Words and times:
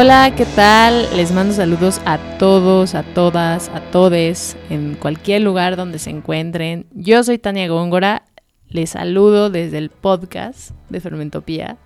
Hola, 0.00 0.32
¿qué 0.36 0.46
tal? 0.54 1.08
Les 1.16 1.32
mando 1.32 1.52
saludos 1.52 2.00
a 2.04 2.18
todos, 2.38 2.94
a 2.94 3.02
todas, 3.02 3.68
a 3.70 3.80
todes, 3.80 4.56
en 4.70 4.94
cualquier 4.94 5.42
lugar 5.42 5.74
donde 5.74 5.98
se 5.98 6.10
encuentren. 6.10 6.86
Yo 6.92 7.24
soy 7.24 7.38
Tania 7.38 7.66
Góngora, 7.66 8.22
les 8.68 8.90
saludo 8.90 9.50
desde 9.50 9.78
el 9.78 9.90
podcast 9.90 10.70
de 10.88 11.00
Fermentopía. 11.00 11.78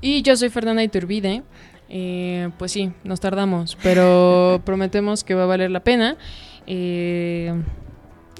Y 0.00 0.22
yo 0.22 0.36
soy 0.36 0.50
Fernanda 0.50 0.84
Iturbide. 0.84 1.42
Eh, 1.88 2.50
pues 2.58 2.70
sí, 2.70 2.92
nos 3.02 3.18
tardamos, 3.18 3.76
pero 3.82 4.62
prometemos 4.64 5.24
que 5.24 5.34
va 5.34 5.42
a 5.42 5.46
valer 5.46 5.72
la 5.72 5.80
pena. 5.80 6.16
Eh, 6.68 7.52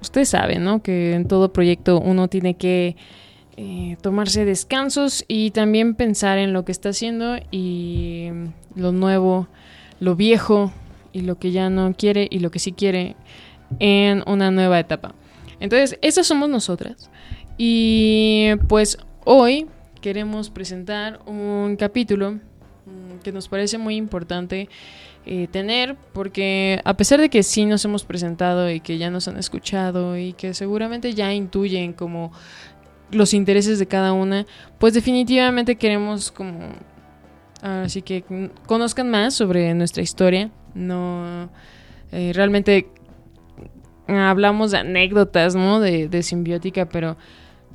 ustedes 0.01 0.29
saben, 0.29 0.63
¿no? 0.63 0.81
Que 0.81 1.15
en 1.15 1.27
todo 1.27 1.53
proyecto 1.53 1.99
uno 1.99 2.29
tiene 2.29 2.55
que 2.55 2.95
eh, 3.57 3.97
tomarse 4.01 4.45
descansos 4.45 5.25
y 5.29 5.51
también 5.51 5.95
pensar 5.95 6.39
en 6.39 6.53
lo 6.53 6.65
que 6.65 6.73
está 6.73 6.89
haciendo 6.89 7.37
y 7.51 8.31
lo 8.75 8.93
nuevo, 8.93 9.49
lo 10.01 10.17
viejo 10.17 10.73
y 11.13 11.21
lo 11.21 11.39
que 11.39 11.53
ya 11.53 11.69
no 11.69 11.95
quiere 11.95 12.27
y 12.31 12.39
lo 12.39 12.51
que 12.51 12.59
sí 12.59 12.73
quiere 12.73 13.17
en 13.79 14.23
una 14.27 14.51
nueva 14.51 14.81
etapa. 14.81 15.15
Entonces, 15.61 15.99
esas 16.03 16.27
somos 16.27 16.49
nosotras. 16.49 17.11
Y 17.59 18.51
pues 18.69 18.99
hoy 19.25 19.67
queremos 20.01 20.51
presentar 20.51 21.21
un 21.27 21.77
capítulo 21.79 22.33
mm, 22.33 23.19
que 23.23 23.33
nos 23.33 23.49
parece 23.49 23.79
muy 23.79 23.97
importante 23.97 24.69
eh, 25.25 25.47
tener, 25.53 25.95
porque 26.13 26.81
a 26.85 26.97
pesar 26.97 27.21
de 27.21 27.29
que 27.29 27.45
sí 27.45 27.65
nos 27.65 27.85
hemos 27.85 28.05
presentado 28.05 28.69
y 28.69 28.81
que 28.81 28.99
ya 28.99 29.09
nos 29.09 29.29
han 29.29 29.37
escuchado 29.37 30.19
y 30.19 30.33
que 30.33 30.53
seguramente 30.53 31.15
ya 31.15 31.33
intuyen 31.33 31.93
como 31.93 32.33
los 33.13 33.35
intereses 33.35 33.79
de 33.79 33.87
cada 33.87 34.13
una, 34.13 34.47
pues 34.79 34.95
definitivamente 34.95 35.77
queremos 35.77 36.33
como 36.33 36.71
así 37.63 38.03
que 38.03 38.25
conozcan 38.67 39.11
más 39.11 39.35
sobre 39.35 39.73
nuestra 39.75 40.03
historia. 40.03 40.51
No 40.75 41.51
eh, 42.11 42.33
realmente 42.35 42.89
hablamos 44.09 44.73
de 44.73 44.79
anécdotas, 44.79 45.55
¿no? 45.55 45.81
De, 45.81 46.09
de 46.09 46.23
simbiótica, 46.23 46.89
pero 46.89 47.17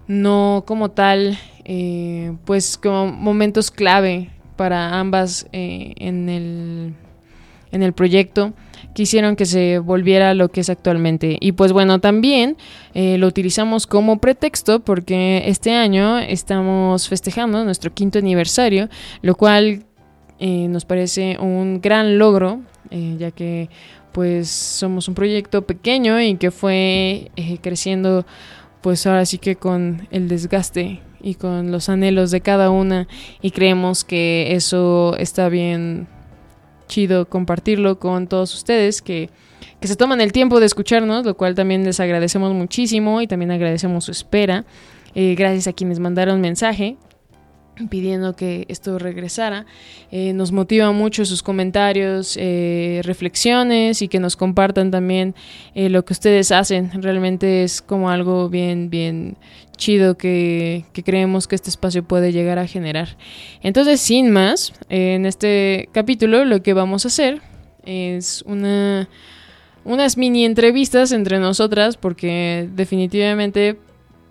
no 0.07 0.63
como 0.65 0.91
tal, 0.91 1.37
eh, 1.65 2.35
pues 2.45 2.77
como 2.77 3.07
momentos 3.07 3.71
clave 3.71 4.29
para 4.55 4.99
ambas 4.99 5.47
eh, 5.51 5.93
en, 5.97 6.29
el, 6.29 6.93
en 7.71 7.83
el 7.83 7.93
proyecto 7.93 8.53
quisieron 8.97 9.35
que 9.35 9.45
se 9.45 9.77
volviera 9.77 10.33
lo 10.33 10.49
que 10.49 10.61
es 10.61 10.71
actualmente. 10.71 11.37
Y 11.39 11.51
pues 11.51 11.71
bueno, 11.71 11.99
también 11.99 12.57
eh, 12.95 13.19
lo 13.19 13.27
utilizamos 13.27 13.85
como 13.85 14.17
pretexto 14.17 14.79
porque 14.79 15.43
este 15.45 15.75
año 15.75 16.17
estamos 16.17 17.07
festejando 17.07 17.63
nuestro 17.63 17.93
quinto 17.93 18.17
aniversario, 18.17 18.89
lo 19.21 19.35
cual 19.35 19.83
nos 20.39 20.85
parece 20.85 21.37
un 21.39 21.79
gran 21.79 22.17
logro, 22.17 22.61
ya 22.91 23.31
que 23.31 23.69
pues 24.13 24.49
somos 24.49 25.07
un 25.07 25.13
proyecto 25.13 25.67
pequeño 25.67 26.19
y 26.19 26.35
que 26.37 26.49
fue 26.49 27.31
creciendo 27.61 28.25
pues 28.81 29.05
ahora 29.05 29.25
sí 29.25 29.37
que 29.37 29.57
con 29.57 30.07
el 30.09 30.27
desgaste 30.27 31.01
y 31.21 31.35
con 31.35 31.71
los 31.71 31.89
anhelos 31.89 32.31
de 32.31 32.41
cada 32.41 32.71
una 32.71 33.07
y 33.41 33.51
creemos 33.51 34.03
que 34.03 34.55
eso 34.55 35.15
está 35.17 35.49
bien 35.49 36.07
chido 36.87 37.27
compartirlo 37.27 37.99
con 37.99 38.27
todos 38.27 38.53
ustedes 38.53 39.01
que, 39.01 39.29
que 39.79 39.87
se 39.87 39.95
toman 39.95 40.21
el 40.21 40.31
tiempo 40.31 40.59
de 40.59 40.65
escucharnos, 40.65 41.25
lo 41.25 41.35
cual 41.37 41.55
también 41.55 41.83
les 41.83 41.99
agradecemos 41.99 42.53
muchísimo 42.53 43.21
y 43.21 43.27
también 43.27 43.51
agradecemos 43.51 44.05
su 44.05 44.11
espera. 44.11 44.65
Eh, 45.15 45.35
gracias 45.35 45.67
a 45.67 45.73
quienes 45.73 45.99
mandaron 45.99 46.41
mensaje 46.41 46.97
pidiendo 47.89 48.35
que 48.35 48.65
esto 48.67 48.97
regresara. 48.97 49.65
Eh, 50.11 50.33
nos 50.33 50.51
motiva 50.51 50.91
mucho 50.91 51.25
sus 51.25 51.43
comentarios, 51.43 52.37
eh, 52.39 53.01
reflexiones 53.03 54.01
y 54.01 54.07
que 54.07 54.19
nos 54.19 54.35
compartan 54.35 54.91
también 54.91 55.35
eh, 55.75 55.89
lo 55.89 56.03
que 56.03 56.13
ustedes 56.13 56.51
hacen. 56.51 56.91
Realmente 57.01 57.63
es 57.63 57.81
como 57.81 58.09
algo 58.09 58.49
bien, 58.49 58.89
bien 58.89 59.37
chido 59.77 60.17
que, 60.17 60.85
que, 60.93 61.03
creemos 61.03 61.47
que 61.47 61.55
este 61.55 61.69
espacio 61.69 62.03
puede 62.03 62.31
llegar 62.31 62.57
a 62.57 62.67
generar. 62.67 63.17
Entonces, 63.61 64.01
sin 64.01 64.31
más, 64.31 64.73
en 64.89 65.25
este 65.25 65.89
capítulo 65.91 66.45
lo 66.45 66.63
que 66.63 66.73
vamos 66.73 67.05
a 67.05 67.09
hacer 67.09 67.41
es 67.85 68.43
una, 68.47 69.07
unas 69.85 70.17
mini 70.17 70.45
entrevistas 70.45 71.11
entre 71.11 71.39
nosotras 71.39 71.95
porque 71.95 72.67
definitivamente 72.75 73.77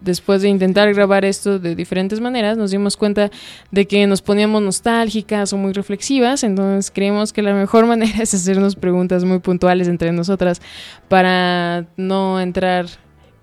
después 0.00 0.42
de 0.42 0.48
intentar 0.48 0.92
grabar 0.92 1.24
esto 1.24 1.58
de 1.58 1.74
diferentes 1.74 2.20
maneras, 2.20 2.56
nos 2.56 2.70
dimos 2.70 2.96
cuenta 2.96 3.30
de 3.70 3.86
que 3.86 4.06
nos 4.06 4.22
poníamos 4.22 4.62
nostálgicas 4.62 5.52
o 5.52 5.56
muy 5.56 5.72
reflexivas, 5.72 6.44
entonces 6.44 6.90
creemos 6.90 7.32
que 7.32 7.42
la 7.42 7.54
mejor 7.54 7.86
manera 7.86 8.12
es 8.22 8.34
hacernos 8.34 8.76
preguntas 8.76 9.24
muy 9.24 9.38
puntuales 9.38 9.88
entre 9.88 10.12
nosotras 10.12 10.60
para 11.08 11.86
no 11.96 12.40
entrar 12.40 12.86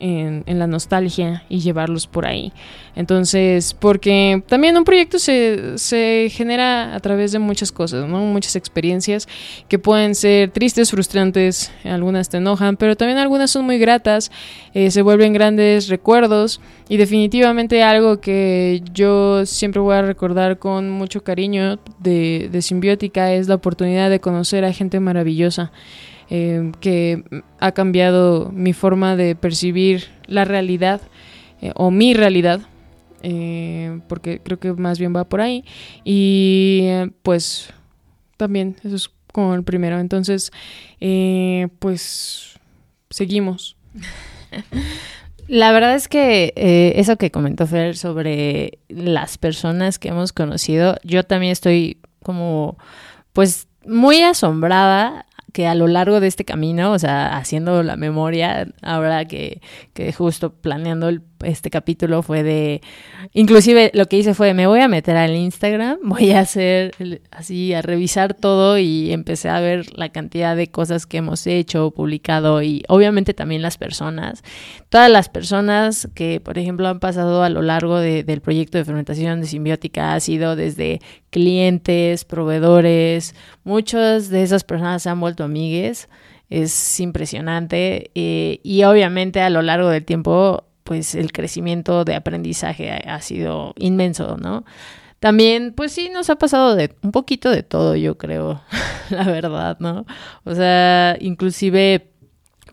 en, 0.03 0.59
la 0.59 0.67
nostalgia 0.67 1.43
y 1.49 1.59
llevarlos 1.59 2.07
por 2.07 2.25
ahí. 2.25 2.51
Entonces, 2.95 3.73
porque 3.73 4.43
también 4.47 4.75
un 4.75 4.83
proyecto 4.83 5.17
se, 5.17 5.77
se, 5.77 6.29
genera 6.29 6.93
a 6.93 6.99
través 6.99 7.31
de 7.31 7.39
muchas 7.39 7.71
cosas, 7.71 8.07
¿no? 8.07 8.19
Muchas 8.19 8.55
experiencias 8.55 9.27
que 9.69 9.79
pueden 9.79 10.13
ser 10.13 10.51
tristes, 10.51 10.91
frustrantes, 10.91 11.71
algunas 11.85 12.27
te 12.29 12.37
enojan, 12.37 12.75
pero 12.75 12.97
también 12.97 13.17
algunas 13.17 13.49
son 13.49 13.65
muy 13.65 13.79
gratas, 13.79 14.29
eh, 14.73 14.91
se 14.91 15.01
vuelven 15.01 15.31
grandes 15.31 15.87
recuerdos 15.87 16.59
y 16.89 16.97
definitivamente 16.97 17.81
algo 17.81 18.19
que 18.19 18.83
yo 18.93 19.45
siempre 19.45 19.79
voy 19.79 19.95
a 19.95 20.01
recordar 20.01 20.59
con 20.59 20.89
mucho 20.89 21.23
cariño 21.23 21.79
de, 21.99 22.49
de 22.51 22.61
Simbiótica 22.61 23.33
es 23.33 23.47
la 23.47 23.55
oportunidad 23.55 24.09
de 24.09 24.19
conocer 24.19 24.65
a 24.65 24.73
gente 24.73 24.99
maravillosa. 24.99 25.71
Eh, 26.35 26.71
que 26.79 27.23
ha 27.59 27.73
cambiado 27.73 28.49
mi 28.51 28.73
forma 28.73 29.16
de 29.16 29.35
percibir 29.35 30.05
la 30.25 30.45
realidad 30.45 30.99
eh, 31.61 31.73
o 31.75 31.91
mi 31.91 32.16
realidad, 32.16 32.61
eh, 33.21 33.99
porque 34.09 34.39
creo 34.39 34.59
que 34.59 34.73
más 34.73 34.97
bien 34.97 35.16
va 35.16 35.25
por 35.25 35.41
ahí. 35.41 35.63
Y 36.03 36.88
pues 37.21 37.69
también 38.35 38.77
eso 38.83 38.95
es 38.95 39.11
como 39.31 39.53
el 39.53 39.63
primero. 39.63 39.99
Entonces, 39.99 40.51
pues 41.77 42.59
seguimos. 43.11 43.77
La 45.47 45.71
verdad 45.71 45.94
es 45.94 46.07
que 46.07 46.51
eso 46.95 47.17
que 47.17 47.29
comentó 47.29 47.67
Fer 47.67 47.95
sobre 47.95 48.79
las 48.88 49.38
personas 49.38 50.00
que 50.00 50.07
hemos 50.07 50.33
conocido, 50.33 50.97
yo 51.03 51.23
también 51.23 51.51
estoy 51.51 52.00
como, 52.23 52.77
pues, 53.33 53.67
muy 53.85 54.21
asombrada 54.21 55.27
que 55.53 55.67
a 55.67 55.75
lo 55.75 55.87
largo 55.87 56.19
de 56.19 56.27
este 56.27 56.43
camino, 56.43 56.91
o 56.91 56.99
sea, 56.99 57.37
haciendo 57.37 57.83
la 57.83 57.95
memoria, 57.95 58.67
ahora 58.81 59.25
que, 59.25 59.61
que 59.93 60.11
justo 60.11 60.51
planeando 60.51 61.07
el 61.07 61.21
este 61.43 61.69
capítulo 61.69 62.21
fue 62.21 62.43
de, 62.43 62.81
inclusive 63.33 63.91
lo 63.93 64.07
que 64.07 64.17
hice 64.17 64.33
fue, 64.33 64.53
me 64.53 64.67
voy 64.67 64.79
a 64.79 64.87
meter 64.87 65.17
al 65.17 65.35
Instagram, 65.35 65.99
voy 66.03 66.31
a 66.31 66.41
hacer 66.41 66.91
así, 67.31 67.73
a 67.73 67.81
revisar 67.81 68.33
todo 68.33 68.77
y 68.77 69.11
empecé 69.11 69.49
a 69.49 69.59
ver 69.59 69.97
la 69.97 70.09
cantidad 70.09 70.55
de 70.55 70.67
cosas 70.67 71.05
que 71.05 71.17
hemos 71.17 71.45
hecho, 71.47 71.91
publicado 71.91 72.61
y 72.61 72.83
obviamente 72.87 73.33
también 73.33 73.61
las 73.61 73.77
personas. 73.77 74.43
Todas 74.89 75.09
las 75.09 75.29
personas 75.29 76.07
que, 76.13 76.39
por 76.39 76.57
ejemplo, 76.57 76.88
han 76.88 77.00
pasado 77.00 77.44
a 77.44 77.50
lo 77.50 77.62
largo 77.62 78.00
del 78.00 78.41
proyecto 78.41 78.77
de 78.77 78.85
fermentación 78.85 79.41
de 79.41 79.47
simbiótica 79.47 80.13
ha 80.13 80.19
sido 80.19 80.56
desde 80.56 81.01
clientes, 81.29 82.25
proveedores, 82.25 83.35
muchas 83.63 84.29
de 84.29 84.44
esas 84.44 84.63
personas 84.63 85.03
se 85.03 85.09
han 85.09 85.19
vuelto 85.19 85.44
amigues 85.44 86.07
es 86.53 87.00
impresionante 87.00 88.12
eh, 88.13 88.59
y 88.62 88.83
obviamente 88.83 89.41
a 89.41 89.50
lo 89.50 89.63
largo 89.63 89.89
del 89.89 90.06
tiempo 90.06 90.65
pues 90.83 91.15
el 91.15 91.31
crecimiento 91.31 92.03
de 92.06 92.15
aprendizaje 92.15 92.91
ha, 92.91 93.21
sido 93.21 93.74
inmenso, 93.77 94.38
¿no? 94.38 94.65
También, 95.19 95.74
pues 95.74 95.94
sí, 95.94 96.09
nos 96.09 96.30
ha 96.30 96.35
pasado 96.35 96.75
de 96.75 96.94
un 97.01 97.12
poquito 97.12 97.50
de 97.50 97.63
todo, 97.63 97.95
yo 97.95 98.18
creo, 98.18 98.62
la 99.09 99.24
verdad, 99.24 99.77
¿no? 99.80 100.06
O 100.44 100.53
sea, 100.53 101.15
inclusive, 101.19 102.12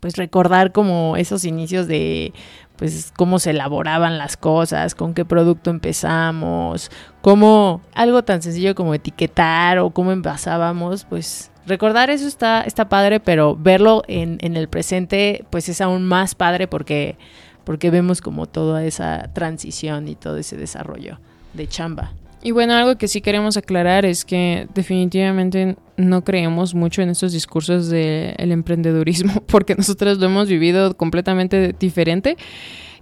pues 0.00 0.16
recordar 0.16 0.72
como 0.72 1.16
esos 1.16 1.44
inicios 1.44 1.86
de, 1.86 2.32
pues 2.80 3.12
cómo 3.14 3.38
se 3.38 3.50
elaboraban 3.50 4.18
las 4.18 4.36
cosas, 4.36 4.94
con 4.94 5.14
qué 5.14 5.24
producto 5.24 5.70
empezamos, 5.70 6.90
cómo 7.20 7.82
algo 7.94 8.24
tan 8.24 8.42
sencillo 8.42 8.74
como 8.74 8.94
etiquetar 8.94 9.78
o 9.78 9.90
cómo 9.90 10.10
envasábamos, 10.12 11.04
pues 11.04 11.52
recordar 11.66 12.10
eso 12.10 12.26
está, 12.26 12.62
está 12.62 12.88
padre, 12.88 13.20
pero 13.20 13.54
verlo 13.54 14.02
en, 14.08 14.38
en 14.40 14.56
el 14.56 14.68
presente, 14.68 15.44
pues 15.50 15.68
es 15.68 15.80
aún 15.80 16.06
más 16.06 16.34
padre 16.34 16.66
porque 16.66 17.18
porque 17.64 17.90
vemos 17.90 18.20
como 18.20 18.46
toda 18.46 18.84
esa 18.84 19.30
transición 19.32 20.08
y 20.08 20.14
todo 20.14 20.36
ese 20.36 20.56
desarrollo 20.56 21.18
de 21.54 21.66
chamba. 21.68 22.12
Y 22.42 22.52
bueno, 22.52 22.74
algo 22.74 22.96
que 22.96 23.06
sí 23.06 23.20
queremos 23.20 23.56
aclarar 23.58 24.06
es 24.06 24.24
que 24.24 24.66
definitivamente 24.74 25.76
no 25.96 26.24
creemos 26.24 26.74
mucho 26.74 27.02
en 27.02 27.10
estos 27.10 27.32
discursos 27.32 27.88
del 27.88 28.52
emprendedurismo, 28.52 29.42
porque 29.46 29.74
nosotros 29.74 30.18
lo 30.18 30.26
hemos 30.26 30.48
vivido 30.48 30.96
completamente 30.96 31.74
diferente. 31.78 32.36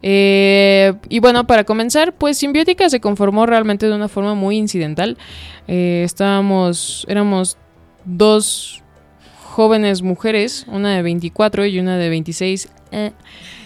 Eh, 0.02 0.94
y 1.08 1.20
bueno, 1.20 1.46
para 1.46 1.64
comenzar, 1.64 2.14
pues 2.14 2.38
Simbiótica 2.38 2.88
se 2.88 3.00
conformó 3.00 3.46
realmente 3.46 3.86
de 3.86 3.94
una 3.94 4.08
forma 4.08 4.34
muy 4.34 4.56
incidental. 4.56 5.16
Eh, 5.68 6.02
estábamos, 6.04 7.04
éramos 7.08 7.56
dos 8.04 8.82
jóvenes 9.44 10.02
mujeres, 10.02 10.66
una 10.68 10.96
de 10.96 11.02
24 11.02 11.66
y 11.66 11.78
una 11.78 11.96
de 11.96 12.08
26. 12.08 12.68
Eh, 12.92 13.12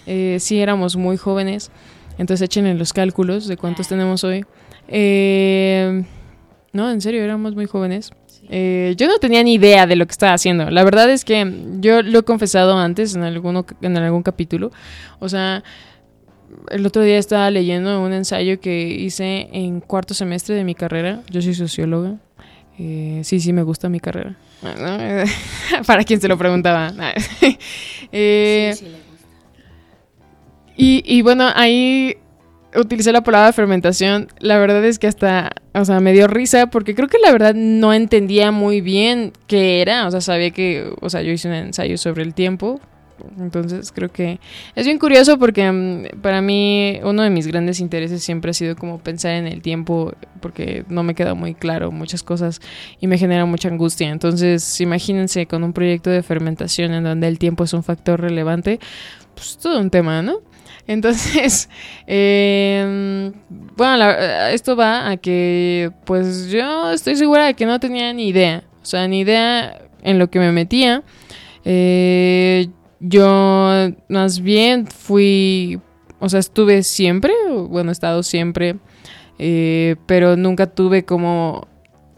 eh, 0.07 0.37
sí, 0.41 0.61
éramos 0.61 0.97
muy 0.97 1.17
jóvenes. 1.17 1.71
Entonces 2.19 2.45
echen 2.45 2.67
en 2.67 2.79
los 2.79 2.93
cálculos 2.93 3.47
de 3.47 3.57
cuántos 3.57 3.89
tenemos 3.89 4.25
hoy. 4.25 4.45
Eh, 4.89 6.05
no, 6.73 6.91
en 6.91 7.01
serio, 7.01 7.23
éramos 7.23 7.55
muy 7.55 7.67
jóvenes. 7.67 8.13
Eh, 8.49 8.95
yo 8.97 9.07
no 9.07 9.19
tenía 9.19 9.43
ni 9.43 9.55
idea 9.55 9.87
de 9.87 9.97
lo 9.97 10.07
que 10.07 10.13
estaba 10.13 10.35
haciendo. 10.35 10.71
La 10.71 10.85
verdad 10.85 11.11
es 11.11 11.25
que 11.25 11.51
yo 11.81 12.03
lo 12.03 12.21
he 12.21 12.23
confesado 12.23 12.77
antes 12.77 13.15
en, 13.15 13.23
alguno, 13.23 13.65
en 13.81 13.97
algún 13.97 14.23
capítulo. 14.23 14.73
O 15.21 15.29
sea, 15.29 15.63
el 16.71 16.85
otro 16.85 17.03
día 17.03 17.19
estaba 17.19 17.51
leyendo 17.51 18.03
un 18.03 18.13
ensayo 18.13 18.61
que 18.61 18.87
hice 18.87 19.49
en 19.53 19.81
cuarto 19.81 20.15
semestre 20.15 20.55
de 20.55 20.65
mi 20.65 20.75
carrera. 20.75 21.23
Yo 21.31 21.41
soy 21.41 21.55
socióloga. 21.55 22.17
Eh, 22.79 23.21
sí, 23.25 23.41
sí, 23.41 23.53
me 23.53 23.63
gusta 23.63 23.89
mi 23.89 24.01
carrera. 24.01 24.37
Para 25.87 26.05
quien 26.05 26.21
se 26.21 26.29
lo 26.29 26.37
preguntaba. 26.39 26.93
Eh, 28.15 28.75
sí, 28.77 28.85
sí. 28.85 29.02
Y, 30.77 31.03
y 31.07 31.23
bueno, 31.23 31.49
ahí 31.55 32.17
utilicé 32.75 33.13
la 33.13 33.23
palabra 33.23 33.53
fermentación, 33.53 34.29
la 34.39 34.59
verdad 34.59 34.85
es 34.85 34.99
que 34.99 35.07
hasta, 35.07 35.53
o 35.75 35.85
sea, 35.85 36.01
me 36.01 36.13
dio 36.13 36.27
risa 36.27 36.69
porque 36.69 36.95
creo 36.95 37.09
que 37.09 37.19
la 37.19 37.33
verdad 37.33 37.55
no 37.55 37.93
entendía 37.93 38.51
muy 38.51 38.81
bien 38.81 39.33
qué 39.47 39.83
era, 39.83 40.07
o 40.07 40.11
sea, 40.11 40.21
sabía 40.21 40.51
que, 40.51 40.91
o 41.01 41.11
sea, 41.11 41.23
yo 41.23 41.33
hice 41.33 41.49
un 41.49 41.55
ensayo 41.55 41.99
sobre 41.99 42.23
el 42.23 42.35
tiempo, 42.35 42.81
entonces 43.39 43.93
creo 43.93 44.11
que 44.11 44.41
es 44.75 44.87
bien 44.87 44.99
curioso 44.99 45.39
porque 45.39 45.71
mm, 45.71 46.21
para 46.23 46.41
mí 46.41 46.99
uno 47.05 47.23
de 47.23 47.31
mis 47.31 47.47
grandes 47.47 47.81
intereses 47.81 48.23
siempre 48.23 48.51
ha 48.51 48.55
sido 48.55 48.75
como 48.75 48.99
pensar 48.99 49.33
en 49.33 49.47
el 49.47 49.63
tiempo 49.63 50.15
porque 50.41 50.85
no 50.89 51.03
me 51.03 51.15
queda 51.15 51.35
muy 51.35 51.55
claro 51.55 51.93
muchas 51.93 52.23
cosas 52.23 52.61
y 53.01 53.07
me 53.07 53.19
genera 53.19 53.45
mucha 53.45 53.69
angustia. 53.69 54.11
Entonces 54.11 54.81
imagínense 54.81 55.47
con 55.47 55.63
un 55.63 55.73
proyecto 55.73 56.11
de 56.11 56.23
fermentación 56.23 56.95
en 56.95 57.05
donde 57.05 57.29
el 57.29 57.39
tiempo 57.39 57.65
es 57.65 57.73
un 57.75 57.85
factor 57.85 58.21
relevante, 58.21 58.81
pues 59.35 59.57
todo 59.59 59.81
un 59.81 59.91
tema, 59.91 60.23
¿no? 60.23 60.41
Entonces, 60.87 61.69
em, 62.07 63.33
bueno, 63.77 64.11
esto 64.51 64.77
va 64.77 65.11
a 65.11 65.17
que 65.17 65.91
pues 66.05 66.49
yo 66.49 66.91
estoy 66.91 67.17
segura 67.17 67.47
de 67.47 67.55
que 67.55 67.67
no 67.67 67.79
tenía 67.81 68.13
ni 68.13 68.29
idea, 68.29 68.65
o 68.83 68.85
sea, 68.85 69.07
ni 69.09 69.21
idea 69.21 69.81
en 70.03 70.19
lo 70.19 70.31
que 70.31 70.39
me 70.39 70.53
metía. 70.53 71.03
Eh, 71.65 72.69
yo 73.01 73.89
más 74.09 74.41
bien 74.41 74.87
fui, 74.87 75.81
o 76.21 76.29
sea, 76.29 76.41
estuve 76.41 76.83
siempre, 76.83 77.33
bueno, 77.69 77.91
he 77.91 77.93
estado 77.93 78.23
siempre, 78.23 78.77
eh, 79.39 79.97
pero 80.07 80.37
nunca 80.37 80.67
tuve 80.67 81.05
como 81.05 81.67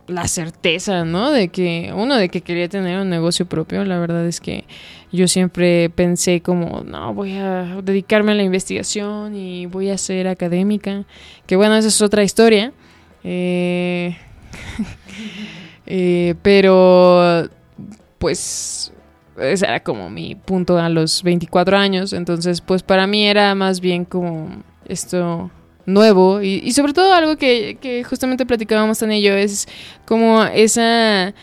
la 0.07 0.29
certeza, 0.29 1.05
¿no? 1.05 1.31
De 1.31 1.49
que, 1.49 1.93
uno, 1.95 2.17
de 2.17 2.29
que 2.29 2.41
quería 2.43 2.69
tener 2.69 3.01
un 3.01 3.09
negocio 3.09 3.47
propio. 3.47 3.85
La 3.85 3.99
verdad 3.99 4.27
es 4.27 4.41
que 4.41 4.65
yo 5.13 5.29
siempre 5.29 5.91
pensé 5.91 6.41
como, 6.41 6.83
no, 6.85 7.15
voy 7.15 7.37
a 7.37 7.81
dedicarme 7.83 8.33
a 8.33 8.35
la 8.35 8.43
investigación 8.43 9.35
y 9.35 9.67
voy 9.67 9.91
a 9.91 9.99
ser 9.99 10.29
académica. 10.29 11.05
Que 11.47 11.57
bueno, 11.57 11.77
esa 11.77 11.89
es 11.89 12.03
otra 12.03 12.23
historia. 12.23 12.73
Eh, 13.23 14.17
eh, 15.87 16.35
pero, 16.43 17.49
pues, 18.19 18.93
ese 19.39 19.65
era 19.65 19.81
como 19.81 20.11
mi 20.11 20.35
punto 20.35 20.79
a 20.79 20.89
los 20.89 21.23
24 21.23 21.77
años. 21.77 22.13
Entonces, 22.13 22.61
pues 22.61 22.83
para 22.83 23.07
mí 23.07 23.27
era 23.27 23.55
más 23.55 23.81
bien 23.81 24.05
como 24.05 24.63
esto 24.87 25.51
nuevo. 25.87 26.43
Y, 26.43 26.73
sobre 26.73 26.93
todo 26.93 27.13
algo 27.13 27.37
que, 27.37 28.05
justamente 28.09 28.47
platicábamos 28.47 29.03
en 29.03 29.13
ello 29.13 29.35
es 29.35 29.67
como 30.05 30.45
esa 30.45 31.35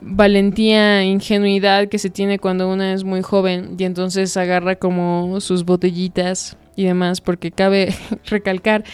valentía, 0.00 1.04
ingenuidad 1.04 1.88
que 1.88 1.98
se 1.98 2.08
tiene 2.08 2.38
cuando 2.38 2.70
una 2.70 2.94
es 2.94 3.04
muy 3.04 3.20
joven 3.20 3.76
y 3.78 3.84
entonces 3.84 4.34
agarra 4.36 4.76
como 4.76 5.40
sus 5.40 5.64
botellitas 5.64 6.56
y 6.74 6.84
demás, 6.84 7.20
porque 7.20 7.50
cabe 7.50 7.94
recalcar 8.26 8.84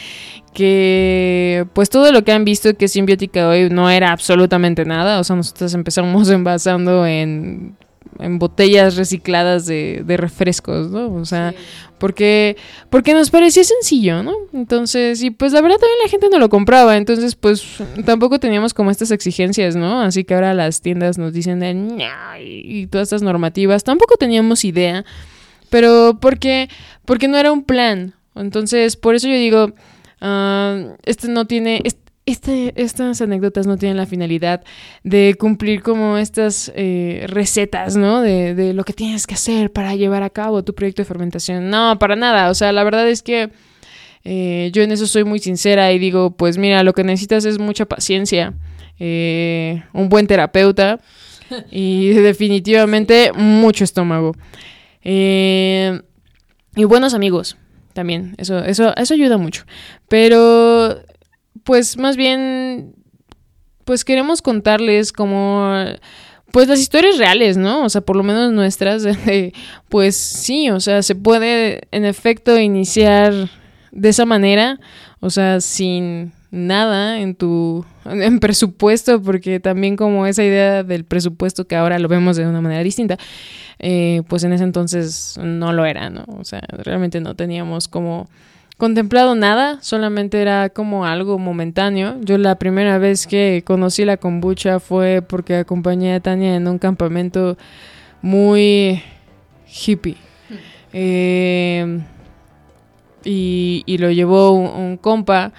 que 0.52 1.66
pues 1.74 1.90
todo 1.90 2.10
lo 2.10 2.24
que 2.24 2.32
han 2.32 2.44
visto 2.44 2.74
que 2.76 2.86
es 2.86 2.92
simbiótica 2.92 3.48
hoy 3.48 3.68
no 3.70 3.88
era 3.88 4.10
absolutamente 4.10 4.84
nada, 4.84 5.20
o 5.20 5.24
sea, 5.24 5.36
nosotros 5.36 5.72
empezamos 5.74 6.28
envasando 6.30 7.06
en 7.06 7.76
en 8.20 8.38
botellas 8.38 8.96
recicladas 8.96 9.66
de, 9.66 10.02
de 10.04 10.16
refrescos, 10.16 10.90
¿no? 10.90 11.12
O 11.14 11.24
sea, 11.24 11.54
porque, 11.98 12.56
porque 12.90 13.14
nos 13.14 13.30
parecía 13.30 13.64
sencillo, 13.64 14.22
¿no? 14.22 14.34
Entonces, 14.52 15.22
y 15.22 15.30
pues 15.30 15.52
la 15.52 15.60
verdad 15.60 15.78
también 15.78 15.98
la 16.02 16.10
gente 16.10 16.28
no 16.30 16.38
lo 16.38 16.48
compraba, 16.48 16.96
entonces 16.96 17.34
pues 17.34 17.64
tampoco 18.04 18.38
teníamos 18.38 18.74
como 18.74 18.90
estas 18.90 19.10
exigencias, 19.10 19.76
¿no? 19.76 20.00
Así 20.00 20.24
que 20.24 20.34
ahora 20.34 20.54
las 20.54 20.82
tiendas 20.82 21.18
nos 21.18 21.32
dicen 21.32 21.60
de 21.60 21.72
y 22.40 22.86
todas 22.86 23.06
estas 23.06 23.22
normativas, 23.22 23.84
tampoco 23.84 24.16
teníamos 24.16 24.64
idea, 24.64 25.04
pero 25.70 26.18
porque, 26.20 26.68
porque 27.04 27.28
no 27.28 27.38
era 27.38 27.52
un 27.52 27.62
plan. 27.62 28.14
Entonces, 28.34 28.96
por 28.96 29.14
eso 29.14 29.28
yo 29.28 29.34
digo, 29.34 29.72
uh, 30.20 30.96
este 31.04 31.28
no 31.28 31.46
tiene, 31.46 31.80
este, 31.84 32.05
estas 32.26 33.20
anécdotas 33.20 33.68
no 33.68 33.76
tienen 33.76 33.96
la 33.96 34.04
finalidad 34.04 34.64
de 35.04 35.36
cumplir 35.38 35.82
como 35.82 36.18
estas 36.18 36.72
eh, 36.74 37.24
recetas, 37.28 37.96
¿no? 37.96 38.20
De, 38.20 38.54
de, 38.56 38.72
lo 38.72 38.82
que 38.84 38.92
tienes 38.92 39.28
que 39.28 39.34
hacer 39.34 39.72
para 39.72 39.94
llevar 39.94 40.24
a 40.24 40.30
cabo 40.30 40.64
tu 40.64 40.74
proyecto 40.74 41.02
de 41.02 41.06
fermentación. 41.06 41.70
No, 41.70 41.98
para 42.00 42.16
nada. 42.16 42.50
O 42.50 42.54
sea, 42.54 42.72
la 42.72 42.82
verdad 42.82 43.08
es 43.08 43.22
que 43.22 43.50
eh, 44.24 44.70
yo 44.72 44.82
en 44.82 44.90
eso 44.90 45.06
soy 45.06 45.22
muy 45.22 45.38
sincera 45.38 45.92
y 45.92 46.00
digo, 46.00 46.32
pues 46.32 46.58
mira, 46.58 46.82
lo 46.82 46.94
que 46.94 47.04
necesitas 47.04 47.44
es 47.44 47.60
mucha 47.60 47.86
paciencia, 47.86 48.54
eh, 48.98 49.84
un 49.92 50.08
buen 50.08 50.26
terapeuta 50.26 50.98
y 51.70 52.08
definitivamente 52.14 53.30
mucho 53.34 53.84
estómago. 53.84 54.34
y 55.04 55.92
buenos 56.74 57.14
amigos 57.14 57.56
también, 57.92 58.34
eso, 58.36 58.58
eso, 58.58 58.94
eso 58.96 59.14
ayuda 59.14 59.38
mucho. 59.38 59.64
Pero 60.08 61.00
pues 61.66 61.98
más 61.98 62.16
bien, 62.16 62.94
pues 63.84 64.04
queremos 64.04 64.40
contarles 64.40 65.12
como, 65.12 65.74
pues 66.52 66.68
las 66.68 66.78
historias 66.78 67.18
reales, 67.18 67.56
¿no? 67.56 67.84
O 67.84 67.88
sea, 67.88 68.02
por 68.02 68.14
lo 68.14 68.22
menos 68.22 68.52
nuestras, 68.52 69.04
pues 69.88 70.16
sí, 70.16 70.70
o 70.70 70.78
sea, 70.78 71.02
se 71.02 71.16
puede 71.16 71.82
en 71.90 72.04
efecto 72.04 72.58
iniciar 72.58 73.50
de 73.90 74.08
esa 74.08 74.24
manera, 74.24 74.78
o 75.18 75.28
sea, 75.28 75.60
sin 75.60 76.32
nada 76.52 77.20
en 77.20 77.34
tu 77.34 77.84
en 78.04 78.38
presupuesto, 78.38 79.20
porque 79.20 79.58
también 79.58 79.96
como 79.96 80.24
esa 80.26 80.44
idea 80.44 80.84
del 80.84 81.04
presupuesto 81.04 81.66
que 81.66 81.74
ahora 81.74 81.98
lo 81.98 82.06
vemos 82.06 82.36
de 82.36 82.46
una 82.46 82.60
manera 82.60 82.84
distinta, 82.84 83.18
eh, 83.80 84.22
pues 84.28 84.44
en 84.44 84.52
ese 84.52 84.62
entonces 84.62 85.36
no 85.42 85.72
lo 85.72 85.84
era, 85.84 86.10
¿no? 86.10 86.24
O 86.38 86.44
sea, 86.44 86.60
realmente 86.70 87.20
no 87.20 87.34
teníamos 87.34 87.88
como 87.88 88.28
contemplado 88.76 89.34
nada, 89.34 89.78
solamente 89.80 90.40
era 90.40 90.68
como 90.68 91.04
algo 91.04 91.38
momentáneo. 91.38 92.16
Yo 92.20 92.38
la 92.38 92.58
primera 92.58 92.98
vez 92.98 93.26
que 93.26 93.62
conocí 93.64 94.04
la 94.04 94.18
kombucha 94.18 94.80
fue 94.80 95.22
porque 95.26 95.56
acompañé 95.56 96.14
a 96.14 96.20
Tania 96.20 96.56
en 96.56 96.68
un 96.68 96.78
campamento 96.78 97.56
muy 98.22 99.02
hippie. 99.66 100.16
Eh, 100.92 102.00
y, 103.24 103.82
y, 103.86 103.98
lo 103.98 104.10
llevó 104.10 104.52
un, 104.52 104.96
compa, 104.96 105.52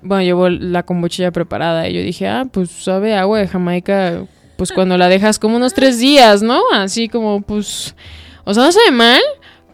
bueno, 0.00 0.22
llevó 0.22 0.48
la 0.48 0.84
kombucha 0.84 1.30
preparada 1.32 1.88
y 1.88 1.94
yo 1.94 2.02
dije, 2.02 2.28
ah, 2.28 2.46
pues 2.50 2.70
sabe 2.70 3.16
agua 3.16 3.40
de 3.40 3.48
Jamaica, 3.48 4.24
pues 4.56 4.72
cuando 4.72 4.96
la 4.96 5.08
dejas 5.08 5.38
como 5.38 5.56
unos 5.56 5.74
tres 5.74 5.98
días, 5.98 6.42
¿no? 6.42 6.62
Así 6.72 7.08
como, 7.08 7.42
pues, 7.42 7.96
o 8.44 8.54
sea, 8.54 8.64
no 8.64 8.72
sabe 8.72 8.92
mal, 8.92 9.20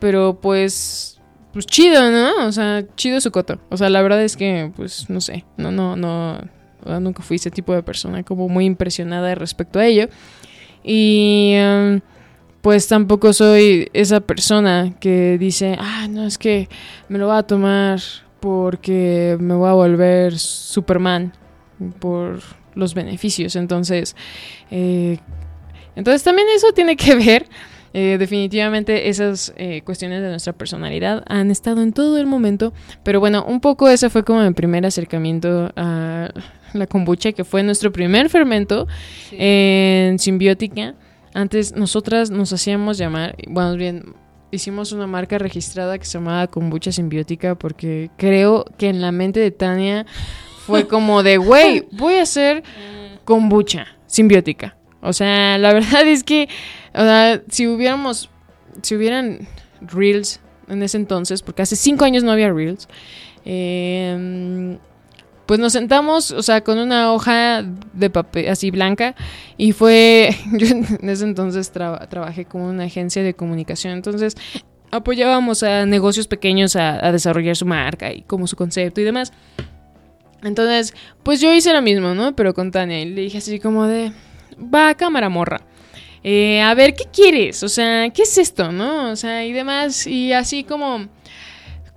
pero 0.00 0.38
pues 0.40 1.15
pues 1.56 1.64
chido, 1.64 2.10
¿no? 2.10 2.46
O 2.46 2.52
sea, 2.52 2.84
chido 2.96 3.18
su 3.18 3.30
coto. 3.30 3.58
O 3.70 3.78
sea, 3.78 3.88
la 3.88 4.02
verdad 4.02 4.22
es 4.22 4.36
que, 4.36 4.70
pues, 4.76 5.08
no 5.08 5.22
sé, 5.22 5.46
no, 5.56 5.72
no, 5.72 5.96
no, 5.96 6.38
nunca 7.00 7.22
fui 7.22 7.36
ese 7.36 7.50
tipo 7.50 7.72
de 7.72 7.82
persona 7.82 8.22
como 8.24 8.46
muy 8.50 8.66
impresionada 8.66 9.34
respecto 9.34 9.78
a 9.78 9.86
ello. 9.86 10.10
Y 10.84 11.52
em, 11.54 12.02
pues 12.60 12.86
tampoco 12.88 13.32
soy 13.32 13.88
esa 13.94 14.20
persona 14.20 14.96
que 15.00 15.38
dice, 15.38 15.78
ah, 15.80 16.06
no, 16.10 16.26
es 16.26 16.36
que 16.36 16.68
me 17.08 17.18
lo 17.18 17.28
voy 17.28 17.38
a 17.38 17.42
tomar 17.44 18.00
porque 18.38 19.38
me 19.40 19.54
voy 19.54 19.70
a 19.70 19.72
volver 19.72 20.38
Superman 20.38 21.32
por 22.00 22.40
los 22.74 22.92
beneficios. 22.92 23.56
Entonces, 23.56 24.14
eh, 24.70 25.20
entonces 25.94 26.22
también 26.22 26.48
eso 26.54 26.66
tiene 26.74 26.96
que 26.96 27.14
ver 27.26 27.46
eh, 27.98 28.18
definitivamente 28.18 29.08
esas 29.08 29.54
eh, 29.56 29.80
cuestiones 29.80 30.20
de 30.20 30.28
nuestra 30.28 30.52
personalidad 30.52 31.24
han 31.28 31.50
estado 31.50 31.80
en 31.80 31.94
todo 31.94 32.18
el 32.18 32.26
momento, 32.26 32.74
pero 33.02 33.20
bueno, 33.20 33.42
un 33.48 33.62
poco 33.62 33.88
ese 33.88 34.10
fue 34.10 34.22
como 34.22 34.42
mi 34.42 34.52
primer 34.52 34.84
acercamiento 34.84 35.72
a 35.76 36.28
la 36.74 36.86
kombucha, 36.86 37.32
que 37.32 37.42
fue 37.42 37.62
nuestro 37.62 37.92
primer 37.92 38.28
fermento 38.28 38.86
en 39.32 40.18
simbiótica. 40.18 40.94
Antes 41.32 41.74
nosotras 41.74 42.30
nos 42.30 42.52
hacíamos 42.52 42.98
llamar, 42.98 43.34
bueno, 43.48 43.74
bien, 43.76 44.14
hicimos 44.50 44.92
una 44.92 45.06
marca 45.06 45.38
registrada 45.38 45.98
que 45.98 46.04
se 46.04 46.18
llamaba 46.18 46.48
kombucha 46.48 46.92
simbiótica 46.92 47.54
porque 47.54 48.10
creo 48.18 48.66
que 48.76 48.90
en 48.90 49.00
la 49.00 49.10
mente 49.10 49.40
de 49.40 49.52
Tania 49.52 50.04
fue 50.66 50.86
como 50.88 51.22
de, 51.22 51.38
güey, 51.38 51.86
voy 51.92 52.16
a 52.16 52.24
hacer 52.24 52.62
kombucha 53.24 53.86
simbiótica 54.06 54.76
O 55.00 55.14
sea, 55.14 55.56
la 55.56 55.72
verdad 55.72 56.06
es 56.06 56.24
que, 56.24 56.50
o 56.96 57.02
sea, 57.02 57.42
si 57.48 57.66
hubiéramos, 57.66 58.30
si 58.82 58.96
hubieran 58.96 59.46
Reels 59.80 60.40
en 60.68 60.82
ese 60.82 60.96
entonces, 60.96 61.42
porque 61.42 61.62
hace 61.62 61.76
cinco 61.76 62.04
años 62.04 62.24
no 62.24 62.32
había 62.32 62.52
Reels, 62.52 62.88
eh, 63.44 64.78
pues 65.46 65.60
nos 65.60 65.72
sentamos, 65.72 66.32
o 66.32 66.42
sea, 66.42 66.62
con 66.62 66.78
una 66.78 67.12
hoja 67.12 67.64
de 67.92 68.10
papel 68.10 68.48
así 68.48 68.70
blanca 68.70 69.14
y 69.56 69.72
fue, 69.72 70.30
yo 70.52 70.66
en 70.66 71.08
ese 71.08 71.24
entonces 71.24 71.70
trabajé 71.70 72.44
con 72.44 72.62
una 72.62 72.84
agencia 72.84 73.22
de 73.22 73.34
comunicación, 73.34 73.94
entonces 73.94 74.34
apoyábamos 74.90 75.62
a 75.62 75.86
negocios 75.86 76.26
pequeños 76.26 76.76
a, 76.76 77.06
a, 77.06 77.12
desarrollar 77.12 77.56
su 77.56 77.66
marca 77.66 78.12
y 78.12 78.22
como 78.22 78.46
su 78.46 78.56
concepto 78.56 79.00
y 79.00 79.04
demás. 79.04 79.32
Entonces, 80.42 80.94
pues 81.22 81.40
yo 81.40 81.52
hice 81.52 81.72
lo 81.72 81.82
mismo, 81.82 82.14
¿no? 82.14 82.36
Pero 82.36 82.54
con 82.54 82.70
Tania 82.70 83.00
y 83.00 83.06
le 83.06 83.22
dije 83.22 83.38
así 83.38 83.58
como 83.58 83.86
de, 83.86 84.12
va, 84.58 84.94
cámara 84.94 85.28
morra. 85.28 85.60
Eh, 86.28 86.60
a 86.60 86.74
ver, 86.74 86.94
¿qué 86.94 87.04
quieres? 87.04 87.62
O 87.62 87.68
sea, 87.68 88.10
¿qué 88.10 88.22
es 88.22 88.36
esto, 88.36 88.72
no? 88.72 89.12
O 89.12 89.16
sea, 89.16 89.46
y 89.46 89.52
demás. 89.52 90.08
Y 90.08 90.32
así 90.32 90.64
como, 90.64 91.06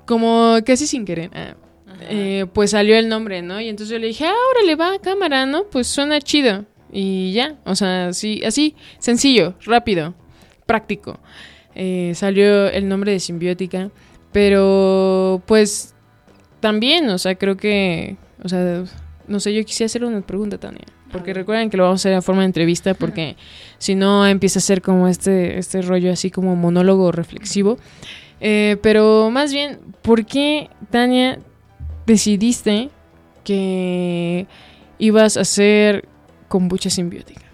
como 0.06 0.56
casi 0.64 0.86
sin 0.86 1.04
querer. 1.04 1.32
Ah, 1.34 1.56
eh, 2.02 2.46
pues 2.54 2.70
salió 2.70 2.96
el 2.96 3.10
nombre, 3.10 3.42
¿no? 3.42 3.60
Y 3.60 3.70
entonces 3.70 3.92
yo 3.92 3.98
le 3.98 4.06
dije, 4.06 4.28
ah, 4.28 4.36
órale, 4.52 4.76
va, 4.76 5.00
cámara, 5.00 5.48
¿no? 5.48 5.64
Pues 5.64 5.88
suena 5.88 6.22
chido. 6.22 6.66
Y 6.92 7.34
ya, 7.34 7.56
o 7.66 7.74
sea, 7.74 8.14
sí, 8.14 8.44
así, 8.46 8.76
sencillo, 9.00 9.56
rápido, 9.66 10.14
práctico. 10.68 11.20
Eh, 11.74 12.12
salió 12.14 12.68
el 12.70 12.88
nombre 12.88 13.14
de 13.14 13.20
Simbiótica, 13.20 13.90
pero 14.32 15.42
pues 15.48 15.96
también, 16.60 17.10
o 17.10 17.18
sea, 17.18 17.34
creo 17.34 17.58
que, 17.58 18.16
o 18.44 18.48
sea, 18.48 18.84
no 19.28 19.40
sé, 19.40 19.56
yo 19.56 19.66
quisiera 19.66 19.88
hacer 19.88 20.06
una 20.06 20.22
pregunta, 20.22 20.60
Tania. 20.60 20.86
Porque 21.12 21.34
recuerden 21.34 21.70
que 21.70 21.78
lo 21.78 21.84
vamos 21.84 22.00
a 22.00 22.10
hacer 22.10 22.14
a 22.14 22.22
forma 22.22 22.42
de 22.42 22.48
entrevista, 22.48 22.94
porque 22.94 23.36
si 23.78 23.96
no 23.96 24.28
empieza 24.28 24.60
a 24.60 24.62
ser 24.62 24.82
como 24.82 25.08
este, 25.08 25.58
este 25.58 25.82
rollo 25.82 26.12
así 26.12 26.30
como 26.32 26.56
monólogo 26.56 27.12
reflexivo. 27.12 27.78
Eh, 28.42 28.78
pero 28.82 29.30
más 29.32 29.52
bien, 29.52 29.80
¿por 30.02 30.26
qué, 30.26 30.70
Tania, 30.90 31.40
decidiste 32.06 32.90
que 33.44 34.48
ibas 34.98 35.38
a 35.38 35.42
hacer 35.42 36.08
kombucha 36.48 36.90
simbiótica? 36.90 37.49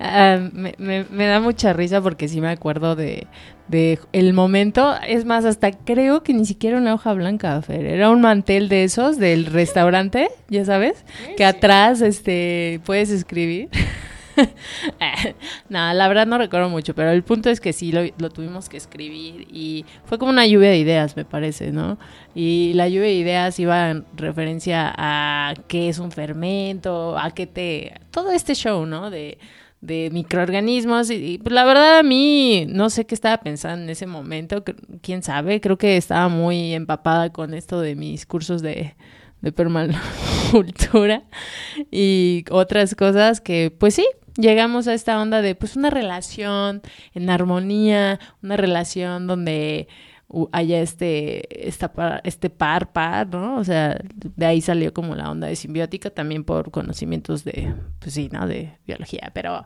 Ah, 0.00 0.38
me, 0.52 0.74
me, 0.78 1.26
da 1.26 1.40
mucha 1.40 1.72
risa 1.72 2.00
porque 2.00 2.28
sí 2.28 2.40
me 2.40 2.48
acuerdo 2.48 2.96
de, 2.96 3.26
de, 3.68 3.98
el 4.12 4.32
momento. 4.32 4.94
Es 5.06 5.24
más, 5.24 5.44
hasta 5.44 5.72
creo 5.72 6.22
que 6.22 6.32
ni 6.32 6.46
siquiera 6.46 6.78
una 6.78 6.94
hoja 6.94 7.12
blanca, 7.12 7.60
Fer. 7.62 7.84
Era 7.84 8.10
un 8.10 8.20
mantel 8.20 8.68
de 8.68 8.84
esos 8.84 9.18
del 9.18 9.46
restaurante, 9.46 10.28
ya 10.48 10.64
sabes, 10.64 11.04
que 11.36 11.44
atrás 11.44 12.00
este 12.00 12.80
puedes 12.84 13.10
escribir. 13.10 13.68
Nada, 15.68 15.94
la 15.94 16.08
verdad 16.08 16.26
no 16.26 16.38
recuerdo 16.38 16.68
mucho, 16.68 16.94
pero 16.94 17.10
el 17.10 17.22
punto 17.22 17.50
es 17.50 17.60
que 17.60 17.72
sí 17.72 17.92
lo, 17.92 18.30
tuvimos 18.30 18.68
que 18.68 18.76
escribir 18.76 19.46
y 19.50 19.84
fue 20.04 20.18
como 20.18 20.30
una 20.30 20.46
lluvia 20.46 20.70
de 20.70 20.78
ideas, 20.78 21.16
me 21.16 21.24
parece, 21.24 21.72
¿no? 21.72 21.98
Y 22.34 22.72
la 22.74 22.88
lluvia 22.88 23.08
de 23.08 23.14
ideas 23.14 23.58
iba 23.60 23.90
en 23.90 24.04
referencia 24.14 24.92
a 24.96 25.54
qué 25.68 25.88
es 25.88 25.98
un 25.98 26.10
fermento, 26.10 27.18
a 27.18 27.30
qué 27.30 27.46
te... 27.46 28.00
todo 28.10 28.30
este 28.30 28.54
show, 28.54 28.86
¿no? 28.86 29.10
De, 29.10 29.38
de 29.80 30.10
microorganismos 30.10 31.10
y, 31.10 31.38
pues, 31.38 31.52
la 31.52 31.64
verdad 31.64 31.98
a 31.98 32.02
mí 32.02 32.66
no 32.68 32.88
sé 32.90 33.04
qué 33.04 33.14
estaba 33.14 33.38
pensando 33.38 33.84
en 33.84 33.90
ese 33.90 34.06
momento, 34.06 34.64
quién 35.02 35.22
sabe, 35.22 35.60
creo 35.60 35.76
que 35.76 35.96
estaba 35.96 36.28
muy 36.28 36.72
empapada 36.72 37.30
con 37.30 37.52
esto 37.52 37.80
de 37.80 37.94
mis 37.94 38.24
cursos 38.24 38.62
de, 38.62 38.94
de 39.42 39.52
permacultura 39.52 41.22
y 41.90 42.44
otras 42.50 42.94
cosas 42.94 43.42
que 43.42 43.70
pues 43.78 43.94
sí, 43.94 44.06
llegamos 44.36 44.88
a 44.88 44.94
esta 44.94 45.20
onda 45.20 45.42
de 45.42 45.54
pues 45.54 45.76
una 45.76 45.90
relación 45.90 46.82
en 47.12 47.30
armonía, 47.30 48.18
una 48.42 48.56
relación 48.56 49.26
donde 49.26 49.88
haya 50.52 50.80
este, 50.80 51.68
esta, 51.68 52.20
este 52.24 52.50
par, 52.50 52.92
par, 52.92 53.28
¿no? 53.28 53.56
O 53.56 53.64
sea, 53.64 54.00
de 54.14 54.46
ahí 54.46 54.60
salió 54.60 54.92
como 54.92 55.14
la 55.14 55.30
onda 55.30 55.46
de 55.46 55.56
simbiótica, 55.56 56.10
también 56.10 56.44
por 56.44 56.70
conocimientos 56.70 57.44
de, 57.44 57.74
pues 58.00 58.14
sí, 58.14 58.28
¿no? 58.32 58.46
De 58.46 58.76
biología, 58.86 59.30
pero, 59.32 59.64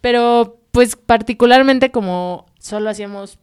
pero 0.00 0.60
pues 0.72 0.96
particularmente 0.96 1.90
como 1.90 2.46
solo 2.58 2.90
hacíamos 2.90 3.38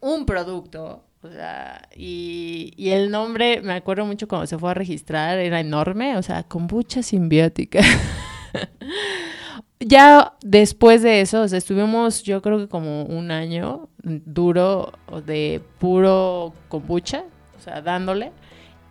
un 0.00 0.26
producto, 0.26 1.04
o 1.22 1.30
sea, 1.30 1.88
y, 1.96 2.72
y 2.76 2.90
el 2.90 3.10
nombre, 3.10 3.60
me 3.62 3.72
acuerdo 3.72 4.06
mucho 4.06 4.28
cuando 4.28 4.46
se 4.46 4.58
fue 4.58 4.70
a 4.70 4.74
registrar, 4.74 5.38
era 5.38 5.58
enorme, 5.58 6.16
o 6.16 6.22
sea, 6.22 6.44
kombucha 6.44 7.02
simbiótica. 7.02 7.80
ya 9.80 10.34
después 10.42 11.02
de 11.02 11.20
eso, 11.20 11.42
o 11.42 11.48
sea, 11.48 11.58
estuvimos 11.58 12.22
yo 12.22 12.42
creo 12.42 12.58
que 12.58 12.68
como 12.68 13.04
un 13.04 13.30
año 13.30 13.88
duro 14.02 14.92
de 15.26 15.62
puro 15.78 16.52
kombucha, 16.68 17.24
o 17.56 17.60
sea, 17.60 17.82
dándole. 17.82 18.32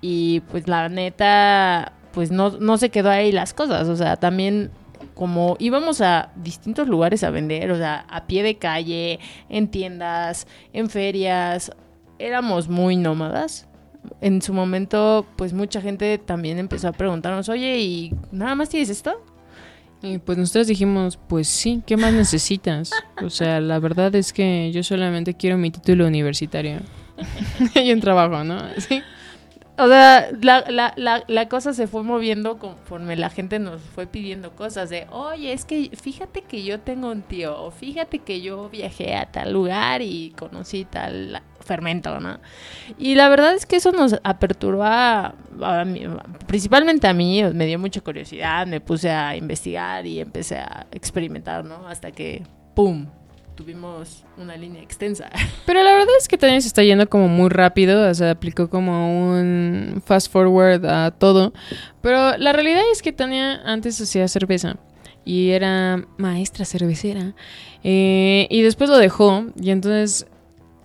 Y 0.02 0.42
pues 0.52 0.68
la 0.68 0.90
neta, 0.90 1.94
pues 2.12 2.32
no, 2.32 2.52
no 2.52 2.78
se 2.78 2.90
quedó 2.90 3.10
ahí 3.10 3.32
las 3.32 3.54
cosas, 3.54 3.88
o 3.90 3.96
sea, 3.96 4.16
también 4.18 4.72
como 5.14 5.56
íbamos 5.60 6.02
a 6.02 6.32
distintos 6.36 6.88
lugares 6.88 7.24
a 7.24 7.32
vender, 7.32 7.72
o 7.72 7.78
sea, 7.78 8.06
a 8.10 8.28
pie 8.28 8.44
de 8.44 8.58
calle, 8.58 9.20
en 9.50 9.70
tiendas, 9.70 10.48
en 10.74 10.90
ferias, 10.90 11.72
éramos 12.20 12.68
muy 12.68 12.96
nómadas. 12.96 13.68
En 14.22 14.42
su 14.42 14.54
momento, 14.54 15.26
pues 15.36 15.54
mucha 15.54 15.82
gente 15.82 16.18
también 16.18 16.60
empezó 16.60 16.88
a 16.88 16.92
preguntarnos, 16.94 17.50
oye, 17.50 17.80
¿y 17.80 18.16
nada 18.32 18.56
más 18.56 18.70
tienes 18.70 18.90
esto? 18.90 19.22
Y 20.02 20.20
pues 20.20 20.38
nosotros 20.38 20.68
dijimos, 20.68 21.18
pues 21.28 21.48
sí, 21.48 21.82
¿qué 21.86 21.98
más 21.98 22.14
necesitas? 22.14 22.92
O 23.24 23.30
sea, 23.30 23.60
la 23.60 23.80
verdad 23.80 24.14
es 24.16 24.32
que 24.32 24.72
yo 24.72 24.84
solamente 24.84 25.34
quiero 25.34 25.58
mi 25.58 25.72
título 25.72 26.06
universitario 26.06 26.80
y 27.76 27.92
un 27.92 28.00
trabajo, 28.00 28.44
¿no? 28.44 28.58
O 29.80 29.88
sea, 29.88 30.32
la, 30.42 30.64
la, 30.70 30.94
la, 30.98 31.24
la, 31.28 31.50
cosa 31.50 31.74
se 31.74 31.86
fue 31.86 32.02
moviendo 32.02 32.58
conforme 32.58 33.16
la 33.16 33.30
gente 33.30 33.60
nos 33.60 33.82
fue 33.82 34.08
pidiendo 34.08 34.56
cosas 34.56 34.90
de, 34.90 35.06
oye, 35.12 35.54
es 35.54 35.66
que 35.66 35.92
fíjate 35.96 36.42
que 36.42 36.64
yo 36.64 36.80
tengo 36.80 37.12
un 37.12 37.22
tío, 37.22 37.60
o 37.60 37.70
fíjate 37.70 38.20
que 38.20 38.42
yo 38.42 38.70
viajé 38.70 39.16
a 39.16 39.32
tal 39.32 39.54
lugar 39.54 40.02
y 40.02 40.32
conocí 40.32 40.86
tal 40.86 41.42
fermento, 41.68 42.20
¿no? 42.20 42.40
Y 42.98 43.16
la 43.16 43.30
verdad 43.30 43.54
es 43.54 43.66
que 43.66 43.76
eso 43.76 43.92
nos 43.92 44.16
aperturó 44.24 44.84
a, 44.84 45.36
principalmente 46.48 47.08
a 47.08 47.14
mí, 47.14 47.44
me 47.54 47.66
dio 47.66 47.78
mucha 47.78 48.02
curiosidad, 48.02 48.66
me 48.66 48.82
puse 48.82 49.12
a 49.12 49.36
investigar 49.36 50.06
y 50.06 50.20
empecé 50.20 50.58
a 50.58 50.88
experimentar, 50.92 51.64
¿no? 51.64 51.88
Hasta 51.88 52.12
que, 52.12 52.44
¡pum! 52.74 53.08
tuvimos 53.58 54.24
una 54.38 54.56
línea 54.56 54.82
extensa. 54.82 55.30
Pero 55.66 55.84
la 55.84 55.92
verdad 55.92 56.16
es 56.20 56.28
que 56.28 56.38
también 56.38 56.62
se 56.62 56.70
está 56.70 56.84
yendo 56.84 57.10
como 57.10 57.28
muy 57.28 57.50
rápido, 57.50 58.10
o 58.10 58.14
sea, 58.14 58.32
aplicó 58.32 58.70
como 58.70 59.32
un 59.32 60.02
fast 60.06 60.32
forward 60.32 60.86
a 60.86 61.12
todo. 61.12 61.54
Pero 62.02 62.38
la 62.38 62.54
realidad 62.54 62.84
es 62.94 63.02
que 63.02 63.12
Tania 63.12 63.62
antes 63.66 64.00
hacía 64.00 64.28
cerveza 64.28 64.78
y 65.26 65.50
era 65.50 66.06
maestra 66.18 66.64
cervecera. 66.64 67.34
Eh, 67.84 68.48
y 68.50 68.62
después 68.62 68.90
lo 68.90 68.98
dejó 68.98 69.48
y 69.60 69.72
entonces 69.72 70.28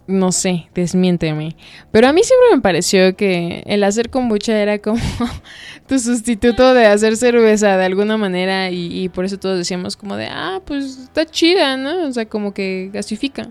no 0.06 0.32
sé, 0.32 0.68
desmiénteme. 0.74 1.56
Pero 1.90 2.08
a 2.08 2.12
mí 2.12 2.22
siempre 2.22 2.56
me 2.56 2.62
pareció 2.62 3.16
que 3.16 3.62
el 3.66 3.84
hacer 3.84 4.10
kombucha 4.10 4.60
era 4.60 4.78
como 4.78 5.00
tu 5.88 5.98
sustituto 5.98 6.74
de 6.74 6.86
hacer 6.86 7.16
cerveza 7.16 7.76
de 7.76 7.84
alguna 7.84 8.16
manera 8.16 8.70
y, 8.70 9.08
por 9.10 9.24
eso 9.24 9.38
todos 9.38 9.58
decíamos 9.58 9.96
como 9.96 10.16
de, 10.16 10.26
ah, 10.26 10.60
pues 10.64 10.98
está 10.98 11.26
chida, 11.26 11.76
¿no? 11.76 12.08
O 12.08 12.12
sea, 12.12 12.26
como 12.26 12.52
que 12.52 12.90
gasifica. 12.92 13.48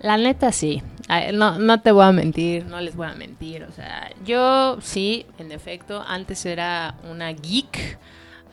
La 0.00 0.16
neta 0.16 0.50
sí, 0.50 0.82
no, 1.34 1.58
no 1.58 1.80
te 1.82 1.92
voy 1.92 2.04
a 2.04 2.12
mentir, 2.12 2.64
no 2.64 2.80
les 2.80 2.96
voy 2.96 3.06
a 3.06 3.12
mentir, 3.12 3.64
o 3.64 3.72
sea, 3.72 4.10
yo 4.24 4.78
sí, 4.80 5.26
en 5.38 5.52
efecto, 5.52 6.02
antes 6.06 6.46
era 6.46 6.94
una 7.10 7.32
geek 7.32 7.98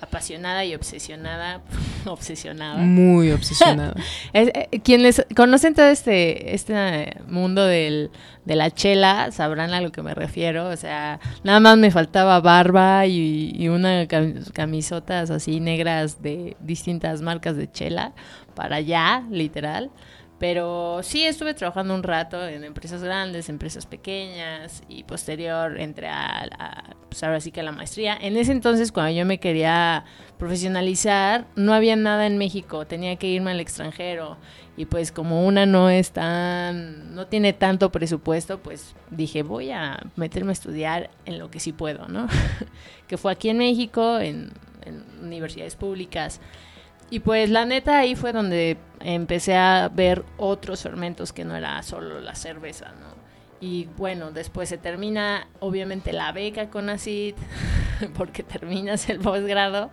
apasionada 0.02 0.66
y 0.66 0.76
obsesionada, 0.76 1.62
obsesionada. 2.06 2.78
Muy 2.78 3.32
obsesionada. 3.34 3.96
Eh, 4.34 4.82
quienes 4.84 5.26
conocen 5.36 5.74
todo 5.74 5.88
este, 5.88 6.54
este 6.54 7.18
mundo 7.28 7.66
del, 7.66 8.12
de 8.46 8.56
la 8.56 8.72
chela 8.72 9.32
sabrán 9.32 9.74
a 9.74 9.82
lo 9.82 9.92
que 9.92 10.02
me 10.02 10.14
refiero. 10.14 10.68
O 10.68 10.76
sea, 10.76 11.20
nada 11.44 11.60
más 11.60 11.78
me 11.78 11.92
faltaba 11.92 12.40
barba 12.40 13.06
y, 13.06 13.54
y 13.56 13.68
una 13.70 14.08
camisotas 14.54 15.30
así 15.30 15.60
negras 15.60 16.22
de 16.22 16.56
distintas 16.60 17.22
marcas 17.22 17.56
de 17.56 17.72
chela 17.72 18.14
para 18.56 18.78
allá, 18.78 19.24
literal. 19.30 19.92
Pero 20.40 21.00
sí 21.02 21.26
estuve 21.26 21.56
trabajando 21.56 21.96
un 21.96 22.04
rato 22.04 22.46
en 22.48 22.64
empresas 22.64 23.02
grandes, 23.02 23.50
empresas 23.50 23.88
pequeñas 23.88 24.84
y 24.88 25.04
posterior 25.04 25.80
entré 25.80 26.10
a, 26.10 26.96
pues 27.10 27.24
ahora 27.24 27.40
sí 27.40 27.52
que 27.52 27.62
a 27.62 27.64
la 27.64 27.72
maestría. 27.72 28.16
En 28.20 28.38
ese 28.38 28.52
entonces 28.52 28.92
cuando 28.92 29.18
yo 29.18 29.26
me 29.26 29.40
quería 29.40 30.06
profesionalizar 30.38 31.48
no 31.56 31.74
había 31.74 31.96
nada 31.96 32.28
en 32.28 32.38
México, 32.38 32.86
tenía 32.86 33.16
que 33.16 33.28
irme 33.28 33.50
al 33.50 33.60
extranjero 33.60 34.38
y 34.76 34.86
pues 34.86 35.12
como 35.12 35.48
una 35.48 35.66
no 35.66 35.90
es 35.90 36.12
tan, 36.12 37.16
no 37.16 37.26
tiene 37.26 37.54
tanto 37.54 37.92
presupuesto, 37.92 38.60
pues 38.60 38.94
dije 39.10 39.42
voy 39.42 39.72
a 39.72 40.00
meterme 40.16 40.52
a 40.52 40.54
estudiar 40.54 41.10
en 41.26 41.40
lo 41.40 41.50
que 41.50 41.60
sí 41.60 41.72
puedo, 41.72 42.08
¿no? 42.08 42.28
que 43.08 43.18
fue 43.18 43.32
aquí 43.32 43.50
en 43.50 43.58
México, 43.58 44.20
en 44.20 44.52
en 44.88 45.04
universidades 45.22 45.76
públicas. 45.76 46.40
Y 47.10 47.20
pues 47.20 47.50
la 47.50 47.66
neta 47.66 48.00
ahí 48.00 48.16
fue 48.16 48.34
donde 48.34 48.78
empecé 49.00 49.56
a 49.56 49.90
ver 49.94 50.26
otros 50.38 50.82
fermentos 50.82 51.32
que 51.32 51.46
no 51.46 51.56
era 51.56 51.82
solo 51.84 52.20
la 52.20 52.36
cerveza, 52.36 52.94
¿no? 53.00 53.16
Y 53.60 53.88
bueno, 53.98 54.32
después 54.32 54.70
se 54.70 54.78
termina 54.78 55.48
obviamente 55.60 56.14
la 56.14 56.32
beca 56.32 56.70
con 56.70 56.90
ACID, 56.90 57.34
porque 58.18 58.44
terminas 58.44 59.10
el 59.10 59.20
posgrado 59.20 59.90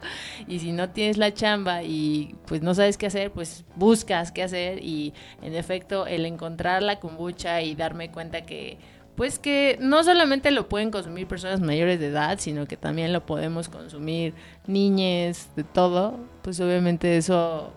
y 0.47 0.59
si 0.59 0.73
no 0.73 0.90
tienes 0.90 1.16
la 1.16 1.33
chamba 1.33 1.83
y 1.83 2.35
pues 2.47 2.61
no 2.61 2.75
sabes 2.75 2.99
qué 2.99 3.06
hacer, 3.06 3.30
pues 3.30 3.64
buscas 3.75 4.33
qué 4.33 4.42
hacer 4.42 4.83
y 4.83 5.14
en 5.40 5.54
efecto 5.54 6.06
el 6.06 6.26
encontrar 6.26 6.83
la 6.83 7.00
kombucha 7.00 7.62
y 7.62 7.75
darme 7.75 8.11
cuenta 8.11 8.42
que 8.42 8.78
pues 9.16 9.38
que 9.38 9.78
no 9.80 10.02
solamente 10.02 10.50
lo 10.50 10.68
pueden 10.68 10.90
consumir 10.90 11.26
personas 11.26 11.61
mayores 11.61 12.00
de 12.00 12.09
edad, 12.09 12.38
sino 12.38 12.66
que 12.66 12.76
también 12.76 13.12
lo 13.12 13.25
podemos 13.25 13.68
consumir 13.68 14.35
niñes, 14.66 15.49
de 15.54 15.64
todo, 15.64 16.18
pues 16.42 16.59
obviamente 16.61 17.16
eso, 17.16 17.73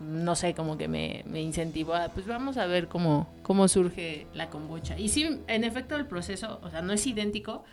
no 0.00 0.36
sé, 0.36 0.54
como 0.54 0.78
que 0.78 0.86
me, 0.86 1.24
me 1.26 1.42
incentivó 1.42 1.94
a, 1.94 2.08
pues 2.08 2.26
vamos 2.26 2.56
a 2.56 2.66
ver 2.66 2.86
cómo, 2.86 3.28
cómo 3.42 3.66
surge 3.66 4.26
la 4.34 4.50
kombucha. 4.50 4.98
Y 4.98 5.08
sí, 5.08 5.40
en 5.48 5.64
efecto 5.64 5.96
el 5.96 6.06
proceso, 6.06 6.60
o 6.62 6.70
sea, 6.70 6.80
no 6.80 6.92
es 6.92 7.06
idéntico, 7.06 7.64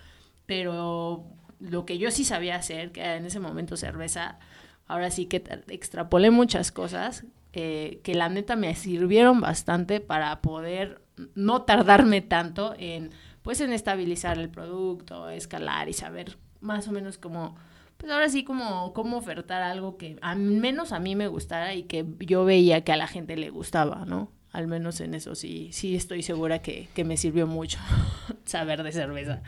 pero 0.47 1.25
lo 1.59 1.85
que 1.85 1.97
yo 1.97 2.09
sí 2.09 2.23
sabía 2.23 2.55
hacer, 2.55 2.91
que 2.91 3.03
en 3.03 3.25
ese 3.25 3.39
momento 3.39 3.77
cerveza, 3.77 4.39
ahora 4.87 5.11
sí 5.11 5.27
que 5.27 5.43
extrapolé 5.67 6.31
muchas 6.31 6.71
cosas 6.71 7.25
eh, 7.53 8.01
que 8.03 8.15
la 8.15 8.29
neta 8.29 8.55
me 8.55 8.75
sirvieron 8.75 9.39
bastante 9.41 10.01
para 10.01 10.41
poder 10.41 11.04
no 11.35 11.63
tardarme 11.63 12.21
tanto 12.21 12.75
en, 12.77 13.11
pues, 13.41 13.61
en 13.61 13.73
estabilizar 13.73 14.37
el 14.37 14.49
producto, 14.49 15.29
escalar 15.29 15.89
y 15.89 15.93
saber 15.93 16.37
más 16.61 16.87
o 16.87 16.91
menos 16.91 17.17
cómo, 17.17 17.55
pues 17.97 18.11
ahora 18.11 18.27
sí 18.29 18.43
como 18.43 18.91
cómo 18.93 19.17
ofertar 19.17 19.61
algo 19.61 19.97
que 19.97 20.17
al 20.21 20.39
menos 20.39 20.91
a 20.91 20.99
mí 20.99 21.15
me 21.15 21.27
gustara 21.27 21.73
y 21.73 21.83
que 21.83 22.05
yo 22.19 22.43
veía 22.43 22.81
que 22.81 22.91
a 22.91 22.97
la 22.97 23.07
gente 23.07 23.37
le 23.37 23.49
gustaba, 23.49 24.05
¿no? 24.05 24.31
Al 24.51 24.67
menos 24.67 25.01
en 25.01 25.13
eso 25.13 25.35
sí, 25.35 25.69
sí 25.71 25.95
estoy 25.95 26.23
segura 26.23 26.59
que, 26.61 26.87
que 26.93 27.03
me 27.03 27.17
sirvió 27.17 27.45
mucho 27.45 27.77
saber 28.45 28.83
de 28.83 28.91
cerveza. 28.91 29.41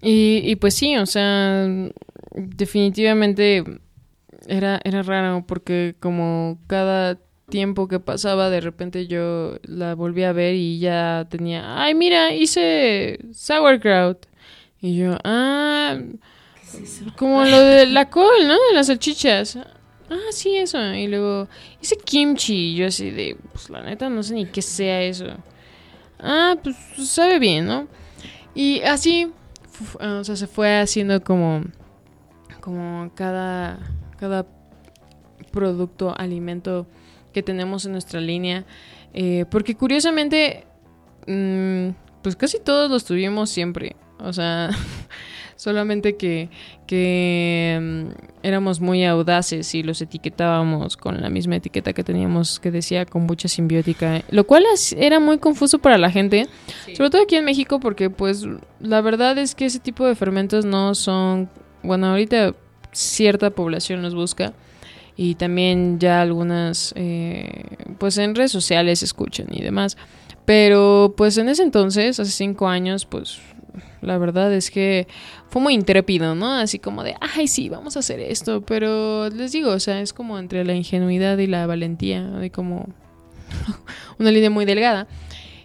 Y, 0.00 0.42
y 0.44 0.56
pues 0.56 0.74
sí, 0.74 0.96
o 0.96 1.06
sea, 1.06 1.66
definitivamente 2.34 3.64
era, 4.46 4.80
era 4.84 5.02
raro 5.02 5.44
porque 5.46 5.96
como 5.98 6.58
cada 6.66 7.18
tiempo 7.48 7.88
que 7.88 8.00
pasaba, 8.00 8.50
de 8.50 8.60
repente 8.60 9.06
yo 9.06 9.56
la 9.62 9.94
volví 9.94 10.24
a 10.24 10.32
ver 10.32 10.54
y 10.54 10.78
ya 10.78 11.26
tenía, 11.28 11.82
ay, 11.82 11.94
mira, 11.94 12.34
hice 12.34 13.18
sauerkraut. 13.32 14.26
Y 14.80 14.96
yo, 14.96 15.16
ah, 15.24 15.98
como 17.16 17.44
lo 17.44 17.58
de 17.58 17.86
la 17.86 18.10
col, 18.10 18.46
¿no? 18.46 18.54
De 18.54 18.74
las 18.74 18.86
salchichas. 18.86 19.58
Ah, 20.10 20.30
sí, 20.30 20.56
eso. 20.56 20.78
Y 20.94 21.08
luego 21.08 21.48
hice 21.82 21.96
kimchi. 21.96 22.72
Y 22.72 22.76
yo 22.76 22.86
así 22.86 23.10
de, 23.10 23.36
pues 23.52 23.70
la 23.70 23.82
neta 23.82 24.08
no 24.08 24.22
sé 24.22 24.34
ni 24.34 24.46
qué 24.46 24.62
sea 24.62 25.02
eso. 25.02 25.26
Ah, 26.20 26.56
pues 26.62 26.76
sabe 26.96 27.38
bien, 27.38 27.66
¿no? 27.66 27.88
Y 28.54 28.80
así, 28.82 29.30
o 30.00 30.24
sea, 30.24 30.36
se 30.36 30.46
fue 30.46 30.78
haciendo 30.78 31.22
como, 31.22 31.62
como 32.60 33.10
cada, 33.14 33.78
cada 34.18 34.46
producto, 35.50 36.14
alimento 36.16 36.86
que 37.38 37.42
tenemos 37.44 37.86
en 37.86 37.92
nuestra 37.92 38.20
línea. 38.20 38.64
Eh, 39.14 39.44
porque 39.48 39.76
curiosamente, 39.76 40.64
mm, 41.26 41.90
pues 42.22 42.34
casi 42.34 42.58
todos 42.58 42.90
los 42.90 43.04
tuvimos 43.04 43.48
siempre. 43.48 43.94
O 44.18 44.32
sea, 44.32 44.70
solamente 45.56 46.16
que, 46.16 46.48
que 46.88 47.78
mm, 47.80 48.06
éramos 48.42 48.80
muy 48.80 49.04
audaces 49.04 49.72
y 49.76 49.84
los 49.84 50.02
etiquetábamos 50.02 50.96
con 50.96 51.20
la 51.20 51.30
misma 51.30 51.56
etiqueta 51.56 51.92
que 51.92 52.02
teníamos 52.02 52.58
que 52.58 52.72
decía 52.72 53.06
kombucha 53.06 53.46
simbiótica, 53.46 54.22
lo 54.30 54.44
cual 54.44 54.64
era 54.96 55.20
muy 55.20 55.38
confuso 55.38 55.78
para 55.78 55.96
la 55.96 56.10
gente, 56.10 56.48
sobre 56.96 57.10
todo 57.10 57.22
aquí 57.22 57.36
en 57.36 57.44
México 57.44 57.78
porque 57.78 58.10
pues 58.10 58.44
la 58.80 59.00
verdad 59.00 59.38
es 59.38 59.54
que 59.54 59.66
ese 59.66 59.78
tipo 59.78 60.04
de 60.06 60.16
fermentos 60.16 60.64
no 60.64 60.96
son, 60.96 61.48
bueno, 61.84 62.08
ahorita 62.08 62.54
cierta 62.92 63.50
población 63.50 64.02
los 64.02 64.14
busca, 64.14 64.54
y 65.20 65.34
también 65.34 65.98
ya 65.98 66.22
algunas, 66.22 66.92
eh, 66.94 67.64
pues 67.98 68.16
en 68.18 68.36
redes 68.36 68.52
sociales 68.52 69.02
escuchan 69.02 69.48
y 69.50 69.60
demás. 69.60 69.96
Pero 70.44 71.12
pues 71.16 71.36
en 71.38 71.48
ese 71.48 71.64
entonces, 71.64 72.20
hace 72.20 72.30
cinco 72.30 72.68
años, 72.68 73.04
pues 73.04 73.40
la 74.00 74.16
verdad 74.16 74.54
es 74.54 74.70
que 74.70 75.08
fue 75.48 75.60
muy 75.60 75.74
intrépido, 75.74 76.36
¿no? 76.36 76.54
Así 76.54 76.78
como 76.78 77.02
de, 77.02 77.16
ay, 77.20 77.48
sí, 77.48 77.68
vamos 77.68 77.96
a 77.96 77.98
hacer 77.98 78.20
esto. 78.20 78.60
Pero 78.60 79.28
les 79.28 79.50
digo, 79.50 79.72
o 79.72 79.80
sea, 79.80 80.00
es 80.00 80.12
como 80.12 80.38
entre 80.38 80.64
la 80.64 80.74
ingenuidad 80.74 81.36
y 81.38 81.48
la 81.48 81.66
valentía, 81.66 82.38
hay 82.38 82.50
como 82.50 82.86
una 84.20 84.30
línea 84.30 84.50
muy 84.50 84.66
delgada. 84.66 85.08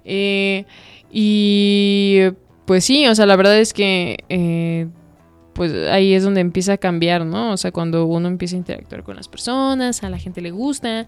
Eh, 0.03 0.65
y 1.11 2.21
pues 2.65 2.83
sí, 2.85 3.05
o 3.05 3.13
sea, 3.13 3.27
la 3.27 3.35
verdad 3.35 3.59
es 3.59 3.71
que 3.71 4.17
eh, 4.29 4.87
pues 5.53 5.71
ahí 5.89 6.13
es 6.13 6.23
donde 6.23 6.41
empieza 6.41 6.73
a 6.73 6.77
cambiar, 6.77 7.25
¿no? 7.25 7.53
O 7.53 7.57
sea, 7.57 7.71
cuando 7.71 8.05
uno 8.05 8.27
empieza 8.27 8.55
a 8.55 8.59
interactuar 8.59 9.03
con 9.03 9.15
las 9.15 9.27
personas, 9.27 10.03
a 10.03 10.09
la 10.09 10.17
gente 10.17 10.41
le 10.41 10.51
gusta. 10.51 11.05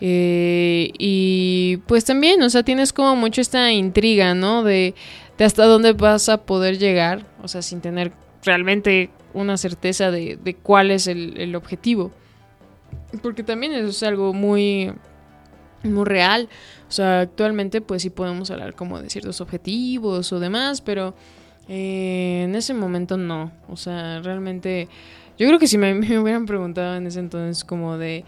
Eh, 0.00 0.90
y 0.98 1.78
pues 1.86 2.04
también, 2.04 2.42
o 2.42 2.50
sea, 2.50 2.62
tienes 2.62 2.92
como 2.92 3.16
mucho 3.16 3.40
esta 3.40 3.72
intriga, 3.72 4.34
¿no? 4.34 4.64
De, 4.64 4.94
de, 5.38 5.44
hasta 5.44 5.64
dónde 5.64 5.92
vas 5.92 6.28
a 6.28 6.44
poder 6.44 6.78
llegar, 6.78 7.24
o 7.42 7.48
sea, 7.48 7.62
sin 7.62 7.80
tener 7.80 8.12
realmente 8.44 9.10
una 9.32 9.56
certeza 9.56 10.10
de, 10.10 10.36
de 10.42 10.54
cuál 10.54 10.90
es 10.90 11.06
el, 11.06 11.40
el, 11.40 11.54
objetivo. 11.54 12.10
Porque 13.22 13.42
también 13.42 13.72
eso 13.72 13.88
es 13.88 14.02
algo 14.02 14.32
muy, 14.32 14.92
muy 15.84 16.04
real. 16.04 16.48
O 16.88 16.92
sea, 16.92 17.20
actualmente 17.20 17.80
pues 17.80 18.02
sí 18.02 18.10
podemos 18.10 18.50
hablar 18.50 18.74
como 18.74 19.00
de 19.00 19.08
ciertos 19.08 19.40
objetivos 19.40 20.32
o 20.32 20.40
demás, 20.40 20.80
pero 20.80 21.14
eh, 21.68 22.42
en 22.44 22.54
ese 22.54 22.74
momento 22.74 23.16
no. 23.16 23.52
O 23.68 23.76
sea, 23.76 24.20
realmente. 24.20 24.88
Yo 25.36 25.48
creo 25.48 25.58
que 25.58 25.66
si 25.66 25.78
me, 25.78 25.92
hubieran 26.18 26.46
preguntado 26.46 26.96
en 26.96 27.06
ese 27.06 27.20
entonces, 27.20 27.64
como 27.64 27.98
de. 27.98 28.24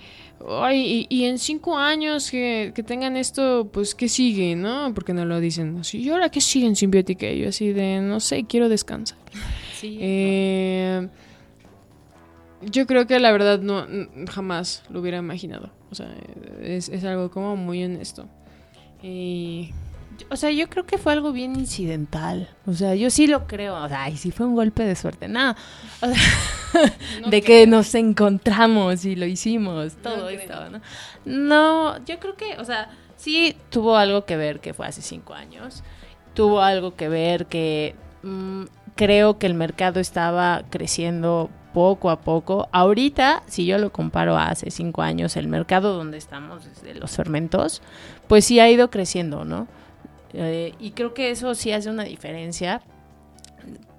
Ay, 0.48 1.06
y, 1.08 1.24
en 1.24 1.38
cinco 1.38 1.78
años 1.78 2.30
que, 2.30 2.72
tengan 2.86 3.16
esto, 3.16 3.68
pues, 3.72 3.94
¿qué 3.94 4.08
sigue, 4.08 4.54
no? 4.54 4.92
Porque 4.94 5.14
no 5.14 5.24
lo 5.24 5.40
dicen 5.40 5.78
así. 5.78 5.98
¿Y 5.98 6.10
ahora 6.10 6.28
qué 6.28 6.40
sigue 6.40 6.66
en 6.66 6.76
simbiótica? 6.76 7.26
Y 7.30 7.40
yo, 7.40 7.48
así 7.48 7.72
de, 7.72 8.00
no 8.00 8.20
sé, 8.20 8.44
quiero 8.44 8.68
descansar. 8.68 9.18
Sí. 9.76 9.98
Eh, 10.00 11.06
yo 12.62 12.86
creo 12.86 13.06
que 13.06 13.20
la 13.20 13.30
verdad 13.30 13.60
no 13.60 13.86
jamás 14.26 14.82
lo 14.88 15.00
hubiera 15.00 15.18
imaginado. 15.18 15.70
O 15.90 15.94
sea, 15.94 16.10
es, 16.62 16.88
es 16.88 17.04
algo 17.04 17.30
como 17.30 17.56
muy 17.56 17.84
honesto. 17.84 18.26
Y 19.02 19.72
o 20.30 20.36
sea, 20.36 20.50
yo 20.50 20.68
creo 20.68 20.86
que 20.86 20.98
fue 20.98 21.12
algo 21.12 21.32
bien 21.32 21.56
incidental. 21.56 22.48
O 22.66 22.72
sea, 22.72 22.94
yo 22.94 23.10
sí 23.10 23.26
lo 23.26 23.46
creo. 23.46 23.76
O 23.82 23.88
sea, 23.88 24.08
y 24.08 24.16
sí 24.16 24.30
fue 24.30 24.46
un 24.46 24.54
golpe 24.54 24.84
de 24.84 24.96
suerte. 24.96 25.28
Nada. 25.28 25.56
O 26.00 26.06
sea, 26.06 26.90
de 27.30 27.42
que 27.42 27.66
nos 27.66 27.94
encontramos 27.94 29.04
y 29.04 29.16
lo 29.16 29.26
hicimos. 29.26 29.94
Todo 30.02 30.28
esto, 30.28 30.70
¿no? 30.70 30.80
No, 31.24 32.04
yo 32.04 32.18
creo 32.18 32.36
que, 32.36 32.56
o 32.58 32.64
sea, 32.64 32.90
sí 33.16 33.56
tuvo 33.70 33.96
algo 33.96 34.24
que 34.24 34.36
ver 34.36 34.60
que 34.60 34.74
fue 34.74 34.86
hace 34.86 35.02
cinco 35.02 35.34
años. 35.34 35.82
Tuvo 36.34 36.60
algo 36.60 36.94
que 36.94 37.08
ver 37.08 37.46
que 37.46 37.94
mm, 38.22 38.64
creo 38.94 39.38
que 39.38 39.46
el 39.46 39.54
mercado 39.54 40.00
estaba 40.00 40.64
creciendo 40.70 41.50
poco 41.76 42.08
a 42.08 42.20
poco. 42.20 42.68
Ahorita, 42.72 43.42
si 43.46 43.66
yo 43.66 43.76
lo 43.76 43.92
comparo 43.92 44.36
a 44.36 44.48
hace 44.48 44.70
cinco 44.70 45.02
años, 45.02 45.36
el 45.36 45.46
mercado 45.46 45.94
donde 45.94 46.16
estamos, 46.16 46.64
desde 46.64 46.94
los 46.94 47.10
fermentos, 47.10 47.82
pues 48.28 48.46
sí 48.46 48.60
ha 48.60 48.70
ido 48.70 48.90
creciendo, 48.90 49.44
¿no? 49.44 49.68
Eh, 50.36 50.74
y 50.78 50.90
creo 50.90 51.14
que 51.14 51.30
eso 51.30 51.54
sí 51.54 51.72
hace 51.72 51.88
una 51.88 52.04
diferencia. 52.04 52.82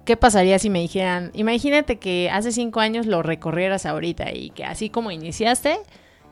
¿Qué 0.04 0.16
pasaría 0.16 0.58
si 0.58 0.70
me 0.70 0.80
dijeran, 0.80 1.30
imagínate 1.34 1.98
que 1.98 2.30
hace 2.30 2.52
cinco 2.52 2.80
años 2.80 3.06
lo 3.06 3.22
recorrieras 3.22 3.84
ahorita 3.84 4.32
y 4.32 4.50
que 4.50 4.64
así 4.64 4.88
como 4.88 5.10
iniciaste, 5.10 5.78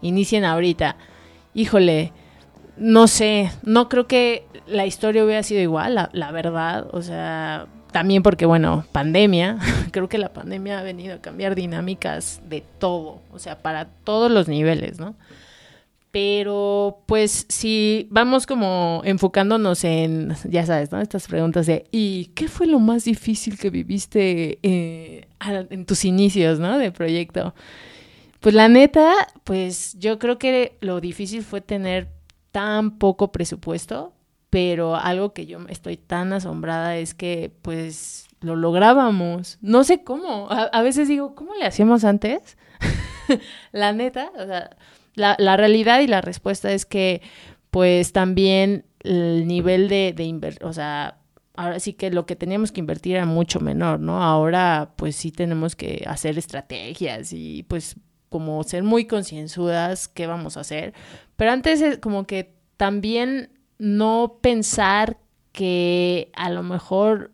inicien 0.01 0.45
ahorita? 0.45 0.97
Híjole, 1.53 2.13
no 2.79 3.07
sé, 3.07 3.51
no 3.63 3.89
creo 3.89 4.07
que 4.07 4.47
la 4.67 4.87
historia 4.87 5.25
hubiera 5.25 5.43
sido 5.43 5.61
igual, 5.61 5.95
la, 5.95 6.09
la 6.13 6.31
verdad. 6.31 6.87
O 6.93 7.03
sea, 7.03 7.67
también 7.93 8.23
porque, 8.23 8.47
bueno, 8.47 8.85
pandemia, 8.93 9.59
creo 9.91 10.09
que 10.09 10.19
la 10.19 10.33
pandemia 10.33 10.79
ha 10.79 10.83
venido 10.83 11.17
a 11.17 11.19
cambiar 11.21 11.55
dinámicas 11.55 12.41
de 12.49 12.63
todo, 12.79 13.21
o 13.33 13.39
sea, 13.39 13.59
para 13.59 13.87
todos 14.05 14.31
los 14.31 14.49
niveles, 14.49 14.99
¿no? 14.99 15.15
Pero 16.17 17.03
pues 17.05 17.45
si 17.51 18.09
vamos 18.11 18.47
como 18.47 19.03
enfocándonos 19.05 19.85
en, 19.85 20.35
ya 20.45 20.65
sabes, 20.65 20.91
¿no? 20.91 20.99
Estas 20.99 21.29
preguntas 21.29 21.67
de, 21.67 21.85
¿y 21.91 22.29
qué 22.35 22.49
fue 22.49 22.67
lo 22.67 22.81
más 22.81 23.05
difícil 23.05 23.59
que 23.59 23.69
viviste 23.69 24.59
eh, 24.63 25.29
en 25.45 25.85
tus 25.85 26.07
inicios, 26.07 26.59
¿no? 26.59 26.79
De 26.79 26.91
proyecto. 26.91 27.55
Pues 28.41 28.55
la 28.55 28.71
neta, 28.71 29.13
pues 29.45 29.95
yo 29.99 30.19
creo 30.19 30.39
que 30.39 30.79
lo 30.81 31.03
difícil 31.03 31.43
fue 31.43 31.61
tener 31.61 32.09
tan 32.51 32.97
poco 32.97 33.31
presupuesto, 33.31 34.15
pero 34.49 34.97
algo 34.97 35.35
que 35.35 35.45
yo 35.45 35.59
estoy 35.69 35.99
tan 35.99 36.33
asombrada 36.33 36.97
es 36.97 37.13
que 37.13 37.53
pues 37.61 38.27
lo 38.41 38.57
lográbamos. 38.57 39.59
No 39.61 39.85
sé 39.85 40.03
cómo. 40.03 40.49
A, 40.49 40.81
veces 40.81 41.09
digo, 41.09 41.35
¿cómo 41.35 41.55
le 41.57 41.67
hacíamos 41.67 42.05
antes? 42.05 42.57
la 43.73 43.93
neta, 43.93 44.33
o 44.35 44.47
sea, 44.47 44.71
la, 45.17 45.35
la, 45.39 45.57
realidad 45.57 46.01
y 46.01 46.07
la 46.07 46.21
respuesta 46.21 46.73
es 46.73 46.87
que 46.87 47.21
pues 47.71 48.13
también 48.13 48.85
el 49.01 49.47
nivel 49.47 49.89
de, 49.89 50.13
de 50.17 50.25
inversión, 50.25 50.69
o 50.69 50.73
sea, 50.73 51.19
ahora 51.57 51.81
sí 51.81 51.95
que 51.95 52.11
lo 52.11 52.27
que 52.27 52.37
teníamos 52.37 52.71
que 52.71 52.81
invertir 52.81 53.17
era 53.17 53.27
mucho 53.27 53.61
menor, 53.61 53.99
¿no? 53.99 54.23
Ahora 54.23 54.93
pues 54.97 55.17
sí 55.17 55.33
tenemos 55.33 55.75
que 55.75 56.05
hacer 56.07 56.39
estrategias 56.39 57.33
y 57.33 57.65
pues 57.65 57.97
como 58.29 58.63
ser 58.65 58.83
muy 58.83 59.07
concienzudas 59.07 60.09
qué 60.09 60.27
vamos 60.27 60.57
a 60.57 60.61
hacer. 60.61 60.95
Pero 61.37 61.53
antes 61.53 61.81
es 61.81 61.99
como 61.99 62.27
que 62.27 62.55
también 62.77 63.51
no 63.79 64.39
pensar 64.41 65.19
que 65.53 66.31
a 66.35 66.51
lo 66.51 66.63
mejor 66.63 67.33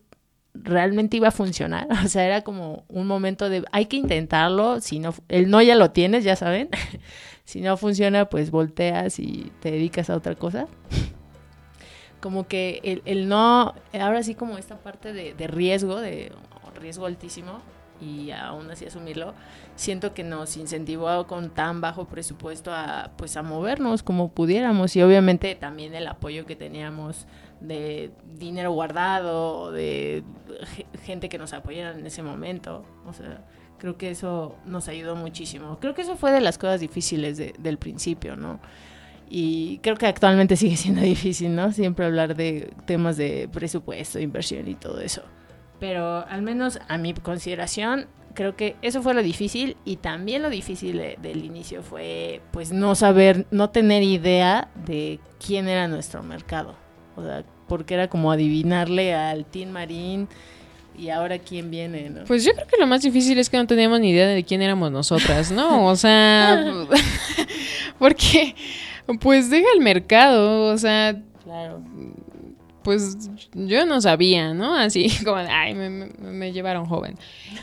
realmente 0.55 1.17
iba 1.17 1.29
a 1.29 1.33
funcionar. 1.33 1.89
O 2.05 2.09
sea, 2.09 2.25
era 2.25 2.43
como 2.43 2.85
un 2.89 3.07
momento 3.07 3.49
de 3.49 3.65
hay 3.73 3.87
que 3.87 3.97
intentarlo, 3.97 4.81
si 4.81 4.99
no, 4.99 5.15
el 5.29 5.51
no 5.51 5.63
ya 5.63 5.75
lo 5.75 5.91
tienes, 5.91 6.25
ya 6.25 6.37
saben. 6.37 6.69
si 7.53 7.61
no 7.61 7.77
funciona, 7.77 8.31
pues 8.31 8.51
volteas 8.51 9.19
y 9.19 9.53
te 9.61 9.73
dedicas 9.73 10.09
a 10.09 10.17
otra 10.17 10.35
cosa. 10.35 10.69
Como 12.23 12.49
que 12.49 12.81
el, 12.83 13.03
el, 13.05 13.29
no, 13.29 13.75
ahora 13.93 14.23
sí 14.23 14.35
como 14.35 14.57
esta 14.57 14.79
parte 14.79 15.13
de, 15.13 15.47
riesgo, 15.49 16.01
de 16.01 16.33
riesgo 16.81 17.05
altísimo, 17.05 17.61
y 18.01 18.31
aún 18.31 18.71
así 18.71 18.87
asumirlo, 18.87 19.35
siento 19.75 20.15
que 20.15 20.25
nos 20.25 20.57
incentivó 20.57 21.27
con 21.27 21.51
tan 21.51 21.81
bajo 21.81 22.07
presupuesto 22.07 22.73
a 22.73 23.11
pues 23.17 23.37
a 23.37 23.43
movernos 23.43 24.03
como 24.03 24.31
pudiéramos. 24.31 24.97
Y 24.97 25.03
obviamente 25.03 25.55
también 25.57 25.95
el 25.95 26.07
apoyo 26.07 26.47
que 26.47 26.57
teníamos 26.57 27.27
de 27.61 28.13
dinero 28.39 28.73
guardado, 28.73 29.73
de 29.73 30.25
gente 31.05 31.29
que 31.29 31.39
nos 31.39 31.53
apoyara 31.53 31.99
en 31.99 32.07
ese 32.07 32.23
momento, 32.23 32.85
o 33.05 33.13
sea, 33.13 33.45
creo 33.83 33.99
que 33.99 34.11
eso 34.11 34.55
nos 34.65 34.87
ayudó 34.87 35.17
muchísimo. 35.17 35.77
Creo 35.81 35.93
que 35.93 36.03
eso 36.03 36.15
fue 36.15 36.31
de 36.31 36.41
las 36.41 36.57
cosas 36.57 36.81
difíciles 36.81 37.37
de, 37.37 37.53
del 37.59 37.79
principio, 37.79 38.37
¿no? 38.37 38.61
Y 39.29 39.79
creo 39.83 39.97
que 39.97 40.07
actualmente 40.07 40.55
sigue 40.57 40.77
siendo 40.77 41.01
difícil, 41.03 41.57
¿no? 41.57 41.73
Siempre 41.73 42.07
hablar 42.07 42.37
de 42.37 42.73
temas 42.87 43.17
de 43.17 43.49
presupuesto, 43.53 44.21
inversión 44.21 44.69
y 44.69 44.77
todo 44.77 45.01
eso. 45.01 45.23
Pero 45.81 46.25
al 46.29 46.43
menos 46.43 46.79
a 46.87 46.97
mi 46.97 47.13
consideración, 47.13 48.07
creo 48.35 48.55
que 48.55 48.77
eso 48.83 49.03
fue 49.03 49.15
lo 49.15 49.23
difícil 49.25 49.77
y 49.85 49.97
también 49.97 50.43
lo 50.43 50.51
difícil 50.51 51.03
del 51.21 51.45
inicio 51.45 51.83
fue 51.83 52.41
pues 52.53 52.71
no 52.71 52.95
saber, 52.95 53.49
no 53.51 53.71
tener 53.71 54.05
idea 54.05 54.71
de 54.87 55.19
quién 55.45 55.67
era 55.67 55.89
nuestro 55.89 56.23
mercado. 56.23 56.77
O 57.17 57.25
sea, 57.25 57.45
porque 57.67 57.95
era 57.95 58.07
como 58.07 58.31
adivinarle 58.31 59.13
al 59.13 59.45
Team 59.45 59.71
Marín 59.71 60.29
y 60.99 61.09
ahora 61.09 61.39
quién 61.39 61.71
viene, 61.71 62.11
¿no? 62.11 62.25
Pues 62.25 62.45
yo 62.45 62.53
creo 62.53 62.67
que 62.67 62.77
lo 62.79 62.87
más 62.87 63.03
difícil 63.03 63.39
es 63.39 63.49
que 63.49 63.57
no 63.57 63.67
teníamos 63.67 64.01
ni 64.01 64.11
idea 64.11 64.29
de 64.29 64.45
quién 64.45 64.63
éramos 64.63 64.91
nosotras, 64.93 65.51
¿no? 65.51 65.87
O 65.87 65.97
sea, 65.97 66.65
porque 67.99 68.55
pues 69.21 69.51
deja 69.51 69.69
el 69.75 69.81
mercado, 69.81 70.73
o 70.73 70.79
sea. 70.79 71.21
Claro. 71.43 71.83
Pues 72.83 73.17
yo 73.55 73.87
no 73.87 74.01
sabía, 74.01 74.55
¿no? 74.55 74.77
Así 74.77 75.09
como, 75.25 75.37
ay, 75.37 75.75
me, 75.75 76.53
llevaron 76.53 76.87
joven. 76.87 77.17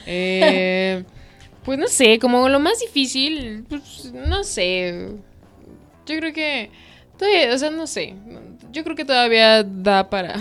Eh, 0.05 1.03
pues 1.63 1.77
no 1.77 1.87
sé, 1.87 2.19
como 2.19 2.47
lo 2.49 2.59
más 2.59 2.79
difícil, 2.79 3.65
pues 3.67 4.11
no 4.13 4.43
sé. 4.43 5.09
Yo 6.05 6.17
creo 6.17 6.33
que. 6.33 6.71
Todavía, 7.17 7.53
o 7.53 7.57
sea, 7.57 7.69
no 7.69 7.85
sé. 7.85 8.15
Yo 8.71 8.83
creo 8.83 8.95
que 8.95 9.03
todavía 9.03 9.63
da 9.63 10.09
para 10.09 10.35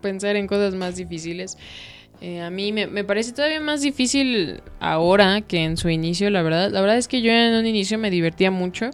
pensar 0.00 0.34
en 0.34 0.48
cosas 0.48 0.74
más 0.74 0.96
difíciles. 0.96 1.56
Eh, 2.20 2.40
a 2.40 2.50
mí 2.50 2.72
me, 2.72 2.86
me, 2.86 3.02
parece 3.02 3.32
todavía 3.32 3.60
más 3.60 3.80
difícil 3.80 4.62
ahora 4.78 5.40
que 5.40 5.64
en 5.64 5.76
su 5.76 5.88
inicio, 5.88 6.28
la 6.30 6.42
verdad. 6.42 6.70
La 6.70 6.80
verdad 6.80 6.98
es 6.98 7.08
que 7.08 7.22
yo 7.22 7.32
en 7.32 7.54
un 7.54 7.66
inicio 7.66 7.98
me 7.98 8.10
divertía 8.10 8.50
mucho 8.50 8.90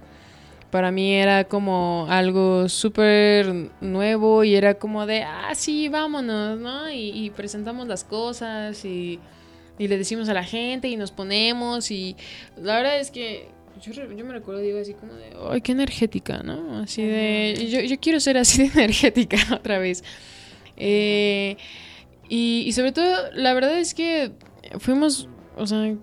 para 0.71 0.91
mí 0.91 1.15
era 1.15 1.45
como 1.45 2.07
algo 2.11 2.69
súper 2.69 3.71
nuevo 3.81 4.45
y 4.45 4.55
era 4.57 4.75
como 4.75 5.07
de, 5.07 5.23
ah, 5.23 5.55
sí, 5.55 5.89
vámonos, 5.89 6.59
¿no? 6.59 6.91
Y, 6.91 7.31
presentamos 7.31 7.87
las 7.87 8.05
cosas 8.05 8.85
y, 8.85 9.19
y, 9.79 9.89
le 9.89 9.97
decimos 9.97 10.29
a 10.29 10.35
la 10.35 10.45
gente 10.45 10.89
y 10.89 10.97
nos 10.97 11.13
ponemos 11.13 11.91
y 11.91 12.17
la 12.57 12.77
verdad 12.77 13.01
es 13.01 13.11
que 13.11 13.49
yo, 13.81 13.93
yo 13.93 14.25
me 14.25 14.33
recuerdo, 14.33 14.61
digo, 14.61 14.79
así 14.79 14.95
como 14.95 15.15
de, 15.15 15.33
ay, 15.51 15.61
qué 15.61 15.73
energética, 15.73 16.43
¿no? 16.43 16.81
Así 16.81 17.03
de, 17.03 17.69
yo, 17.71 17.81
yo 17.81 17.99
quiero 17.99 18.21
ser 18.21 18.37
así 18.37 18.69
de 18.69 18.69
energética 18.75 19.39
otra 19.55 19.79
vez. 19.79 20.03
Eh, 20.77 21.57
y, 22.29 22.65
y 22.67 22.73
sobre 22.73 22.93
todo, 22.93 23.33
la 23.33 23.55
verdad 23.55 23.79
es 23.79 23.95
que 23.95 24.33
fuimos, 24.79 25.29
o 25.57 25.67
sea, 25.67 25.95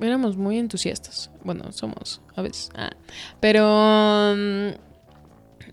éramos 0.00 0.36
muy 0.36 0.58
entusiastas. 0.58 1.30
Bueno, 1.44 1.72
somos 1.72 2.20
a 2.34 2.42
veces. 2.42 2.70
Ah. 2.74 2.90
Pero... 3.40 4.34
Mm, 4.36 4.90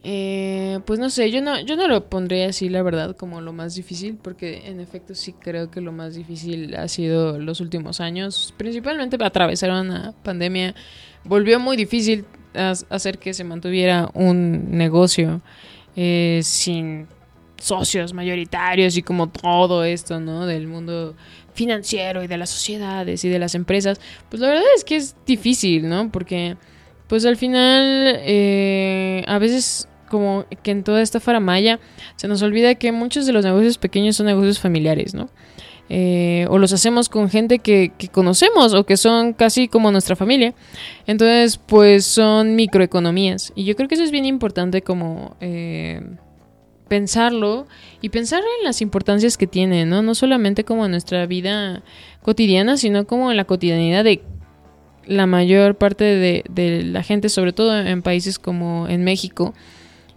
eh, 0.09 0.79
pues 0.85 0.99
no 0.99 1.09
sé, 1.09 1.31
yo 1.31 1.41
no, 1.41 1.59
yo 1.59 1.75
no 1.75 1.87
lo 1.89 2.09
pondría 2.09 2.47
así, 2.47 2.69
la 2.69 2.81
verdad, 2.81 3.15
como 3.17 3.41
lo 3.41 3.51
más 3.51 3.75
difícil, 3.75 4.15
porque 4.15 4.67
en 4.67 4.79
efecto 4.79 5.13
sí 5.15 5.33
creo 5.33 5.69
que 5.69 5.81
lo 5.81 5.91
más 5.91 6.15
difícil 6.15 6.75
ha 6.75 6.87
sido 6.87 7.39
los 7.39 7.59
últimos 7.59 7.99
años. 7.99 8.53
Principalmente 8.55 9.17
atravesar 9.19 9.71
una 9.71 10.13
pandemia. 10.23 10.75
Volvió 11.25 11.59
muy 11.59 11.75
difícil 11.75 12.23
hacer 12.53 13.17
que 13.17 13.33
se 13.33 13.43
mantuviera 13.43 14.09
un 14.13 14.71
negocio 14.77 15.41
eh, 15.97 16.39
sin 16.43 17.07
socios 17.59 18.13
mayoritarios 18.13 18.97
y 18.97 19.01
como 19.01 19.27
todo 19.29 19.83
esto, 19.83 20.19
¿no? 20.19 20.45
Del 20.45 20.67
mundo 20.67 21.15
financiero 21.53 22.23
y 22.23 22.27
de 22.27 22.37
las 22.37 22.49
sociedades 22.49 23.25
y 23.25 23.29
de 23.29 23.39
las 23.39 23.55
empresas, 23.55 23.99
pues 24.29 24.39
la 24.41 24.49
verdad 24.49 24.63
es 24.75 24.83
que 24.83 24.95
es 24.95 25.15
difícil, 25.25 25.89
¿no? 25.89 26.11
Porque 26.11 26.55
pues 27.07 27.25
al 27.25 27.37
final 27.37 28.19
eh, 28.19 29.23
a 29.27 29.39
veces 29.39 29.87
como 30.09 30.45
que 30.63 30.71
en 30.71 30.83
toda 30.83 31.01
esta 31.01 31.19
faramaya 31.19 31.79
se 32.15 32.27
nos 32.27 32.41
olvida 32.41 32.75
que 32.75 32.91
muchos 32.91 33.25
de 33.25 33.33
los 33.33 33.43
negocios 33.43 33.77
pequeños 33.77 34.15
son 34.15 34.27
negocios 34.27 34.59
familiares, 34.59 35.13
¿no? 35.13 35.29
Eh, 35.89 36.45
o 36.49 36.57
los 36.57 36.73
hacemos 36.73 37.07
con 37.07 37.29
gente 37.29 37.59
que, 37.59 37.93
conocemos 38.11 38.73
o 38.73 38.85
que 38.85 38.97
son 38.97 39.33
casi 39.33 39.67
como 39.67 39.91
nuestra 39.91 40.15
familia. 40.15 40.53
Entonces, 41.05 41.57
pues 41.57 42.05
son 42.05 42.55
microeconomías. 42.55 43.53
Y 43.55 43.63
yo 43.63 43.75
creo 43.75 43.87
que 43.87 43.95
eso 43.95 44.03
es 44.03 44.11
bien 44.11 44.25
importante 44.25 44.81
como... 44.81 45.37
Eh, 45.39 46.01
pensarlo 46.87 47.67
y 48.01 48.09
pensar 48.09 48.41
en 48.59 48.65
las 48.65 48.81
importancias 48.81 49.37
que 49.37 49.47
tiene, 49.47 49.85
¿no? 49.85 50.01
No 50.01 50.15
solamente 50.15 50.63
como 50.63 50.85
en 50.85 50.91
nuestra 50.91 51.25
vida 51.25 51.83
cotidiana, 52.21 52.77
sino 52.77 53.05
como 53.05 53.31
en 53.31 53.37
la 53.37 53.45
cotidianidad 53.45 54.03
de 54.03 54.21
la 55.05 55.25
mayor 55.25 55.75
parte 55.77 56.03
de, 56.03 56.83
la 56.83 57.03
gente, 57.03 57.29
sobre 57.29 57.53
todo 57.53 57.77
en 57.77 58.01
países 58.01 58.39
como 58.39 58.87
en 58.87 59.03
México, 59.03 59.53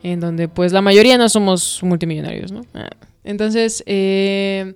en 0.02 0.20
donde 0.20 0.48
pues 0.48 0.72
la 0.72 0.82
mayoría 0.82 1.18
no 1.18 1.28
somos 1.28 1.80
multimillonarios, 1.82 2.52
¿no? 2.52 2.62
Ah, 2.74 2.90
entonces, 3.22 3.82
eh, 3.86 4.74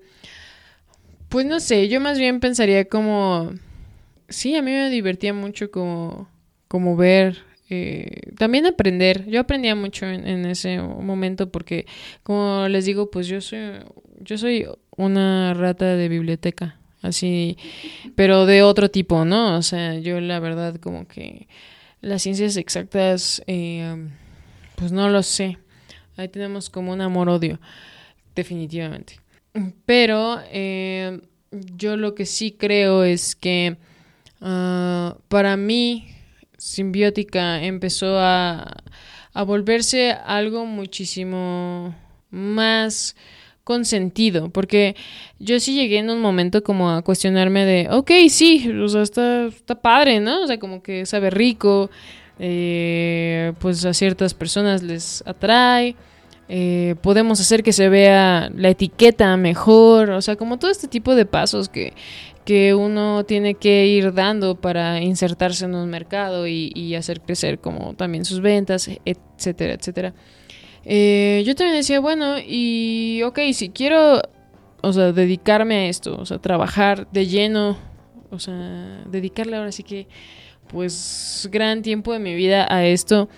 pues 1.29 1.47
no 1.47 1.61
sé, 1.61 1.89
yo 1.89 2.01
más 2.01 2.19
bien 2.19 2.41
pensaría 2.41 2.85
como, 2.85 3.53
sí, 4.29 4.55
a 4.55 4.63
mí 4.63 4.71
me 4.71 4.91
divertía 4.91 5.33
mucho 5.33 5.71
como, 5.71 6.29
como 6.69 6.97
ver 6.97 7.39
eh, 7.71 8.33
también 8.37 8.67
aprender. 8.67 9.27
Yo 9.27 9.41
aprendía 9.41 9.75
mucho 9.75 10.07
en, 10.07 10.45
ese 10.47 10.81
momento 10.81 11.51
porque, 11.51 11.87
como 12.23 12.69
les 12.69 12.85
digo, 12.85 13.11
pues 13.11 13.27
yo 13.27 13.41
soy, 13.41 13.61
yo 14.21 14.39
soy 14.39 14.67
una 14.97 15.55
rata 15.55 15.97
de 15.97 16.09
biblioteca, 16.09 16.79
así, 17.03 17.57
pero 18.17 18.47
de 18.47 18.63
otro 18.63 18.91
tipo, 18.91 19.25
¿no? 19.25 19.57
O 19.57 19.63
sea, 19.63 19.99
yo 19.99 20.21
la 20.21 20.41
verdad 20.41 20.77
como 20.77 21.09
que 21.09 21.49
las 22.01 22.23
ciencias 22.23 22.57
exactas, 22.57 23.43
eh, 23.47 24.09
pues 24.77 24.93
no 24.93 25.09
lo 25.09 25.23
sé. 25.23 25.59
Ahí 26.17 26.29
tenemos 26.29 26.71
como 26.71 26.93
un 26.93 27.01
amor-odio, 27.01 27.59
definitivamente. 28.35 29.19
Pero 29.87 30.41
eh, 30.51 31.21
yo 31.51 31.97
lo 31.97 32.15
que 32.15 32.27
sí 32.27 32.53
creo 32.53 33.05
es 33.05 33.35
que 33.35 33.77
ah, 34.41 35.17
para 35.29 35.57
mí 35.57 36.14
simbiótica 36.65 37.63
empezó 37.63 38.19
a, 38.19 38.79
a 39.35 39.43
volverse 39.43 40.13
algo 40.13 40.65
muchísimo 40.65 41.95
más 42.31 43.15
consentido, 43.65 44.49
porque 44.49 44.97
yo 45.39 45.61
sí 45.61 45.75
llegué 45.75 45.99
en 45.99 46.09
un 46.09 46.23
momento 46.23 46.65
como 46.65 46.91
a 46.91 47.03
cuestionarme 47.03 47.67
de, 47.67 47.89
ok, 47.91 48.11
sí, 48.31 48.71
o 48.71 48.89
sea, 48.89 49.03
está, 49.03 49.47
está 49.47 49.75
padre, 49.75 50.21
¿no? 50.21 50.43
O 50.43 50.47
sea, 50.47 50.59
como 50.59 50.83
que 50.83 51.05
sabe 51.05 51.29
rico, 51.29 51.91
eh, 52.39 53.53
pues 53.59 53.85
a 53.85 53.93
ciertas 53.93 54.33
personas 54.33 54.83
les 54.83 55.23
atrae, 55.27 55.97
eh, 56.49 56.95
podemos 57.03 57.41
hacer 57.41 57.63
que 57.63 57.73
se 57.75 57.91
vea 57.91 58.51
la 58.55 58.71
etiqueta 58.71 59.37
mejor, 59.37 60.11
o 60.11 60.23
sea, 60.23 60.37
como 60.37 60.59
todo 60.59 60.71
este 60.71 60.89
tipo 60.89 61.15
de 61.15 61.27
pasos 61.27 61.69
que, 61.69 61.93
que 62.45 62.75
uno 62.75 63.25
tiene 63.25 63.55
que 63.55 63.87
ir 63.87 64.13
dando 64.13 64.57
para 64.57 65.01
insertarse 65.01 65.65
en 65.65 65.75
un 65.75 65.89
mercado 65.89 66.47
y, 66.47 66.95
hacer 66.95 67.21
crecer 67.21 67.59
como 67.59 67.95
también 67.95 68.25
sus 68.25 68.41
ventas, 68.41 68.89
etcétera, 69.05 69.75
etcétera. 69.75 70.15
eh, 70.85 71.43
yo 71.47 71.55
también 71.55 71.79
decía, 71.79 72.01
bueno, 72.01 72.37
y 72.39 73.23
ok, 73.25 73.39
si 73.53 73.71
quiero, 73.71 74.21
o 74.83 74.93
sea, 74.93 75.13
dedicarme 75.13 75.77
a 75.77 75.89
esto, 75.89 76.17
o 76.19 76.27
sea, 76.27 76.39
trabajar 76.39 77.11
de 77.11 77.27
lleno, 77.27 77.79
o 78.31 78.39
sea, 78.39 79.03
dedicarle 79.11 79.57
ahora 79.57 79.73
sí 79.73 79.83
que, 79.83 80.07
pues, 80.69 81.49
gran 81.51 81.83
tiempo 81.83 82.13
de 82.13 82.19
mi 82.19 82.35
vida 82.35 82.67
a 82.71 82.85
esto, 82.87 83.29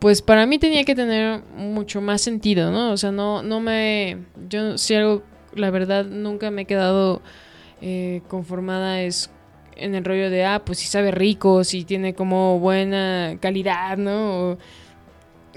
pues 0.00 0.22
para 0.22 0.46
mí 0.46 0.58
tenía 0.58 0.84
que 0.84 0.94
tener 0.94 1.42
mucho 1.56 2.00
más 2.00 2.22
sentido, 2.22 2.70
¿no? 2.70 2.92
O 2.92 2.96
sea, 2.96 3.12
no, 3.12 3.42
no 3.42 3.60
me, 3.60 4.18
yo 4.48 4.78
si 4.78 4.94
algo, 4.94 5.22
la 5.54 5.70
verdad, 5.70 6.06
nunca 6.06 6.50
me 6.50 6.62
he 6.62 6.64
quedado 6.64 7.22
eh, 7.80 8.22
conformada 8.28 9.02
es 9.02 9.30
en 9.76 9.94
el 9.94 10.04
rollo 10.04 10.30
de, 10.30 10.44
ah, 10.44 10.62
pues 10.64 10.78
si 10.78 10.86
sabe 10.86 11.10
rico, 11.10 11.64
si 11.64 11.84
tiene 11.84 12.14
como 12.14 12.58
buena 12.58 13.38
calidad, 13.40 13.96
¿no? 13.96 14.58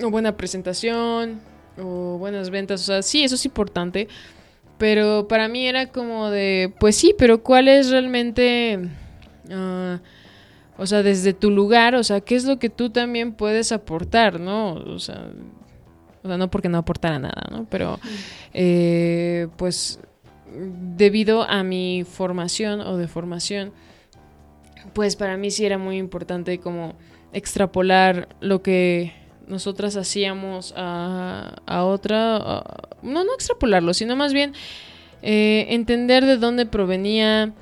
O, 0.01 0.09
buena 0.09 0.36
presentación, 0.38 1.41
o 1.77 2.17
buenas 2.17 2.49
ventas, 2.49 2.81
o 2.81 2.86
sea, 2.86 3.01
sí, 3.01 3.23
eso 3.23 3.36
es 3.36 3.45
importante. 3.45 4.07
Pero 4.77 5.27
para 5.27 5.47
mí 5.47 5.67
era 5.67 5.88
como 5.88 6.29
de, 6.29 6.73
pues 6.79 6.95
sí, 6.95 7.13
pero 7.17 7.43
¿cuál 7.43 7.67
es 7.67 7.89
realmente, 7.91 8.79
ah, 9.51 9.99
o 10.77 10.86
sea, 10.88 11.03
desde 11.03 11.33
tu 11.33 11.51
lugar, 11.51 11.95
o 11.95 12.03
sea, 12.03 12.21
qué 12.21 12.36
es 12.36 12.45
lo 12.45 12.57
que 12.57 12.69
tú 12.69 12.89
también 12.89 13.33
puedes 13.33 13.71
aportar, 13.71 14.39
¿no? 14.39 14.73
O 14.73 14.99
sea, 14.99 15.29
o 16.23 16.27
sea 16.27 16.38
no 16.38 16.49
porque 16.49 16.69
no 16.69 16.79
aportara 16.79 17.19
nada, 17.19 17.43
¿no? 17.51 17.67
Pero, 17.69 17.99
eh, 18.53 19.47
pues, 19.57 19.99
debido 20.54 21.44
a 21.44 21.63
mi 21.63 22.04
formación 22.04 22.82
o 22.82 22.98
de 22.98 23.08
formación, 23.08 23.72
pues 24.94 25.16
para 25.16 25.38
mí 25.38 25.52
sí 25.52 25.66
era 25.66 25.78
muy 25.78 25.98
importante 25.98 26.60
como 26.60 26.96
extrapolar 27.32 28.30
lo 28.42 28.62
que 28.62 29.13
nosotras 29.48 29.96
hacíamos 29.96 30.74
a, 30.78 31.62
a 31.66 31.84
otra, 31.84 32.63
no, 33.02 33.24
no 33.24 33.34
extrapolarlo, 33.34 33.94
sino 33.94 34.16
más 34.16 34.34
bien 34.34 34.54
eh, 35.22 35.68
entender 35.70 36.26
de 36.26 36.38
dónde 36.38 36.66
provenía, 36.66 37.54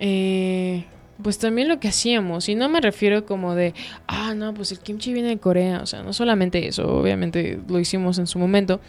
eh, 0.00 0.84
pues 1.22 1.38
también 1.38 1.68
lo 1.68 1.78
que 1.78 1.88
hacíamos. 1.88 2.48
Y 2.48 2.54
no 2.54 2.68
me 2.68 2.80
refiero 2.80 3.26
como 3.26 3.54
de, 3.54 3.74
ah, 4.06 4.34
no, 4.34 4.54
pues 4.54 4.72
el 4.72 4.80
kimchi 4.80 5.12
viene 5.12 5.28
de 5.28 5.38
Corea, 5.38 5.80
o 5.82 5.86
sea, 5.86 6.02
no 6.02 6.12
solamente 6.12 6.66
eso, 6.66 6.88
obviamente 6.88 7.60
lo 7.68 7.78
hicimos 7.78 8.18
en 8.18 8.26
su 8.26 8.38
momento, 8.38 8.80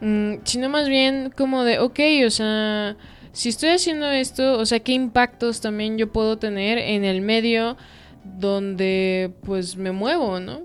sino 0.00 0.68
más 0.68 0.88
bien 0.88 1.32
como 1.36 1.64
de, 1.64 1.78
ok, 1.80 2.00
o 2.26 2.30
sea 2.30 2.96
si 3.38 3.50
estoy 3.50 3.70
haciendo 3.70 4.10
esto, 4.10 4.58
o 4.58 4.66
sea, 4.66 4.80
qué 4.80 4.92
impactos 4.92 5.60
también 5.60 5.96
yo 5.96 6.12
puedo 6.12 6.38
tener 6.38 6.76
en 6.76 7.04
el 7.04 7.20
medio 7.20 7.76
donde 8.24 9.32
pues 9.44 9.76
me 9.76 9.92
muevo, 9.92 10.40
¿no? 10.40 10.62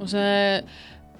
O 0.00 0.08
sea, 0.08 0.64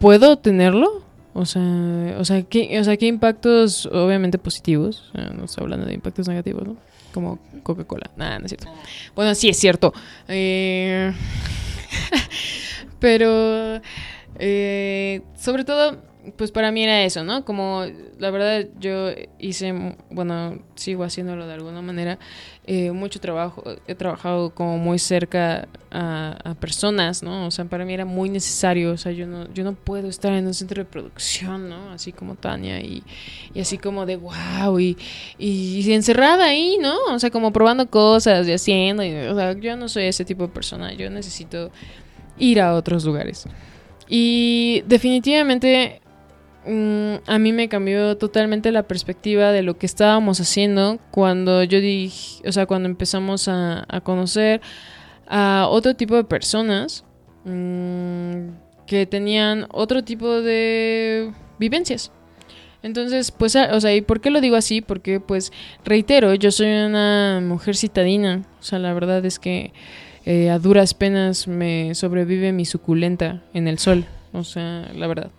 ¿puedo 0.00 0.38
tenerlo? 0.38 1.04
O 1.34 1.46
sea, 1.46 2.16
o 2.18 2.24
sea, 2.24 2.42
¿qué, 2.42 2.80
o 2.80 2.82
sea, 2.82 2.96
¿qué 2.96 3.06
impactos 3.06 3.86
obviamente 3.86 4.38
positivos? 4.38 5.12
no 5.14 5.44
estoy 5.44 5.62
hablando 5.62 5.86
de 5.86 5.94
impactos 5.94 6.26
negativos, 6.26 6.66
¿no? 6.66 6.76
Como 7.14 7.38
Coca-Cola. 7.62 8.10
Nada, 8.16 8.40
no 8.40 8.46
es 8.46 8.50
cierto. 8.50 8.68
Bueno, 9.14 9.36
sí 9.36 9.48
es 9.48 9.56
cierto. 9.56 9.94
Eh, 10.26 11.12
pero, 12.98 13.80
eh, 14.40 15.22
sobre 15.36 15.64
todo, 15.64 15.98
pues 16.36 16.50
para 16.50 16.72
mí 16.72 16.84
era 16.84 17.02
eso, 17.04 17.24
¿no? 17.24 17.44
Como 17.44 17.84
la 18.18 18.30
verdad 18.30 18.66
yo 18.78 19.10
hice, 19.38 19.96
bueno, 20.10 20.58
sigo 20.74 21.04
haciéndolo 21.04 21.46
de 21.46 21.54
alguna 21.54 21.82
manera, 21.82 22.18
eh, 22.66 22.92
mucho 22.92 23.20
trabajo, 23.20 23.62
he 23.86 23.94
trabajado 23.94 24.50
como 24.54 24.78
muy 24.78 24.98
cerca 24.98 25.68
a, 25.90 26.54
personas, 26.60 27.22
¿no? 27.22 27.46
O 27.46 27.50
sea, 27.50 27.64
para 27.64 27.84
mí 27.84 27.94
era 27.94 28.04
muy 28.04 28.28
necesario, 28.28 28.92
o 28.92 28.96
sea, 28.96 29.12
yo 29.12 29.26
no, 29.26 29.52
yo 29.54 29.64
no 29.64 29.74
puedo 29.74 30.08
estar 30.08 30.32
en 30.32 30.46
un 30.46 30.54
centro 30.54 30.82
de 30.82 30.90
producción, 30.90 31.68
¿no? 31.68 31.90
Así 31.92 32.12
como 32.12 32.34
Tania 32.34 32.80
y, 32.80 33.02
y 33.54 33.60
así 33.60 33.78
como 33.78 34.04
de 34.04 34.16
wow 34.16 34.78
y, 34.78 34.96
y, 35.38 35.92
encerrada 35.92 36.46
ahí, 36.46 36.78
¿no? 36.80 36.96
O 37.10 37.18
sea, 37.18 37.30
como 37.30 37.52
probando 37.52 37.88
cosas 37.88 38.46
y 38.48 38.52
haciendo, 38.52 39.02
o 39.02 39.34
sea, 39.34 39.52
yo 39.54 39.76
no 39.76 39.88
soy 39.88 40.04
ese 40.04 40.24
tipo 40.24 40.42
de 40.42 40.52
persona, 40.52 40.92
yo 40.92 41.08
necesito 41.10 41.70
ir 42.38 42.60
a 42.60 42.74
otros 42.74 43.04
lugares. 43.04 43.46
Y 44.08 44.82
definitivamente 44.86 46.00
Mm, 46.68 47.22
a 47.26 47.38
mí 47.38 47.54
me 47.54 47.70
cambió 47.70 48.18
totalmente 48.18 48.70
la 48.72 48.82
perspectiva 48.82 49.52
de 49.52 49.62
lo 49.62 49.78
que 49.78 49.86
estábamos 49.86 50.38
haciendo 50.38 50.98
cuando 51.10 51.62
yo 51.62 51.80
dije, 51.80 52.46
o 52.46 52.52
sea, 52.52 52.66
cuando 52.66 52.90
empezamos 52.90 53.48
a, 53.48 53.86
conocer 54.02 54.60
a 55.26 55.66
otro 55.70 55.96
tipo 55.96 56.14
de 56.14 56.24
personas 56.24 57.04
mm, 57.46 58.50
que 58.86 59.06
tenían 59.06 59.66
otro 59.72 60.04
tipo 60.04 60.42
de 60.42 61.32
vivencias. 61.58 62.12
Entonces, 62.82 63.30
pues, 63.30 63.56
o 63.56 63.80
sea, 63.80 63.94
¿y 63.94 64.02
por 64.02 64.20
qué 64.20 64.30
lo 64.30 64.42
digo 64.42 64.56
así? 64.56 64.82
Porque, 64.82 65.20
pues, 65.20 65.52
reitero, 65.86 66.34
yo 66.34 66.50
soy 66.50 66.68
una 66.68 67.40
mujer 67.42 67.76
citadina. 67.76 68.44
O 68.60 68.62
sea, 68.62 68.78
la 68.78 68.92
verdad 68.92 69.24
es 69.24 69.38
que 69.38 69.72
eh, 70.26 70.50
a 70.50 70.58
duras 70.58 70.92
penas 70.92 71.48
me 71.48 71.94
sobrevive 71.94 72.52
mi 72.52 72.66
suculenta 72.66 73.42
en 73.54 73.68
el 73.68 73.78
sol. 73.78 74.04
O 74.32 74.44
sea, 74.44 74.86
la 74.94 75.06
verdad. 75.06 75.30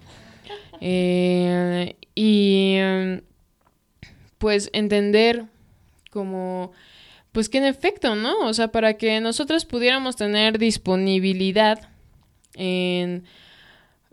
Eh, 0.81 1.95
y 2.15 2.77
pues 4.37 4.69
entender 4.73 5.45
como, 6.11 6.71
pues 7.31 7.49
que 7.49 7.59
en 7.59 7.65
efecto, 7.65 8.15
¿no? 8.15 8.47
O 8.47 8.53
sea, 8.53 8.69
para 8.69 8.95
que 8.95 9.21
nosotros 9.21 9.65
pudiéramos 9.65 10.15
tener 10.15 10.57
disponibilidad 10.57 11.89
en 12.55 13.23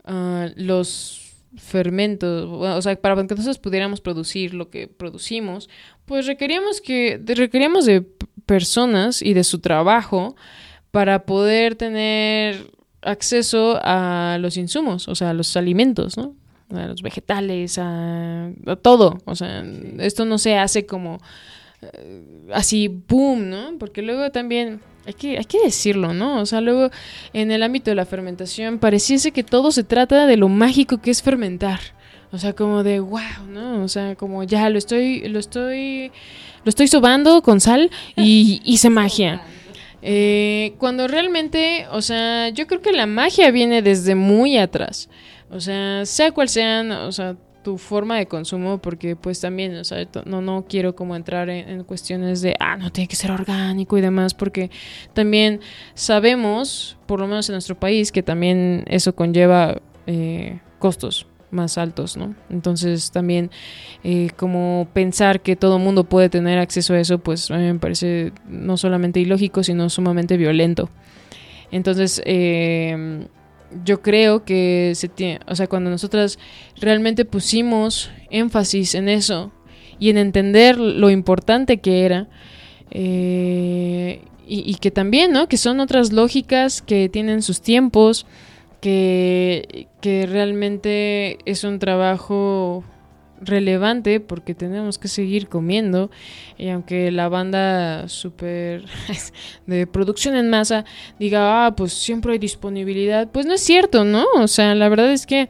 ah, 0.03 0.49
los 0.55 1.33
fermentos, 1.57 2.47
o 2.49 2.81
sea, 2.81 2.95
para 3.01 3.15
que 3.15 3.35
nosotros 3.35 3.57
pudiéramos 3.57 4.01
producir 4.01 4.53
lo 4.53 4.69
que 4.69 4.87
producimos, 4.87 5.69
pues 6.05 6.27
requeríamos 6.27 6.81
que 6.81 7.19
requeríamos 7.25 7.85
de 7.85 8.05
personas 8.45 9.21
y 9.21 9.33
de 9.33 9.43
su 9.43 9.59
trabajo 9.59 10.35
para 10.91 11.25
poder 11.25 11.75
tener 11.75 12.71
acceso 13.01 13.79
a 13.81 14.37
los 14.39 14.57
insumos, 14.57 15.07
o 15.07 15.15
sea, 15.15 15.31
a 15.31 15.33
los 15.33 15.55
alimentos, 15.57 16.17
¿no? 16.17 16.35
A 16.73 16.87
los 16.87 17.01
vegetales, 17.01 17.77
a, 17.79 18.51
todo. 18.81 19.17
O 19.25 19.35
sea, 19.35 19.63
esto 19.99 20.25
no 20.25 20.37
se 20.37 20.57
hace 20.57 20.85
como 20.85 21.19
eh, 21.81 22.49
así, 22.53 22.87
boom, 22.87 23.49
¿no? 23.49 23.77
Porque 23.77 24.01
luego 24.01 24.31
también 24.31 24.81
hay 25.05 25.13
que, 25.13 25.37
hay 25.37 25.45
que 25.45 25.59
decirlo, 25.63 26.13
¿no? 26.13 26.41
O 26.41 26.45
sea, 26.45 26.61
luego 26.61 26.89
en 27.33 27.51
el 27.51 27.63
ámbito 27.63 27.91
de 27.91 27.95
la 27.95 28.05
fermentación 28.05 28.79
pareciese 28.79 29.31
que 29.31 29.43
todo 29.43 29.71
se 29.71 29.83
trata 29.83 30.27
de 30.27 30.37
lo 30.37 30.49
mágico 30.49 30.99
que 30.99 31.11
es 31.11 31.21
fermentar. 31.21 31.79
O 32.31 32.37
sea, 32.37 32.53
como 32.53 32.83
de 32.83 32.99
wow, 32.99 33.47
¿no? 33.47 33.83
O 33.83 33.87
sea, 33.87 34.15
como 34.15 34.43
ya 34.43 34.69
lo 34.69 34.77
estoy, 34.77 35.29
lo 35.29 35.39
estoy, 35.39 36.11
lo 36.65 36.69
estoy 36.69 36.87
sobando 36.89 37.41
con 37.41 37.61
sal 37.61 37.89
y 38.17 38.61
hice 38.65 38.89
magia. 38.89 39.41
Eh, 40.01 40.73
cuando 40.77 41.07
realmente, 41.07 41.87
o 41.91 42.01
sea, 42.01 42.49
yo 42.49 42.67
creo 42.67 42.81
que 42.81 42.91
la 42.91 43.05
magia 43.05 43.49
viene 43.51 43.81
desde 43.81 44.15
muy 44.15 44.57
atrás. 44.57 45.09
O 45.49 45.59
sea, 45.59 46.05
sea 46.05 46.31
cual 46.31 46.49
sean, 46.49 46.91
o 46.91 47.11
sea, 47.11 47.37
tu 47.67 47.77
forma 47.77 48.17
de 48.17 48.27
consumo, 48.27 48.77
porque 48.77 49.17
pues 49.17 49.41
también, 49.41 49.75
o 49.75 49.83
sea, 49.83 50.07
no, 50.25 50.41
no 50.41 50.65
quiero 50.69 50.95
como 50.95 51.17
entrar 51.17 51.49
en, 51.49 51.83
cuestiones 51.83 52.41
de, 52.41 52.55
ah, 52.61 52.77
no 52.77 52.91
tiene 52.91 53.09
que 53.09 53.17
ser 53.17 53.29
orgánico 53.29 53.97
y 53.97 54.01
demás, 54.01 54.33
porque 54.33 54.71
también 55.13 55.59
sabemos, 55.93 56.97
por 57.07 57.19
lo 57.19 57.27
menos 57.27 57.49
en 57.49 57.55
nuestro 57.55 57.77
país, 57.77 58.13
que 58.13 58.23
también 58.23 58.85
eso 58.87 59.13
conlleva 59.15 59.81
eh, 60.05 60.61
costos 60.79 61.27
más 61.51 61.77
altos, 61.77 62.15
¿no? 62.15 62.35
Entonces 62.49 63.11
también 63.11 63.51
eh, 64.03 64.29
como 64.37 64.87
pensar 64.93 65.41
que 65.41 65.57
todo 65.57 65.77
mundo 65.77 66.05
puede 66.05 66.29
tener 66.29 66.59
acceso 66.59 66.93
a 66.93 66.99
eso, 67.01 67.19
pues 67.19 67.51
a 67.51 67.57
mí 67.57 67.63
me 67.63 67.79
parece 67.79 68.31
no 68.47 68.77
solamente 68.77 69.19
ilógico, 69.19 69.61
sino 69.63 69.89
sumamente 69.89 70.37
violento. 70.37 70.89
Entonces, 71.69 72.21
eh, 72.25 73.27
yo 73.83 74.01
creo 74.01 74.43
que 74.43 74.93
se 74.95 75.07
tiene, 75.07 75.39
o 75.47 75.55
sea, 75.55 75.67
cuando 75.67 75.89
nosotras 75.89 76.39
realmente 76.79 77.25
pusimos 77.25 78.09
énfasis 78.29 78.95
en 78.95 79.09
eso 79.09 79.51
y 79.99 80.09
en 80.09 80.17
entender 80.17 80.77
lo 80.77 81.09
importante 81.09 81.79
que 81.79 82.05
era, 82.05 82.27
eh, 82.91 84.21
y, 84.49 84.75
que 84.75 84.91
también, 84.91 85.33
¿no? 85.33 85.49
Que 85.49 85.57
son 85.57 85.81
otras 85.81 86.13
lógicas 86.13 86.81
que 86.81 87.09
tienen 87.09 87.41
sus 87.41 87.59
tiempos, 87.59 88.25
que, 88.79 89.87
que 89.99 90.25
realmente 90.25 91.37
es 91.43 91.65
un 91.65 91.79
trabajo 91.79 92.85
relevante 93.41 94.19
porque 94.19 94.53
tenemos 94.53 94.97
que 94.97 95.07
seguir 95.07 95.47
comiendo 95.47 96.09
y 96.57 96.69
aunque 96.69 97.11
la 97.11 97.29
banda 97.29 98.07
super 98.07 98.85
de 99.65 99.87
producción 99.87 100.35
en 100.35 100.49
masa 100.49 100.85
diga, 101.19 101.65
ah, 101.65 101.75
pues 101.75 101.93
siempre 101.93 102.33
hay 102.33 102.39
disponibilidad, 102.39 103.29
pues 103.29 103.45
no 103.45 103.53
es 103.53 103.61
cierto, 103.61 104.03
¿no? 104.03 104.25
O 104.35 104.47
sea, 104.47 104.75
la 104.75 104.89
verdad 104.89 105.11
es 105.11 105.25
que 105.25 105.49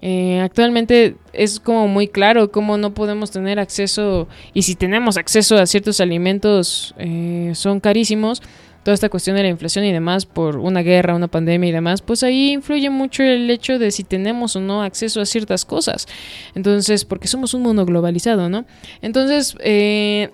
eh, 0.00 0.40
actualmente 0.40 1.16
es 1.32 1.58
como 1.58 1.88
muy 1.88 2.06
claro 2.06 2.52
cómo 2.52 2.78
no 2.78 2.94
podemos 2.94 3.32
tener 3.32 3.58
acceso 3.58 4.28
y 4.54 4.62
si 4.62 4.76
tenemos 4.76 5.16
acceso 5.16 5.56
a 5.56 5.66
ciertos 5.66 6.00
alimentos 6.00 6.94
eh, 6.98 7.50
son 7.54 7.80
carísimos 7.80 8.40
toda 8.88 8.94
esta 8.94 9.10
cuestión 9.10 9.36
de 9.36 9.42
la 9.42 9.50
inflación 9.50 9.84
y 9.84 9.92
demás 9.92 10.24
por 10.24 10.56
una 10.56 10.80
guerra, 10.80 11.14
una 11.14 11.28
pandemia 11.28 11.68
y 11.68 11.72
demás, 11.72 12.00
pues 12.00 12.22
ahí 12.22 12.52
influye 12.52 12.88
mucho 12.88 13.22
el 13.22 13.50
hecho 13.50 13.78
de 13.78 13.90
si 13.90 14.02
tenemos 14.02 14.56
o 14.56 14.62
no 14.62 14.82
acceso 14.82 15.20
a 15.20 15.26
ciertas 15.26 15.66
cosas. 15.66 16.08
Entonces, 16.54 17.04
porque 17.04 17.28
somos 17.28 17.52
un 17.52 17.60
mundo 17.60 17.84
globalizado, 17.84 18.48
¿no? 18.48 18.64
Entonces, 19.02 19.54
eh, 19.60 20.30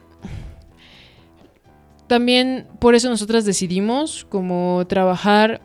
también 2.06 2.68
por 2.78 2.94
eso 2.94 3.08
nosotras 3.08 3.44
decidimos 3.44 4.24
como 4.24 4.84
trabajar 4.86 5.60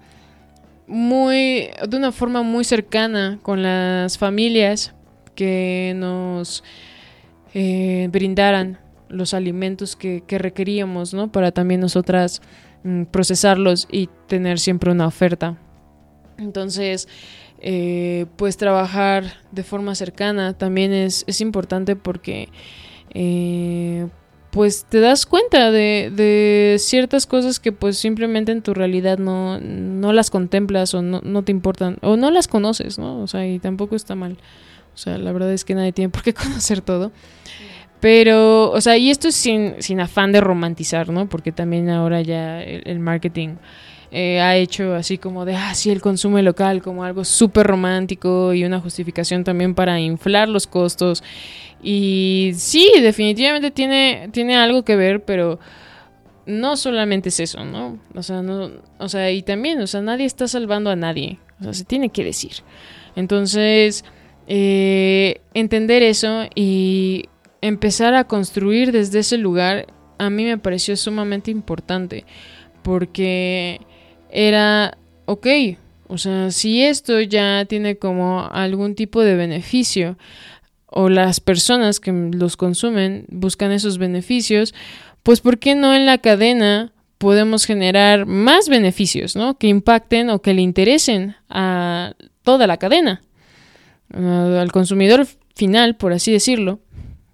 muy 0.87 1.69
de 1.87 1.95
una 1.95 2.11
forma 2.11 2.41
muy 2.41 2.63
cercana 2.63 3.37
con 3.43 3.61
las 3.61 4.17
familias 4.17 4.95
que 5.35 5.93
nos 5.95 6.63
eh, 7.53 8.09
brindaran 8.11 8.79
los 9.09 9.35
alimentos 9.35 9.95
que, 9.95 10.23
requeríamos, 10.27 11.13
¿no? 11.13 11.31
Para 11.31 11.51
también 11.51 11.81
nosotras 11.81 12.41
procesarlos 13.11 13.87
y 13.91 14.09
tener 14.27 14.59
siempre 14.59 14.91
una 14.91 15.07
oferta. 15.07 15.57
Entonces, 16.37 17.07
eh, 17.61 18.25
pues 18.37 18.57
trabajar 18.57 19.25
de 19.51 19.63
forma 19.63 19.95
cercana 19.95 20.57
también 20.57 20.93
es, 20.93 21.25
es 21.27 21.41
importante 21.41 21.97
porque 21.97 22.47
eh, 23.13 24.07
pues 24.51 24.85
te 24.85 24.99
das 24.99 25.25
cuenta 25.25 25.71
de, 25.71 26.11
de, 26.15 26.77
ciertas 26.79 27.25
cosas 27.25 27.59
que 27.59 27.71
pues 27.71 27.97
simplemente 27.97 28.51
en 28.51 28.61
tu 28.61 28.73
realidad 28.73 29.17
no, 29.17 29.59
no 29.59 30.13
las 30.13 30.29
contemplas 30.29 30.93
o 30.93 31.01
no, 31.01 31.21
no, 31.23 31.43
te 31.43 31.51
importan 31.51 31.97
o 32.01 32.17
no 32.17 32.31
las 32.31 32.47
conoces, 32.47 32.97
¿no? 32.97 33.21
O 33.21 33.27
sea, 33.27 33.45
y 33.45 33.59
tampoco 33.59 33.95
está 33.95 34.15
mal. 34.15 34.37
O 34.93 34.97
sea, 34.97 35.17
la 35.17 35.31
verdad 35.31 35.53
es 35.53 35.65
que 35.65 35.75
nadie 35.75 35.91
tiene 35.91 36.09
por 36.09 36.23
qué 36.23 36.33
conocer 36.33 36.81
todo. 36.81 37.11
Pero, 37.99 38.71
o 38.71 38.81
sea, 38.81 38.97
y 38.97 39.09
esto 39.09 39.27
es 39.27 39.35
sin, 39.35 39.75
sin 39.79 39.99
afán 39.99 40.31
de 40.31 40.39
romantizar, 40.39 41.09
¿no? 41.09 41.27
Porque 41.27 41.51
también 41.51 41.89
ahora 41.89 42.21
ya 42.21 42.63
el, 42.63 42.99
marketing 42.99 43.55
eh, 44.11 44.39
ha 44.39 44.55
hecho 44.55 44.95
así 44.95 45.17
como 45.17 45.43
de, 45.43 45.55
ah, 45.55 45.73
sí, 45.75 45.89
el 45.89 46.01
consumo 46.01 46.41
local 46.41 46.81
como 46.81 47.03
algo 47.03 47.25
súper 47.25 47.67
romántico 47.67 48.53
y 48.53 48.63
una 48.63 48.79
justificación 48.79 49.43
también 49.43 49.75
para 49.75 49.99
inflar 49.99 50.47
los 50.47 50.65
costos 50.65 51.23
y 51.81 52.51
sí, 52.55 52.91
definitivamente 53.01 53.71
tiene, 53.71 54.29
tiene 54.31 54.57
algo 54.57 54.83
que 54.83 54.95
ver, 54.95 55.23
pero 55.23 55.59
no 56.45 56.77
solamente 56.77 57.29
es 57.29 57.39
eso, 57.39 57.63
¿no? 57.63 57.99
O 58.15 58.23
sea, 58.23 58.41
no, 58.41 58.71
o 58.97 59.07
sea, 59.07 59.31
y 59.31 59.43
también, 59.43 59.79
o 59.81 59.87
sea, 59.87 60.01
nadie 60.01 60.25
está 60.25 60.47
salvando 60.47 60.89
a 60.89 60.95
nadie. 60.95 61.39
O 61.59 61.63
sea, 61.63 61.73
se 61.73 61.85
tiene 61.85 62.09
que 62.09 62.23
decir. 62.23 62.51
Entonces, 63.15 64.03
eh, 64.47 65.41
entender 65.53 66.03
eso 66.03 66.45
y 66.55 67.25
empezar 67.61 68.13
a 68.13 68.25
construir 68.25 68.91
desde 68.91 69.19
ese 69.19 69.37
lugar, 69.37 69.87
a 70.17 70.29
mí 70.29 70.43
me 70.43 70.57
pareció 70.57 70.95
sumamente 70.95 71.51
importante. 71.51 72.25
Porque 72.83 73.81
era, 74.29 74.97
ok, 75.25 75.47
o 76.07 76.17
sea, 76.17 76.51
si 76.51 76.83
esto 76.83 77.19
ya 77.21 77.65
tiene 77.65 77.97
como 77.97 78.47
algún 78.51 78.95
tipo 78.95 79.21
de 79.21 79.35
beneficio, 79.35 80.17
o 80.91 81.09
las 81.09 81.39
personas 81.39 81.99
que 81.99 82.11
los 82.11 82.57
consumen 82.57 83.25
buscan 83.29 83.71
esos 83.71 83.97
beneficios, 83.99 84.73
pues 85.21 85.39
¿por 85.39 85.59
qué 85.59 85.75
no 85.75 85.93
en 85.93 86.05
la 86.05 86.17
cadena 86.17 86.93
podemos 87.19 87.65
generar 87.65 88.25
más 88.25 88.69
beneficios, 88.69 89.35
¿no? 89.35 89.57
Que 89.57 89.67
impacten 89.67 90.29
o 90.29 90.41
que 90.41 90.53
le 90.53 90.61
interesen 90.61 91.35
a 91.49 92.13
toda 92.43 92.65
la 92.65 92.77
cadena, 92.77 93.21
al 94.11 94.71
consumidor 94.71 95.27
final, 95.53 95.95
por 95.95 96.13
así 96.13 96.31
decirlo 96.31 96.79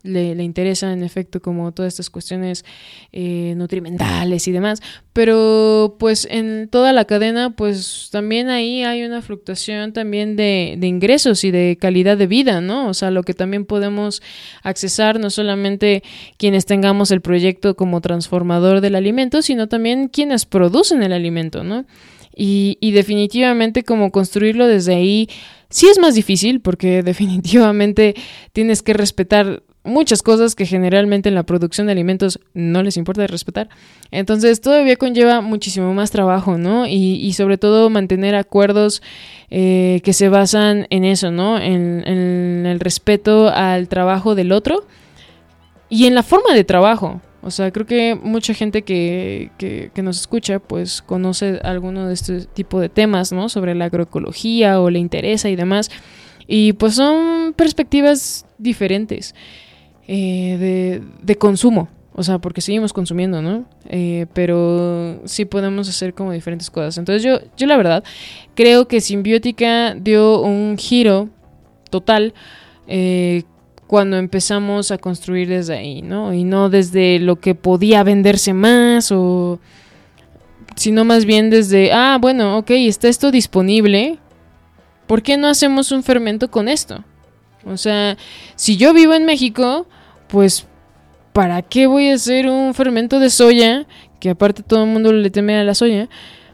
le, 0.05 0.43
interesa 0.43 0.93
en 0.93 1.03
efecto 1.03 1.41
como 1.41 1.71
todas 1.71 1.93
estas 1.93 2.09
cuestiones 2.09 2.65
eh, 3.11 3.53
nutrimentales 3.57 4.47
y 4.47 4.51
demás, 4.51 4.81
pero 5.13 5.95
pues 5.99 6.27
en 6.29 6.69
toda 6.69 6.93
la 6.93 7.05
cadena 7.05 7.55
pues 7.55 8.09
también 8.11 8.49
ahí 8.49 8.83
hay 8.83 9.03
una 9.03 9.21
fluctuación 9.21 9.93
también 9.93 10.35
de, 10.35 10.77
ingresos 10.81 11.43
y 11.43 11.51
de 11.51 11.77
calidad 11.79 12.17
de 12.17 12.27
vida, 12.27 12.61
¿no? 12.61 12.87
O 12.87 12.93
sea, 12.93 13.11
lo 13.11 13.23
que 13.23 13.33
también 13.33 13.65
podemos 13.65 14.21
accesar 14.63 15.19
no 15.19 15.29
solamente 15.29 16.03
quienes 16.37 16.65
tengamos 16.65 17.11
el 17.11 17.21
proyecto 17.21 17.75
como 17.75 18.01
transformador 18.01 18.81
del 18.81 18.95
alimento, 18.95 19.41
sino 19.41 19.67
también 19.67 20.07
quienes 20.07 20.45
producen 20.45 21.03
el 21.03 21.13
alimento, 21.13 21.63
¿no? 21.63 21.85
Y, 22.37 22.91
definitivamente 22.91 23.83
como 23.83 24.11
construirlo 24.11 24.67
desde 24.67 24.95
ahí 24.95 25.29
sí 25.69 25.87
es 25.87 25.99
más 25.99 26.15
difícil 26.15 26.59
porque 26.59 27.01
definitivamente 27.03 28.15
tienes 28.51 28.81
que 28.81 28.93
respetar 28.93 29.63
muchas 29.85 30.21
cosas 30.23 30.55
que 30.55 30.65
generalmente 30.65 31.29
en 31.29 31.35
la 31.35 31.43
producción 31.43 31.87
de 31.87 31.93
alimentos 31.93 32.39
no 32.53 32.83
les 32.83 32.97
importa 32.97 33.25
respetar. 33.27 33.69
Entonces 34.11 34.59
todavía 34.59 34.95
conlleva 34.97 35.41
muchísimo 35.41 35.93
más 35.93 36.11
trabajo, 36.11 36.57
¿no? 36.57 36.87
Y, 36.87 37.31
sobre 37.33 37.57
todo 37.57 37.89
mantener 37.89 38.35
acuerdos 38.35 39.01
eh, 39.49 40.01
que 40.03 40.13
se 40.13 40.29
basan 40.29 40.87
en 40.89 41.05
eso, 41.05 41.31
¿no? 41.31 41.57
En, 41.57 42.03
el 42.65 42.79
respeto 42.79 43.49
al 43.49 43.87
trabajo 43.87 44.35
del 44.35 44.51
otro 44.51 44.85
y 45.89 46.05
en 46.07 46.15
la 46.15 46.23
forma 46.23 46.53
de 46.53 46.63
trabajo. 46.63 47.21
O 47.41 47.51
sea, 47.51 47.71
creo 47.71 47.85
que 47.85 48.15
mucha 48.15 48.55
gente 48.55 48.81
que, 48.81 49.51
que, 49.59 49.91
que, 49.93 50.01
nos 50.01 50.19
escucha, 50.19 50.57
pues 50.59 51.03
conoce 51.03 51.59
alguno 51.63 52.07
de 52.07 52.13
este 52.15 52.45
tipo 52.45 52.79
de 52.79 52.89
temas, 52.89 53.31
¿no? 53.31 53.49
Sobre 53.49 53.75
la 53.75 53.85
agroecología 53.85 54.81
o 54.81 54.89
le 54.89 54.97
interesa 54.97 55.49
y 55.49 55.55
demás. 55.55 55.91
Y 56.47 56.73
pues 56.73 56.95
son 56.95 57.53
perspectivas 57.53 58.45
diferentes. 58.57 59.35
Eh, 60.07 61.01
de, 61.21 61.35
consumo. 61.35 61.89
O 62.13 62.23
sea, 62.23 62.39
porque 62.39 62.61
seguimos 62.61 62.93
consumiendo, 62.93 63.41
¿no? 63.41 63.65
Eh, 63.89 64.25
pero 64.33 65.19
sí 65.25 65.45
podemos 65.45 65.89
hacer 65.89 66.13
como 66.13 66.31
diferentes 66.31 66.69
cosas. 66.69 66.97
Entonces 66.97 67.23
yo, 67.23 67.39
yo 67.57 67.67
la 67.67 67.75
verdad 67.75 68.03
creo 68.55 68.87
que 68.87 69.01
Simbiótica 69.01 69.95
dio 69.95 70.41
un 70.41 70.77
giro 70.77 71.29
total 71.89 72.33
eh, 72.87 73.43
cuando 73.87 74.17
empezamos 74.17 74.91
a 74.91 74.97
construir 74.97 75.49
desde 75.49 75.75
ahí, 75.75 76.01
¿no? 76.01 76.33
Y 76.33 76.43
no 76.43 76.69
desde 76.69 77.19
lo 77.19 77.37
que 77.37 77.53
podía 77.53 78.03
venderse 78.03 78.53
más 78.53 79.11
o... 79.11 79.59
sino 80.75 81.03
más 81.03 81.25
bien 81.25 81.49
desde, 81.49 81.91
ah, 81.91 82.17
bueno, 82.19 82.57
ok, 82.59 82.71
está 82.71 83.09
esto 83.09 83.29
disponible. 83.29 84.19
¿Por 85.05 85.21
qué 85.21 85.37
no 85.37 85.47
hacemos 85.47 85.91
un 85.91 86.01
fermento 86.01 86.49
con 86.49 86.67
esto? 86.67 87.03
O 87.65 87.77
sea, 87.77 88.17
si 88.55 88.77
yo 88.77 88.93
vivo 88.93 89.13
en 89.13 89.25
México, 89.25 89.87
pues, 90.35 90.65
¿para 91.31 91.61
qué 91.61 91.87
voy 91.87 92.09
a 92.09 92.15
hacer 92.15 92.49
un 92.49 92.73
fermento 92.73 93.21
de 93.21 93.29
soya? 93.29 93.87
Que 94.19 94.31
aparte 94.31 94.63
todo 94.63 94.83
el 94.83 94.89
mundo 94.89 95.13
le 95.13 95.29
teme 95.29 95.57
a 95.57 95.63
la 95.63 95.73
soya. 95.73 96.09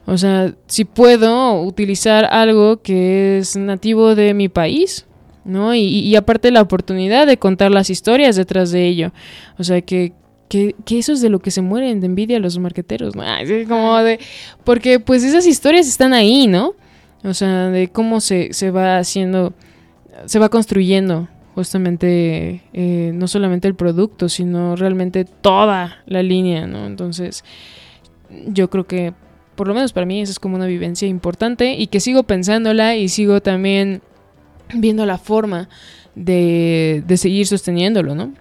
O 0.05 0.19
sea, 0.19 0.53
si 0.67 0.85
puedo 0.85 1.59
utilizar 1.63 2.25
algo 2.25 2.83
que 2.83 3.39
es 3.39 3.55
nativo 3.55 4.13
de 4.13 4.35
mi 4.35 4.49
país, 4.49 5.07
¿no? 5.45 5.73
Y, 5.73 6.15
aparte 6.15 6.51
la 6.51 6.61
oportunidad 6.61 7.25
de 7.25 7.37
contar 7.37 7.71
las 7.71 7.89
historias 7.89 8.35
detrás 8.35 8.69
de 8.69 8.85
ello. 8.85 9.13
O 9.57 9.63
sea, 9.63 9.81
que, 9.81 10.13
que, 10.47 10.75
eso 10.91 11.13
es 11.13 11.21
de 11.21 11.29
lo 11.29 11.39
que 11.39 11.49
se 11.49 11.63
mueren 11.63 12.01
de 12.01 12.05
envidia 12.05 12.37
los 12.37 12.59
marqueteros, 12.59 13.15
¿no? 13.15 13.23
como 13.67 13.97
de, 14.03 14.19
porque 14.63 14.99
pues 14.99 15.23
esas 15.23 15.47
historias 15.47 15.87
están 15.87 16.13
ahí, 16.13 16.45
¿no? 16.45 16.75
O 17.23 17.33
sea, 17.33 17.69
de 17.69 17.87
cómo 17.87 18.21
se, 18.21 18.53
se 18.53 18.69
va 18.69 18.99
haciendo, 18.99 19.53
se 20.27 20.37
va 20.37 20.49
construyendo 20.49 21.29
justamente 21.55 22.63
eh, 22.73 23.11
no 23.13 23.27
solamente 23.27 23.67
el 23.67 23.75
producto, 23.75 24.29
sino 24.29 24.75
realmente 24.75 25.25
toda 25.25 26.01
la 26.05 26.23
línea, 26.23 26.67
¿no? 26.67 26.85
Entonces, 26.85 27.43
yo 28.47 28.69
creo 28.69 28.85
que, 28.85 29.13
por 29.55 29.67
lo 29.67 29.73
menos 29.73 29.93
para 29.93 30.05
mí, 30.05 30.21
esa 30.21 30.31
es 30.31 30.39
como 30.39 30.55
una 30.55 30.65
vivencia 30.65 31.07
importante 31.07 31.73
y 31.73 31.87
que 31.87 31.99
sigo 31.99 32.23
pensándola 32.23 32.95
y 32.95 33.09
sigo 33.09 33.41
también 33.41 34.01
viendo 34.73 35.05
la 35.05 35.17
forma 35.17 35.69
de, 36.15 37.03
de 37.05 37.17
seguir 37.17 37.47
sosteniéndolo, 37.47 38.15
¿no? 38.15 38.34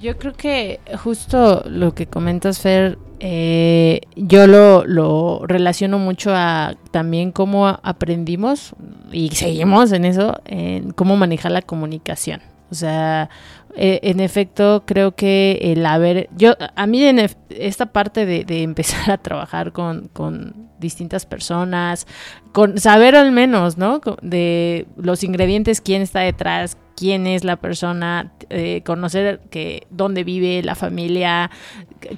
Yo 0.00 0.18
creo 0.18 0.34
que 0.34 0.80
justo 1.02 1.62
lo 1.66 1.94
que 1.94 2.06
comentas, 2.06 2.58
Fer, 2.58 2.98
eh, 3.26 4.02
yo 4.16 4.46
lo, 4.46 4.84
lo, 4.84 5.46
relaciono 5.46 5.98
mucho 5.98 6.34
a 6.34 6.74
también 6.90 7.32
cómo 7.32 7.66
aprendimos 7.66 8.74
y 9.12 9.30
seguimos 9.30 9.92
en 9.92 10.04
eso, 10.04 10.42
en 10.44 10.90
cómo 10.90 11.16
manejar 11.16 11.52
la 11.52 11.62
comunicación. 11.62 12.42
O 12.70 12.74
sea, 12.74 13.30
eh, 13.76 14.00
en 14.02 14.20
efecto, 14.20 14.82
creo 14.84 15.14
que 15.14 15.58
el 15.62 15.86
haber, 15.86 16.28
yo, 16.36 16.52
a 16.76 16.86
mí 16.86 17.02
en 17.02 17.30
esta 17.48 17.86
parte 17.86 18.26
de, 18.26 18.44
de 18.44 18.62
empezar 18.62 19.10
a 19.10 19.16
trabajar 19.16 19.72
con, 19.72 20.08
con, 20.08 20.68
distintas 20.78 21.24
personas, 21.24 22.06
con 22.52 22.76
saber 22.76 23.16
al 23.16 23.32
menos, 23.32 23.78
¿no? 23.78 24.02
De 24.20 24.86
los 24.98 25.24
ingredientes, 25.24 25.80
quién 25.80 26.02
está 26.02 26.20
detrás, 26.20 26.76
quién 26.96 27.26
es 27.26 27.44
la 27.44 27.56
persona, 27.56 28.32
eh, 28.50 28.82
conocer 28.84 29.40
que 29.50 29.86
dónde 29.90 30.24
vive 30.24 30.62
la 30.62 30.74
familia, 30.74 31.50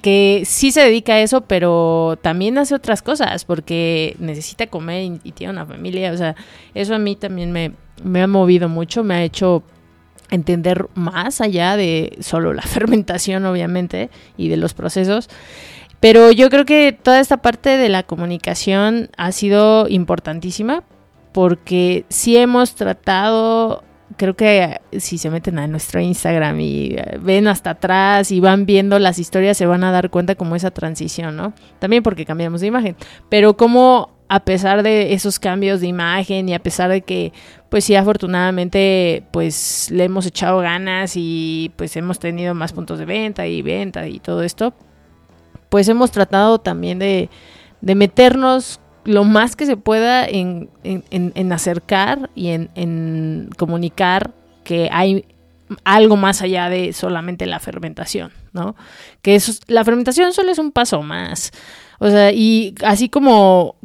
que 0.01 0.43
sí 0.45 0.71
se 0.71 0.81
dedica 0.81 1.13
a 1.13 1.21
eso, 1.21 1.41
pero 1.41 2.17
también 2.21 2.57
hace 2.57 2.75
otras 2.75 3.01
cosas 3.01 3.45
porque 3.45 4.15
necesita 4.19 4.67
comer 4.67 5.19
y, 5.23 5.31
tiene 5.31 5.53
una 5.53 5.65
familia. 5.65 6.11
O 6.11 6.17
sea, 6.17 6.35
eso 6.73 6.95
a 6.95 6.99
mí 6.99 7.15
también 7.15 7.51
me, 7.51 7.73
me 8.03 8.21
ha 8.21 8.27
movido 8.27 8.69
mucho, 8.69 9.03
me 9.03 9.15
ha 9.15 9.23
hecho 9.23 9.63
entender 10.29 10.87
más 10.93 11.41
allá 11.41 11.77
de 11.77 12.17
solo 12.19 12.53
la 12.53 12.61
fermentación, 12.63 13.45
obviamente, 13.45 14.09
y 14.37 14.49
de 14.49 14.57
los 14.57 14.73
procesos. 14.73 15.29
Pero 15.99 16.31
yo 16.31 16.49
creo 16.49 16.65
que 16.65 16.91
toda 16.91 17.19
esta 17.19 17.37
parte 17.37 17.71
de 17.77 17.89
la 17.89 18.03
comunicación 18.03 19.09
ha 19.17 19.31
sido 19.31 19.87
importantísima 19.87 20.83
porque 21.31 22.05
sí 22.09 22.37
hemos 22.37 22.75
tratado 22.75 23.83
creo 24.15 24.35
que 24.35 24.79
si 24.97 25.17
se 25.17 25.29
meten 25.29 25.59
a 25.59 25.67
nuestro 25.67 25.99
Instagram 25.99 26.59
y 26.61 26.95
eh, 26.95 27.17
ven 27.21 27.47
hasta 27.47 27.71
atrás 27.71 28.31
y 28.31 28.39
van 28.39 28.65
viendo 28.65 28.99
las 28.99 29.19
historias, 29.19 29.57
se 29.57 29.65
van 29.65 29.83
a 29.83 29.91
dar 29.91 30.09
cuenta 30.09 30.35
como 30.35 30.55
esa 30.55 30.71
transición, 30.71 31.35
¿no? 31.35 31.53
También 31.79 32.03
porque 32.03 32.25
cambiamos 32.25 32.61
de 32.61 32.67
imagen, 32.67 32.95
pero 33.29 33.57
como 33.57 34.15
a 34.29 34.41
pesar 34.41 34.83
de 34.83 35.13
esos 35.13 35.39
cambios 35.39 35.81
de 35.81 35.87
imagen 35.87 36.49
y 36.49 36.53
a 36.53 36.59
pesar 36.59 36.89
de 36.89 37.01
que, 37.01 37.31
pues 37.69 37.85
sí, 37.85 37.95
afortunadamente, 37.95 39.23
pues 39.31 39.89
le 39.91 40.05
hemos 40.05 40.25
echado 40.25 40.59
ganas 40.59 41.13
y 41.15 41.71
pues 41.75 41.95
hemos 41.95 42.19
tenido 42.19 42.53
más 42.53 42.73
puntos 42.73 42.99
de 42.99 43.05
venta 43.05 43.47
y 43.47 43.61
venta 43.61 44.07
y 44.07 44.19
todo 44.19 44.43
esto, 44.43 44.73
pues 45.69 45.87
hemos 45.87 46.11
tratado 46.11 46.59
también 46.59 46.99
de, 46.99 47.29
de 47.81 47.95
meternos 47.95 48.79
lo 49.07 49.23
más 49.23 49.55
que 49.55 49.65
se 49.65 49.77
pueda 49.77 50.25
en, 50.25 50.69
en, 50.83 51.51
acercar 51.53 52.29
y 52.35 52.49
en, 52.49 53.49
comunicar 53.57 54.33
que 54.65 54.89
hay 54.91 55.25
algo 55.85 56.17
más 56.17 56.41
allá 56.41 56.69
de 56.69 56.91
solamente 56.91 57.45
la 57.45 57.61
fermentación, 57.61 58.33
¿no? 58.51 58.75
Que 59.21 59.35
eso, 59.35 59.53
la 59.67 59.85
fermentación 59.85 60.33
solo 60.33 60.51
es 60.51 60.59
un 60.59 60.73
paso 60.73 61.01
más. 61.03 61.51
O 61.99 62.09
sea, 62.09 62.33
y 62.33 62.75
así 62.83 63.07
como 63.07 63.75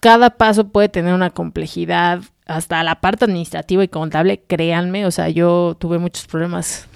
cada 0.00 0.30
paso 0.30 0.68
puede 0.68 0.88
tener 0.88 1.14
una 1.14 1.30
complejidad, 1.30 2.20
hasta 2.44 2.82
la 2.82 3.00
parte 3.00 3.24
administrativa 3.24 3.84
y 3.84 3.88
contable, 3.88 4.42
créanme, 4.48 5.06
o 5.06 5.12
sea, 5.12 5.28
yo 5.28 5.76
tuve 5.78 5.98
muchos 5.98 6.26
problemas 6.26 6.88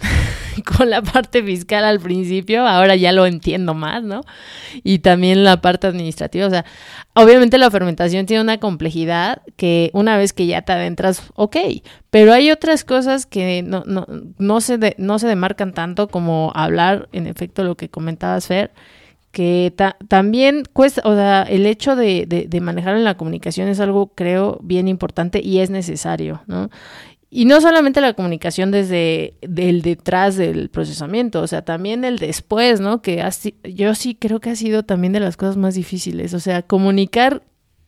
con 0.77 0.91
la 0.91 1.03
parte 1.03 1.43
fiscal 1.43 1.85
al 1.85 2.01
principio, 2.01 2.67
ahora 2.67 2.97
ya 2.97 3.13
lo 3.13 3.27
entiendo 3.27 3.75
más, 3.75 4.03
¿no? 4.03 4.23
Y 4.83 5.01
también 5.01 5.45
la 5.45 5.61
parte 5.61 5.87
administrativa, 5.87 6.47
o 6.47 6.51
sea, 6.51 6.65
obviamente 7.15 7.59
la 7.59 7.71
fermentación 7.71 8.27
tiene 8.27 8.43
una 8.43 8.59
complejidad 8.59 9.43
que 9.57 9.91
una 9.93 10.17
vez 10.17 10.33
que 10.33 10.47
ya 10.47 10.63
te 10.63 10.73
adentras, 10.73 11.23
ok, 11.35 11.57
pero 12.11 12.33
hay 12.33 12.51
otras 12.51 12.85
cosas 12.85 13.27
que 13.27 13.63
no, 13.63 13.83
no, 13.87 14.07
no, 14.39 14.61
se, 14.61 14.95
no 14.99 15.19
se 15.19 15.27
demarcan 15.27 15.73
tanto 15.73 16.09
como 16.09 16.53
hablar, 16.55 17.09
en 17.13 17.27
efecto, 17.27 17.65
lo 17.65 17.77
que 17.77 17.89
comentabas, 17.89 18.47
Fer, 18.47 18.73
que 19.33 19.75
también 20.09 20.63
cuesta, 20.73 21.03
o 21.05 21.15
sea, 21.15 21.43
el 21.43 21.67
hecho 21.67 21.95
de, 21.95 22.25
de, 22.27 22.47
de, 22.49 22.61
manejar 22.63 22.97
en 22.97 23.05
la 23.05 23.19
comunicación 23.19 23.69
es 23.69 23.81
algo, 23.81 24.07
creo, 24.15 24.59
bien 24.63 24.89
importante 24.89 25.43
y 25.45 25.61
es 25.61 25.69
necesario, 25.69 26.41
¿no? 26.47 26.71
Y 27.29 27.45
no 27.45 27.61
solamente 27.61 28.01
la 28.01 28.15
comunicación 28.15 28.71
desde 28.71 29.35
el 29.41 29.83
detrás 29.83 30.37
del 30.37 30.71
procesamiento, 30.71 31.43
o 31.43 31.47
sea, 31.47 31.63
también 31.63 32.05
el 32.05 32.19
después, 32.19 32.81
¿no? 32.81 33.03
Que 33.03 33.29
yo 33.65 33.95
sí 33.95 34.15
creo 34.15 34.41
que 34.41 34.51
ha 34.51 34.57
sido 34.57 34.85
también 34.85 35.13
de 35.13 35.21
las 35.21 35.37
cosas 35.37 35.57
más 35.57 35.75
difíciles, 35.75 36.35
o 36.35 36.41
sea, 36.41 36.63
comunicar 36.63 37.43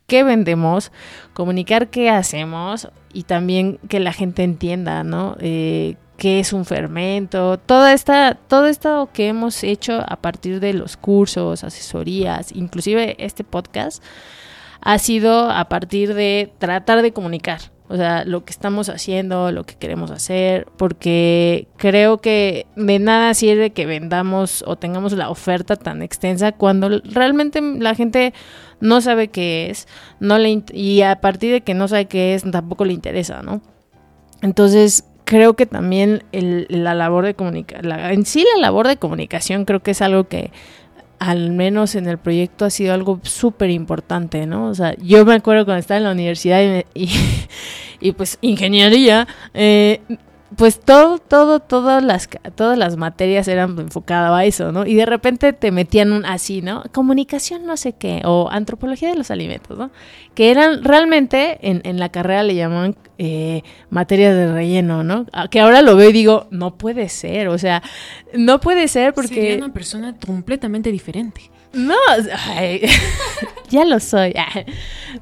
qué 0.07 0.23
vendemos, 0.23 0.91
comunicar 1.33 1.89
qué 1.89 2.09
hacemos 2.09 2.89
y 3.13 3.23
también 3.23 3.79
que 3.87 4.01
la 4.01 4.11
gente 4.11 4.43
entienda, 4.43 5.05
¿no? 5.05 5.37
Eh, 5.39 5.95
qué 6.17 6.41
es 6.41 6.51
un 6.51 6.65
fermento, 6.65 7.57
toda 7.57 7.93
esta, 7.93 8.35
todo 8.35 8.67
esto 8.67 9.09
que 9.13 9.29
hemos 9.29 9.63
hecho 9.63 10.03
a 10.05 10.17
partir 10.17 10.59
de 10.59 10.73
los 10.73 10.97
cursos, 10.97 11.63
asesorías, 11.63 12.51
inclusive 12.51 13.15
este 13.23 13.45
podcast, 13.45 14.03
ha 14.81 14.99
sido 14.99 15.49
a 15.49 15.69
partir 15.69 16.13
de 16.13 16.53
tratar 16.59 17.01
de 17.01 17.13
comunicar, 17.13 17.61
o 17.89 17.97
sea, 17.97 18.23
lo 18.23 18.45
que 18.45 18.51
estamos 18.51 18.87
haciendo, 18.87 19.51
lo 19.51 19.63
que 19.65 19.73
queremos 19.73 20.11
hacer, 20.11 20.67
porque 20.77 21.67
creo 21.75 22.19
que 22.19 22.67
de 22.75 22.99
nada 22.99 23.33
sirve 23.33 23.71
que 23.71 23.87
vendamos 23.87 24.63
o 24.67 24.75
tengamos 24.75 25.13
la 25.13 25.31
oferta 25.31 25.75
tan 25.75 26.03
extensa 26.03 26.51
cuando 26.51 27.01
realmente 27.03 27.61
la 27.61 27.95
gente 27.95 28.35
no 28.79 29.01
sabe 29.01 29.29
qué 29.29 29.71
es, 29.71 29.87
no 30.19 30.37
le 30.37 30.63
y 30.71 31.01
a 31.01 31.19
partir 31.19 31.51
de 31.51 31.61
que 31.61 31.73
no 31.73 31.87
sabe 31.87 32.05
qué 32.05 32.35
es, 32.35 32.49
tampoco 32.49 32.85
le 32.85 32.93
interesa, 32.93 33.41
¿no? 33.41 33.59
Entonces, 34.43 35.03
creo 35.25 35.55
que 35.55 35.65
también 35.65 36.23
la 36.31 36.93
labor 36.93 37.25
de 37.25 37.33
comunicación, 37.33 37.91
en 37.91 38.25
sí 38.25 38.45
la 38.55 38.61
labor 38.61 38.87
de 38.87 38.97
comunicación 38.97 39.65
creo 39.65 39.81
que 39.81 39.91
es 39.91 40.01
algo 40.03 40.25
que 40.27 40.51
al 41.19 41.51
menos 41.51 41.95
en 41.95 42.07
el 42.07 42.17
proyecto 42.17 42.65
ha 42.65 42.69
sido 42.69 42.93
algo 42.93 43.19
súper 43.23 43.69
importante, 43.69 44.45
¿no? 44.45 44.67
O 44.67 44.75
sea, 44.75 44.95
yo 44.97 45.25
me 45.25 45.35
acuerdo 45.35 45.65
cuando 45.65 45.79
estaba 45.79 45.97
en 45.97 46.05
la 46.05 46.11
universidad 46.11 46.83
y, 46.93 47.09
y, 47.99 48.11
pues 48.13 48.37
ingeniería, 48.41 49.27
eh, 49.53 50.01
pues 50.55 50.79
todo, 50.79 51.19
todo, 51.19 51.59
todas 51.59 52.03
las, 52.03 52.27
todas 52.55 52.77
las 52.77 52.97
materias 52.97 53.47
eran 53.47 53.77
enfocadas 53.79 54.31
a 54.31 54.45
eso, 54.45 54.71
¿no? 54.71 54.85
Y 54.85 54.95
de 54.95 55.05
repente 55.05 55.53
te 55.53 55.71
metían 55.71 56.11
un 56.11 56.25
así, 56.25 56.61
¿no? 56.61 56.83
Comunicación 56.91 57.65
no 57.65 57.77
sé 57.77 57.93
qué, 57.93 58.21
o 58.25 58.49
antropología 58.51 59.09
de 59.09 59.15
los 59.15 59.31
alimentos, 59.31 59.77
¿no? 59.77 59.91
Que 60.33 60.51
eran 60.51 60.83
realmente, 60.83 61.59
en, 61.61 61.81
en 61.83 61.99
la 61.99 62.09
carrera 62.09 62.43
le 62.43 62.55
llamaban 62.55 62.95
eh, 63.17 63.63
materias 63.89 64.33
de 64.33 64.51
relleno, 64.51 65.03
¿no? 65.03 65.25
Ah, 65.33 65.47
que 65.49 65.59
ahora 65.59 65.81
lo 65.81 65.95
veo 65.95 66.09
y 66.09 66.13
digo, 66.13 66.47
no 66.49 66.77
puede 66.77 67.09
ser, 67.09 67.49
o 67.49 67.57
sea, 67.57 67.83
no 68.33 68.59
puede 68.59 68.87
ser 68.87 69.13
porque... 69.13 69.35
Sería 69.35 69.57
una 69.57 69.73
persona 69.73 70.15
completamente 70.25 70.91
diferente. 70.91 71.51
No, 71.73 71.95
ya 73.69 73.85
lo 73.85 73.99
soy. 73.99 74.33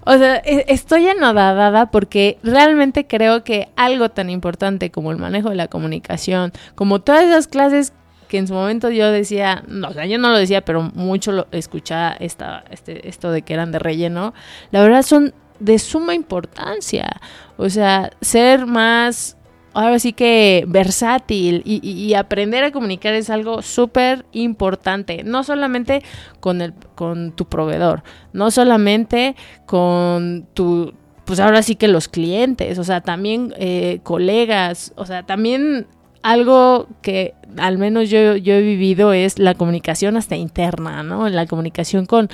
O 0.05 0.17
sea, 0.17 0.37
e, 0.37 0.65
estoy 0.69 1.07
anodadada 1.07 1.91
porque 1.91 2.37
realmente 2.43 3.05
creo 3.05 3.43
que 3.43 3.69
algo 3.75 4.09
tan 4.09 4.29
importante 4.29 4.91
como 4.91 5.11
el 5.11 5.17
manejo 5.17 5.49
de 5.49 5.55
la 5.55 5.67
comunicación, 5.67 6.53
como 6.75 7.01
todas 7.01 7.23
esas 7.23 7.47
clases 7.47 7.93
que 8.27 8.37
en 8.37 8.47
su 8.47 8.53
momento 8.53 8.89
yo 8.89 9.11
decía, 9.11 9.63
no, 9.67 9.89
o 9.89 9.93
sea, 9.93 10.05
yo 10.05 10.17
no 10.17 10.29
lo 10.29 10.37
decía, 10.37 10.61
pero 10.61 10.81
mucho 10.81 11.31
lo 11.31 11.47
escuchaba 11.51 12.15
esta, 12.19 12.63
este, 12.69 13.07
esto 13.07 13.31
de 13.31 13.41
que 13.41 13.53
eran 13.53 13.71
de 13.71 13.79
relleno, 13.79 14.33
la 14.71 14.81
verdad 14.81 15.01
son 15.01 15.33
de 15.59 15.79
suma 15.79 16.13
importancia. 16.13 17.19
O 17.57 17.69
sea, 17.69 18.11
ser 18.21 18.65
más 18.65 19.37
ahora 19.77 19.99
sí 19.99 20.13
que 20.13 20.65
versátil 20.67 21.61
y, 21.65 22.13
aprender 22.15 22.63
a 22.63 22.71
comunicar 22.71 23.13
es 23.13 23.29
algo 23.29 23.61
súper 23.61 24.25
importante, 24.31 25.23
no 25.23 25.43
solamente 25.43 26.01
con, 26.39 26.61
el, 26.61 26.73
con 26.95 27.31
tu 27.31 27.45
proveedor, 27.45 28.03
no 28.33 28.49
solamente 28.49 29.35
con 29.65 30.47
tu, 30.53 30.93
pues 31.25 31.39
ahora 31.39 31.61
sí 31.61 31.75
que 31.75 31.87
los 31.87 32.07
clientes, 32.07 32.79
o 32.79 32.83
sea, 32.83 33.01
también 33.01 33.53
eh, 33.57 33.99
colegas, 34.03 34.93
o 34.95 35.05
sea, 35.05 35.23
también 35.23 35.85
algo 36.23 36.87
que 37.01 37.35
al 37.57 37.77
menos 37.77 38.09
yo, 38.09 38.35
yo, 38.35 38.55
he 38.55 38.61
vivido 38.61 39.13
es 39.13 39.37
la 39.37 39.53
comunicación 39.53 40.17
hasta 40.17 40.35
interna, 40.35 41.03
¿no? 41.03 41.29
La 41.29 41.45
comunicación 41.45 42.05
con, 42.05 42.29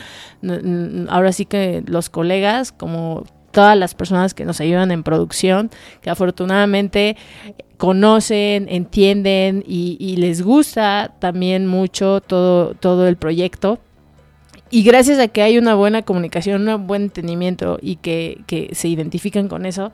ahora 1.09 1.33
sí 1.33 1.45
que 1.45 1.83
los 1.85 2.09
colegas, 2.09 2.71
como 2.71 3.25
todas 3.53 3.77
las 3.77 3.93
personas 3.93 4.33
que 4.33 4.43
nos 4.43 4.59
ayudan 4.59 4.91
en 4.91 5.03
producción, 5.03 5.69
que 6.01 6.09
afortunadamente 6.09 7.15
conocen, 7.77 8.67
entienden 8.67 9.63
y, 9.65 10.15
les 10.17 10.41
gusta 10.41 11.13
también 11.19 11.67
mucho 11.67 12.19
todo, 12.19 12.73
todo 12.73 13.07
el 13.07 13.15
proyecto. 13.15 13.79
Y 14.69 14.83
gracias 14.83 15.19
a 15.19 15.27
que 15.27 15.43
hay 15.43 15.57
una 15.57 15.75
buena 15.75 16.01
comunicación, 16.01 16.67
un 16.67 16.87
buen 16.87 17.03
entendimiento 17.03 17.77
y 17.79 17.97
que, 17.97 18.41
que 18.47 18.69
se 18.73 18.87
identifican 18.87 19.47
con 19.47 19.67
eso, 19.67 19.91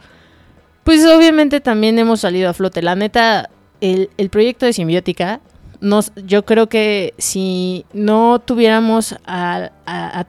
pues 0.86 1.06
obviamente 1.06 1.60
también 1.60 2.00
hemos 2.00 2.22
salido 2.22 2.50
a 2.50 2.54
flote. 2.54 2.82
La 2.82 2.96
neta, 2.96 3.50
el, 3.82 4.10
el 4.18 4.30
proyecto 4.30 4.66
de 4.66 4.74
Simbiótica 4.74 5.42
yo 6.26 6.46
creo 6.46 6.68
que 6.68 7.14
si 7.18 7.86
no 7.94 8.40
tuviéramos 8.40 9.16
a, 9.26 9.72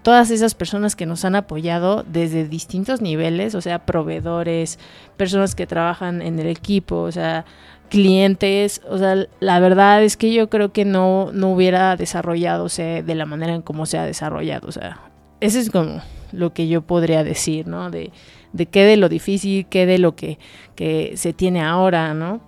todas 0.02 0.30
esas 0.30 0.54
personas 0.54 0.94
que 0.94 1.06
nos 1.06 1.24
han 1.24 1.34
apoyado 1.34 2.04
desde 2.04 2.46
distintos 2.46 3.00
niveles, 3.00 3.54
o 3.54 3.60
sea, 3.60 3.80
proveedores, 3.80 4.78
personas 5.16 5.54
que 5.54 5.66
trabajan 5.66 6.22
en 6.22 6.38
el 6.38 6.46
equipo, 6.46 6.96
o 7.00 7.12
sea, 7.12 7.44
clientes, 7.88 8.80
o 8.88 8.98
sea, 8.98 9.26
la 9.40 9.58
verdad 9.58 10.04
es 10.04 10.16
que 10.16 10.32
yo 10.32 10.48
creo 10.48 10.72
que 10.72 10.84
no, 10.84 11.30
no 11.32 11.52
hubiera 11.52 11.96
desarrollado 11.96 12.68
de 12.68 13.14
la 13.14 13.26
manera 13.26 13.54
en 13.54 13.62
cómo 13.62 13.86
se 13.86 13.98
ha 13.98 14.04
desarrollado, 14.04 14.68
o 14.68 14.72
sea, 14.72 15.00
eso 15.40 15.58
es 15.58 15.70
como 15.70 16.00
lo 16.32 16.52
que 16.52 16.68
yo 16.68 16.82
podría 16.82 17.24
decir, 17.24 17.66
¿no? 17.66 17.90
De, 17.90 18.12
de 18.52 18.66
qué 18.66 18.84
de 18.84 18.96
lo 18.96 19.08
difícil, 19.08 19.66
qué 19.66 19.86
de 19.86 19.98
lo 19.98 20.14
que, 20.14 20.38
que 20.76 21.14
se 21.16 21.32
tiene 21.32 21.62
ahora, 21.62 22.14
¿no? 22.14 22.40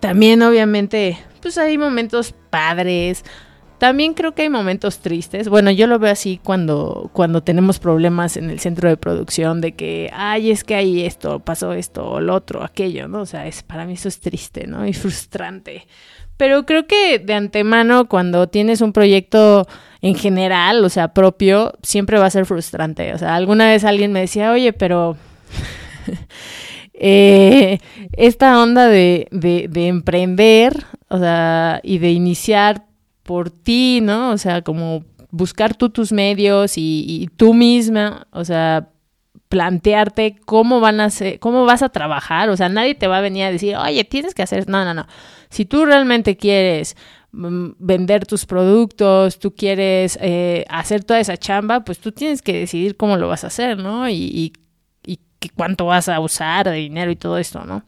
También 0.00 0.42
obviamente 0.42 1.18
pues 1.40 1.58
hay 1.58 1.78
momentos 1.78 2.34
padres. 2.50 3.24
También 3.78 4.14
creo 4.14 4.34
que 4.34 4.42
hay 4.42 4.48
momentos 4.48 4.98
tristes. 4.98 5.48
Bueno, 5.48 5.70
yo 5.70 5.86
lo 5.86 5.98
veo 5.98 6.10
así 6.10 6.40
cuando, 6.42 7.10
cuando 7.12 7.42
tenemos 7.42 7.78
problemas 7.78 8.36
en 8.36 8.50
el 8.50 8.58
centro 8.58 8.88
de 8.88 8.96
producción 8.96 9.60
de 9.60 9.76
que, 9.76 10.10
ay, 10.14 10.50
es 10.50 10.64
que 10.64 10.74
hay 10.74 11.04
esto, 11.04 11.40
pasó 11.40 11.72
esto, 11.72 12.04
o 12.04 12.20
lo 12.20 12.34
otro, 12.34 12.64
aquello, 12.64 13.06
¿no? 13.06 13.20
O 13.20 13.26
sea, 13.26 13.46
es, 13.46 13.62
para 13.62 13.84
mí 13.84 13.92
eso 13.92 14.08
es 14.08 14.18
triste, 14.18 14.66
¿no? 14.66 14.86
Y 14.86 14.92
frustrante. 14.92 15.86
Pero 16.36 16.66
creo 16.66 16.86
que 16.86 17.18
de 17.18 17.34
antemano, 17.34 18.08
cuando 18.08 18.48
tienes 18.48 18.80
un 18.80 18.92
proyecto 18.92 19.66
en 20.02 20.14
general, 20.14 20.84
o 20.84 20.88
sea, 20.88 21.14
propio, 21.14 21.74
siempre 21.82 22.18
va 22.18 22.26
a 22.26 22.30
ser 22.30 22.46
frustrante. 22.46 23.14
O 23.14 23.18
sea, 23.18 23.36
alguna 23.36 23.68
vez 23.68 23.84
alguien 23.84 24.12
me 24.12 24.20
decía, 24.20 24.52
oye, 24.52 24.72
pero 24.72 25.16
eh, 26.98 27.78
esta 28.12 28.62
onda 28.62 28.88
de, 28.88 29.28
de, 29.30 29.86
emprender, 29.86 30.84
o 31.08 31.18
sea, 31.18 31.80
y 31.82 31.98
de 31.98 32.10
iniciar 32.10 32.86
por 33.22 33.50
ti, 33.50 34.00
¿no? 34.02 34.30
O 34.30 34.38
sea, 34.38 34.62
como 34.62 35.04
buscar 35.30 35.74
tú 35.74 35.90
tus 35.90 36.12
medios 36.12 36.74
y, 36.76 37.28
tú 37.36 37.52
misma, 37.52 38.26
o 38.30 38.44
sea, 38.44 38.88
plantearte 39.48 40.36
cómo 40.44 40.80
van 40.80 41.00
a 41.00 41.10
ser, 41.10 41.38
cómo 41.38 41.66
vas 41.66 41.82
a 41.82 41.90
trabajar, 41.90 42.48
o 42.48 42.56
sea, 42.56 42.68
nadie 42.68 42.94
te 42.94 43.06
va 43.06 43.18
a 43.18 43.20
venir 43.20 43.44
a 43.44 43.52
decir, 43.52 43.76
oye, 43.76 44.04
tienes 44.04 44.34
que 44.34 44.42
hacer, 44.42 44.68
no, 44.68 44.84
no, 44.84 44.94
no. 44.94 45.06
Si 45.50 45.66
tú 45.66 45.84
realmente 45.84 46.36
quieres 46.36 46.96
mm, 47.32 47.72
vender 47.78 48.26
tus 48.26 48.46
productos, 48.46 49.38
tú 49.38 49.54
quieres 49.54 50.18
eh, 50.22 50.64
hacer 50.70 51.04
toda 51.04 51.20
esa 51.20 51.36
chamba, 51.36 51.80
pues 51.84 51.98
tú 51.98 52.10
tienes 52.12 52.42
que 52.42 52.54
decidir 52.54 52.96
cómo 52.96 53.16
lo 53.16 53.28
vas 53.28 53.44
a 53.44 53.48
hacer, 53.48 53.78
¿no? 53.78 54.08
Y, 54.08 54.14
y 54.14 54.52
cuánto 55.54 55.86
vas 55.86 56.08
a 56.08 56.20
usar 56.20 56.68
de 56.68 56.76
dinero 56.76 57.10
y 57.10 57.16
todo 57.16 57.38
esto, 57.38 57.64
¿no? 57.64 57.84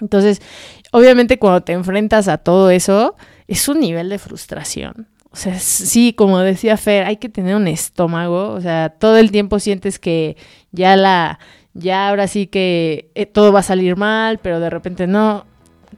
Entonces, 0.00 0.42
obviamente 0.90 1.38
cuando 1.38 1.62
te 1.62 1.72
enfrentas 1.72 2.28
a 2.28 2.38
todo 2.38 2.70
eso, 2.70 3.16
es 3.48 3.68
un 3.68 3.80
nivel 3.80 4.08
de 4.08 4.18
frustración. 4.18 5.08
O 5.30 5.36
sea, 5.36 5.58
sí, 5.58 6.12
como 6.12 6.38
decía 6.38 6.76
Fer, 6.76 7.06
hay 7.06 7.16
que 7.16 7.28
tener 7.28 7.56
un 7.56 7.66
estómago, 7.66 8.50
o 8.52 8.60
sea, 8.60 8.90
todo 8.90 9.16
el 9.16 9.32
tiempo 9.32 9.58
sientes 9.58 9.98
que 9.98 10.36
ya 10.70 10.94
la, 10.96 11.40
ya 11.74 12.08
ahora 12.08 12.28
sí 12.28 12.46
que 12.46 13.10
eh, 13.16 13.26
todo 13.26 13.52
va 13.52 13.58
a 13.60 13.64
salir 13.64 13.96
mal, 13.96 14.38
pero 14.38 14.60
de 14.60 14.70
repente 14.70 15.06
no. 15.06 15.44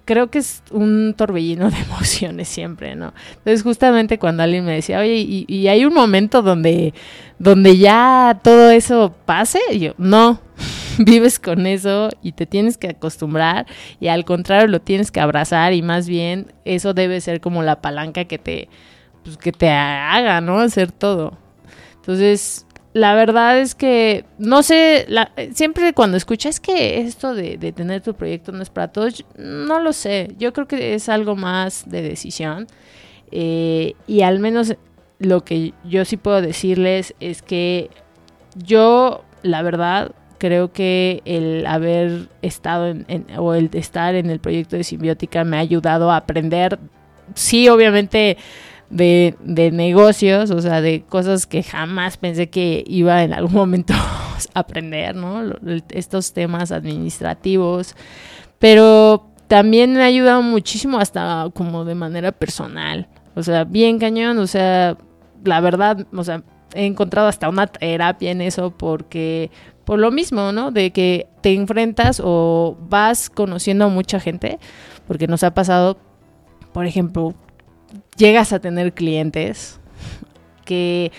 Creo 0.05 0.31
que 0.31 0.39
es 0.39 0.63
un 0.71 1.15
torbellino 1.17 1.71
de 1.71 1.79
emociones 1.87 2.49
siempre, 2.49 2.97
¿no? 2.97 3.13
Entonces, 3.31 3.63
justamente 3.63 4.19
cuando 4.19 4.43
alguien 4.43 4.65
me 4.65 4.73
decía, 4.73 5.01
oye, 5.01 5.17
y, 5.17 5.69
hay 5.69 5.85
un 5.85 5.93
momento 5.93 6.41
donde, 6.41 6.95
donde 7.39 7.77
ya 7.77 8.41
todo 8.43 8.71
eso 8.71 9.15
pase, 9.27 9.61
yo, 9.79 9.93
no, 9.99 10.41
vives 11.05 11.39
con 11.39 11.67
eso 11.67 12.11
y 12.23 12.33
te 12.33 12.47
tienes 12.47 12.79
que 12.79 12.89
acostumbrar 12.89 13.67
y 14.01 14.09
al 14.09 14.25
contrario 14.25 14.69
lo 14.69 14.81
tienes 14.81 15.11
que 15.11 15.21
abrazar 15.21 15.73
y 15.73 15.83
más 15.83 16.09
bien 16.09 16.53
eso 16.65 16.95
debe 16.95 17.21
ser 17.21 17.41
como 17.41 17.63
la 17.63 17.81
palanca 17.81 18.25
que 18.25 18.39
te 18.39 18.69
pues, 19.25 19.37
que 19.37 19.53
te 19.53 19.69
haga, 19.71 20.41
¿no? 20.41 20.61
Hacer 20.61 20.93
todo. 20.93 21.37
Entonces, 21.97 22.67
la 22.93 23.15
verdad 23.15 23.59
es 23.59 23.75
que 23.75 24.25
no 24.39 24.63
sé, 24.63 25.07
siempre 25.53 25.93
cuando 25.93 26.17
escuchas 26.17 26.61
que 26.61 27.01
esto 27.01 27.35
de, 27.35 27.59
de, 27.59 27.73
tener 27.73 28.01
tu 28.01 28.15
proyecto 28.15 28.53
no 28.53 28.63
es 28.63 28.71
para 28.71 28.89
todos, 28.89 29.25
no 29.37 29.81
lo 29.81 29.93
sé. 29.93 30.35
Yo 30.39 30.53
creo 30.53 30.67
que 30.69 30.95
es 30.95 31.09
algo 31.09 31.37
más 31.37 31.85
de 31.91 32.03
decisión. 32.03 32.67
Eh, 33.33 33.95
y 34.07 34.23
al 34.23 34.39
menos 34.39 34.77
lo 35.19 35.45
que 35.45 35.75
yo 35.85 36.05
sí 36.05 36.17
puedo 36.17 36.41
decirles 36.41 37.15
es 37.21 37.43
que 37.43 37.91
yo, 38.55 39.25
la 39.43 39.63
verdad, 39.63 40.13
creo 40.39 40.73
que 40.73 41.23
el 41.25 41.67
haber 41.67 42.29
estado 42.43 42.89
en, 42.89 43.27
o 43.39 43.55
el 43.55 43.71
estar 43.73 44.15
en 44.15 44.31
el 44.31 44.41
proyecto 44.41 44.77
de 44.77 44.85
Simbiótica 44.85 45.45
me 45.45 45.57
ha 45.57 45.61
ayudado 45.61 46.11
a 46.11 46.17
aprender. 46.17 46.79
Sí, 47.35 47.69
obviamente 47.69 48.37
de, 48.91 49.35
de, 49.41 49.71
negocios, 49.71 50.51
o 50.51 50.61
sea, 50.61 50.81
de 50.81 51.03
cosas 51.03 51.47
que 51.47 51.63
jamás 51.63 52.17
pensé 52.17 52.49
que 52.49 52.85
iba 52.87 53.23
en 53.23 53.33
algún 53.33 53.55
momento 53.55 53.95
a 54.55 54.61
aprender, 54.61 55.17
¿no? 55.17 55.43
Estos 55.91 56.33
temas 56.33 56.73
administrativos, 56.73 57.97
pero 58.59 59.27
también 59.49 59.93
me 59.93 60.03
ha 60.03 60.07
ayudado 60.07 60.43
muchísimo 60.43 60.99
hasta 60.99 61.49
como 61.55 61.85
de 61.85 61.95
manera 61.95 62.33
personal, 62.33 63.09
o 63.35 63.43
sea, 63.43 63.65
bien 63.65 63.99
cañón, 63.99 64.39
o 64.39 64.47
sea, 64.47 64.97
la 65.45 65.61
verdad, 65.61 66.07
o 66.13 66.25
sea, 66.25 66.43
he 66.75 66.87
encontrado 66.87 67.29
hasta 67.29 67.49
una 67.49 67.67
terapia 67.67 68.31
en 68.31 68.41
eso 68.41 68.71
porque 68.71 69.51
por 69.87 70.01
lo 70.01 70.11
mismo, 70.11 70.53
¿no? 70.53 70.73
De 70.73 70.91
que 70.91 71.29
te 71.41 71.55
enfrentas 71.55 72.21
o 72.23 72.77
vas 72.91 73.31
conociendo 73.31 73.87
a 73.87 73.89
mucha 73.89 74.19
gente, 74.19 74.59
porque 75.07 75.29
nos 75.29 75.45
ha 75.45 75.55
pasado, 75.55 75.97
por 76.73 76.87
ejemplo, 76.87 77.35
llegas 78.17 78.53
a 78.53 78.59
tener 78.59 78.93
clientes 78.93 79.81
que 80.65 81.13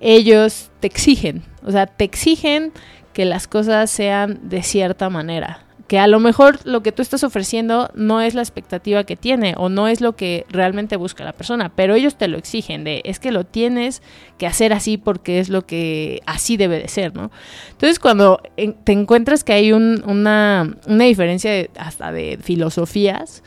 ellos 0.00 0.70
te 0.80 0.86
exigen, 0.86 1.44
o 1.62 1.70
sea, 1.70 1.86
te 1.86 2.04
exigen 2.04 2.72
que 3.12 3.26
las 3.26 3.46
cosas 3.46 3.90
sean 3.90 4.48
de 4.48 4.62
cierta 4.62 5.10
manera, 5.10 5.65
que 5.86 6.00
a 6.00 6.08
lo 6.08 6.18
mejor 6.18 6.58
lo 6.64 6.82
que 6.82 6.90
tú 6.90 7.00
estás 7.02 7.22
ofreciendo 7.22 7.90
no 7.94 8.20
es 8.20 8.34
la 8.34 8.42
expectativa 8.42 9.04
que 9.04 9.16
tiene 9.16 9.54
o 9.56 9.68
no 9.68 9.86
es 9.86 10.00
lo 10.00 10.16
que 10.16 10.44
realmente 10.48 10.96
busca 10.96 11.24
la 11.24 11.32
persona, 11.32 11.70
pero 11.74 11.94
ellos 11.94 12.16
te 12.16 12.26
lo 12.26 12.38
exigen 12.38 12.82
de 12.82 13.02
es 13.04 13.20
que 13.20 13.30
lo 13.30 13.44
tienes 13.44 14.02
que 14.36 14.48
hacer 14.48 14.72
así 14.72 14.96
porque 14.96 15.38
es 15.38 15.48
lo 15.48 15.64
que 15.64 16.22
así 16.26 16.56
debe 16.56 16.80
de 16.80 16.88
ser, 16.88 17.14
¿no? 17.14 17.30
Entonces 17.70 18.00
cuando 18.00 18.40
te 18.56 18.92
encuentras 18.92 19.44
que 19.44 19.52
hay 19.52 19.72
un, 19.72 20.02
una, 20.06 20.76
una 20.88 21.04
diferencia 21.04 21.52
de, 21.52 21.70
hasta 21.78 22.10
de 22.10 22.38
filosofías, 22.42 23.44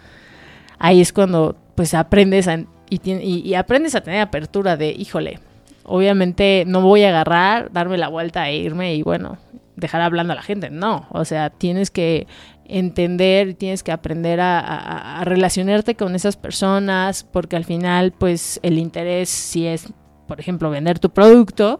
ahí 0.78 1.02
es 1.02 1.12
cuando 1.12 1.58
pues 1.76 1.94
aprendes 1.94 2.48
y, 2.90 3.12
y, 3.12 3.54
aprendes 3.54 3.96
a 3.96 4.02
tener 4.02 4.22
apertura 4.22 4.78
de, 4.78 4.92
híjole, 4.92 5.40
obviamente 5.84 6.64
no 6.68 6.82
voy 6.82 7.04
a 7.04 7.10
agarrar, 7.10 7.72
darme 7.72 7.98
la 7.98 8.08
vuelta 8.08 8.50
e 8.50 8.58
irme 8.58 8.96
y 8.96 9.02
bueno, 9.02 9.38
dejar 9.80 10.02
hablando 10.02 10.34
a 10.34 10.36
la 10.36 10.42
gente. 10.42 10.70
No, 10.70 11.08
o 11.12 11.26
sea, 11.26 11.50
tienes 11.50 11.92
que 11.92 12.28
entender, 12.66 13.56
tienes 13.56 13.84
que 13.84 13.92
aprender 13.92 14.40
a, 14.42 15.22
relacionarte 15.26 15.96
con 15.96 16.16
esas 16.16 16.38
personas, 16.38 17.24
porque 17.24 17.56
al 17.56 17.66
final, 17.66 18.14
pues 18.18 18.60
el 18.64 18.78
interés, 18.78 19.30
si 19.30 19.66
es, 19.66 19.92
por 20.28 20.40
ejemplo, 20.40 20.70
vender 20.70 21.00
tu 21.00 21.10
producto, 21.10 21.80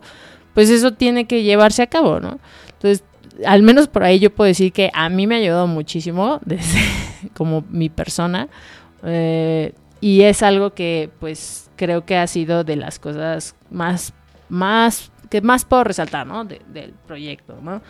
pues 0.54 0.70
eso 0.70 0.94
tiene 0.94 1.26
que 1.26 1.44
llevarse 1.44 1.84
a 1.84 1.88
cabo, 1.88 2.20
¿no? 2.20 2.40
Entonces, 2.74 3.04
al 3.46 3.62
menos 3.62 3.88
por 3.88 4.04
ahí 4.04 4.20
yo 4.20 4.34
puedo 4.34 4.48
decir 4.48 4.74
que 4.74 4.90
a 4.94 5.10
mí 5.10 5.28
me 5.28 5.36
ha 5.36 5.38
ayudado 5.38 5.68
muchísimo 5.68 6.40
como 7.36 7.64
mi 7.70 7.90
persona. 7.90 8.50
Eh, 9.04 9.74
y 10.02 10.22
es 10.22 10.44
algo 10.44 10.74
que 10.74 11.10
pues 11.20 11.70
creo 11.76 12.06
que 12.06 12.18
ha 12.18 12.28
sido 12.28 12.64
de 12.64 12.76
las 12.76 13.00
cosas 13.00 13.56
más, 13.70 14.14
más, 14.50 15.12
que 15.30 15.42
más 15.42 15.66
puedo 15.66 15.84
resaltar, 15.84 16.26
¿no? 16.28 16.46
De, 16.46 16.62
del 16.68 16.94
proyecto, 17.08 17.58
¿no? 17.62 17.82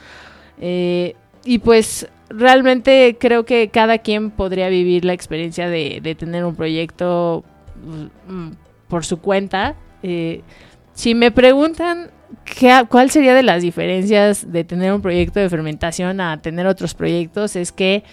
Eh, 0.59 1.15
y 1.45 1.59
pues 1.59 2.07
realmente 2.29 3.17
creo 3.19 3.45
que 3.45 3.69
cada 3.69 3.99
quien 3.99 4.31
podría 4.31 4.69
vivir 4.69 5.05
la 5.05 5.13
experiencia 5.13 5.69
de, 5.69 5.99
de 6.01 6.15
tener 6.15 6.45
un 6.45 6.55
proyecto 6.55 7.43
mm, 8.27 8.49
por 8.87 9.05
su 9.05 9.19
cuenta. 9.19 9.75
Eh, 10.03 10.41
si 10.93 11.15
me 11.15 11.31
preguntan 11.31 12.11
qué, 12.43 12.85
cuál 12.89 13.09
sería 13.09 13.33
de 13.33 13.43
las 13.43 13.61
diferencias 13.61 14.51
de 14.51 14.63
tener 14.63 14.93
un 14.93 15.01
proyecto 15.01 15.39
de 15.39 15.49
fermentación 15.49 16.19
a 16.21 16.41
tener 16.41 16.67
otros 16.67 16.93
proyectos, 16.93 17.55
es 17.55 17.71
que 17.71 18.03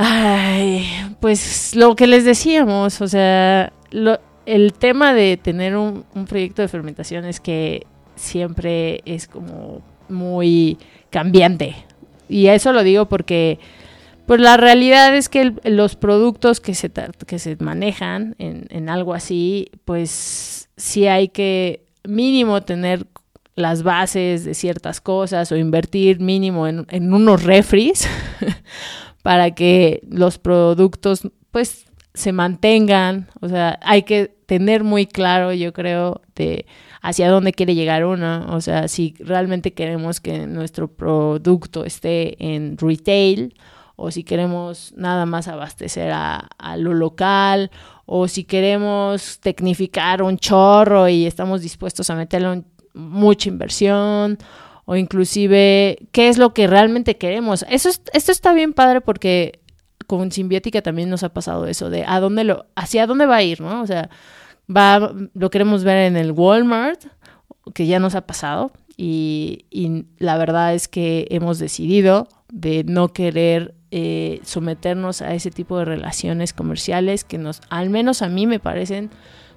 Ay, 0.00 0.88
pues 1.18 1.74
lo 1.74 1.96
que 1.96 2.06
les 2.06 2.24
decíamos, 2.24 3.00
o 3.00 3.08
sea, 3.08 3.72
el 4.46 4.72
tema 4.78 5.12
de 5.12 5.36
tener 5.36 5.76
un, 5.76 6.04
proyecto 6.28 6.62
de 6.62 6.68
fermentación 6.68 7.24
es 7.24 7.40
que 7.40 7.84
siempre 8.18 9.00
es 9.04 9.26
como 9.26 9.82
muy 10.08 10.78
cambiante. 11.10 11.76
Y 12.28 12.48
eso 12.48 12.72
lo 12.72 12.82
digo 12.82 13.08
porque 13.08 13.58
pues 14.26 14.40
la 14.40 14.58
realidad 14.58 15.16
es 15.16 15.30
que 15.30 15.54
los 15.64 15.96
productos 15.96 16.60
que 16.60 16.74
se, 16.74 16.90
que 17.26 17.38
se 17.38 17.56
manejan 17.56 18.34
en, 18.38 18.66
en 18.68 18.90
algo 18.90 19.14
así, 19.14 19.70
pues 19.86 20.68
sí 20.76 21.06
hay 21.06 21.28
que 21.28 21.86
mínimo 22.04 22.62
tener 22.62 23.06
las 23.54 23.82
bases 23.82 24.44
de 24.44 24.54
ciertas 24.54 25.00
cosas 25.00 25.50
o 25.50 25.56
invertir 25.56 26.20
mínimo 26.20 26.68
en, 26.68 26.86
en 26.90 27.12
unos 27.12 27.42
refris 27.42 28.06
para 29.22 29.54
que 29.54 30.02
los 30.08 30.38
productos 30.38 31.26
pues 31.50 31.86
se 32.14 32.32
mantengan, 32.32 33.28
o 33.40 33.48
sea, 33.48 33.78
hay 33.82 34.02
que 34.02 34.34
tener 34.46 34.84
muy 34.84 35.06
claro, 35.06 35.52
yo 35.52 35.72
creo, 35.72 36.20
de 36.34 36.66
hacia 37.00 37.30
dónde 37.30 37.52
quiere 37.52 37.74
llegar 37.74 38.04
uno, 38.04 38.46
o 38.54 38.60
sea, 38.60 38.88
si 38.88 39.14
realmente 39.18 39.72
queremos 39.72 40.20
que 40.20 40.46
nuestro 40.46 40.88
producto 40.88 41.84
esté 41.84 42.36
en 42.44 42.76
retail 42.78 43.54
o 43.96 44.10
si 44.10 44.24
queremos 44.24 44.92
nada 44.96 45.26
más 45.26 45.48
abastecer 45.48 46.12
a, 46.12 46.48
a 46.58 46.76
lo 46.76 46.94
local 46.94 47.70
o 48.06 48.28
si 48.28 48.44
queremos 48.44 49.40
tecnificar 49.40 50.22
un 50.22 50.38
chorro 50.38 51.08
y 51.08 51.26
estamos 51.26 51.62
dispuestos 51.62 52.08
a 52.10 52.14
meterle 52.14 52.62
mucha 52.94 53.48
inversión 53.48 54.38
o 54.84 54.96
inclusive 54.96 55.98
qué 56.12 56.28
es 56.28 56.38
lo 56.38 56.54
que 56.54 56.66
realmente 56.66 57.18
queremos. 57.18 57.66
Eso 57.68 57.90
es, 57.90 58.00
esto 58.14 58.32
está 58.32 58.54
bien 58.54 58.72
padre 58.72 59.02
porque 59.02 59.60
con 60.06 60.32
Simbiótica 60.32 60.80
también 60.80 61.10
nos 61.10 61.22
ha 61.22 61.34
pasado 61.34 61.66
eso 61.66 61.90
de 61.90 62.04
a 62.06 62.20
dónde 62.20 62.44
lo 62.44 62.64
hacia 62.74 63.06
dónde 63.06 63.26
va 63.26 63.36
a 63.36 63.42
ir, 63.42 63.60
¿no? 63.60 63.82
O 63.82 63.86
sea, 63.86 64.08
va 64.74 65.14
lo 65.34 65.50
queremos 65.50 65.84
ver 65.84 66.06
en 66.06 66.16
el 66.16 66.32
Walmart, 66.32 67.04
que 67.74 67.86
ya 67.86 67.98
nos 67.98 68.14
ha 68.14 68.26
pasado 68.26 68.72
y, 69.00 69.64
la 70.18 70.36
verdad 70.36 70.74
es 70.74 70.88
que 70.88 71.28
hemos 71.30 71.60
decidido 71.60 72.26
de 72.52 72.82
no 72.84 73.12
querer 73.12 73.74
eh, 73.92 74.40
someternos 74.42 75.22
a 75.22 75.34
ese 75.34 75.52
tipo 75.52 75.78
de 75.78 75.84
relaciones 75.84 76.52
comerciales 76.52 77.22
que 77.22 77.38
nos, 77.38 77.60
al 77.70 77.90
menos 77.90 78.22
a 78.22 78.28
mí 78.28 78.46
me 78.46 78.58
parecen 78.58 79.10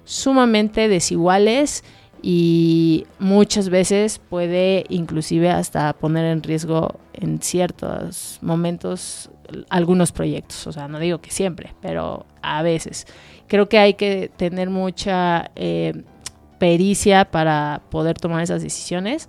sumamente 0.04 0.88
desiguales 0.88 1.82
y 2.22 3.06
muchas 3.18 3.68
veces 3.68 4.20
puede 4.20 4.84
inclusive 4.88 5.50
hasta 5.50 5.92
poner 5.92 6.26
en 6.26 6.42
riesgo 6.42 7.00
en 7.12 7.42
ciertos 7.42 8.38
momentos 8.42 9.28
algunos 9.70 10.12
proyectos. 10.12 10.68
O 10.68 10.72
sea, 10.72 10.86
no 10.86 11.00
digo 11.00 11.20
que 11.20 11.32
siempre, 11.32 11.74
pero 11.80 12.26
a 12.42 12.62
veces. 12.62 13.06
Creo 13.52 13.68
que 13.68 13.76
hay 13.76 13.92
que 13.92 14.30
tener 14.34 14.70
mucha 14.70 15.50
eh, 15.56 16.04
pericia 16.58 17.26
para 17.26 17.82
poder 17.90 18.18
tomar 18.18 18.42
esas 18.42 18.62
decisiones. 18.62 19.28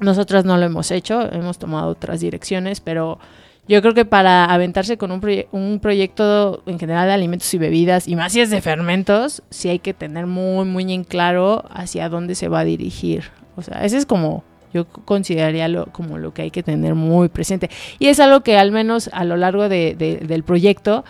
Nosotras 0.00 0.44
no 0.44 0.58
lo 0.58 0.66
hemos 0.66 0.90
hecho, 0.90 1.32
hemos 1.32 1.58
tomado 1.58 1.88
otras 1.88 2.20
direcciones, 2.20 2.82
pero 2.82 3.18
yo 3.66 3.80
creo 3.80 3.94
que 3.94 4.04
para 4.04 4.44
aventarse 4.44 4.98
con 4.98 5.12
un, 5.12 5.80
proyecto 5.80 6.62
en 6.66 6.78
general 6.78 7.06
de 7.06 7.14
alimentos 7.14 7.54
y 7.54 7.56
bebidas, 7.56 8.06
y 8.06 8.16
más 8.16 8.34
si 8.34 8.42
es 8.42 8.50
de 8.50 8.60
fermentos, 8.60 9.42
sí 9.48 9.70
hay 9.70 9.78
que 9.78 9.94
tener 9.94 10.26
muy, 10.26 10.66
muy 10.66 10.92
en 10.92 11.02
claro 11.02 11.64
hacia 11.70 12.10
dónde 12.10 12.34
se 12.34 12.48
va 12.48 12.58
a 12.60 12.64
dirigir. 12.64 13.30
O 13.56 13.62
sea, 13.62 13.82
ese 13.82 13.96
es 13.96 14.04
como, 14.04 14.44
yo 14.74 14.86
consideraría 14.86 15.68
lo, 15.68 15.86
como 15.86 16.18
lo 16.18 16.34
que 16.34 16.42
hay 16.42 16.50
que 16.50 16.62
tener 16.62 16.94
muy 16.94 17.30
presente. 17.30 17.70
Y 17.98 18.08
es 18.08 18.20
algo 18.20 18.42
que 18.42 18.58
al 18.58 18.72
menos 18.72 19.08
a 19.10 19.24
lo 19.24 19.38
largo 19.38 19.70
de, 19.70 19.94
del 19.96 20.42
proyecto, 20.42 21.06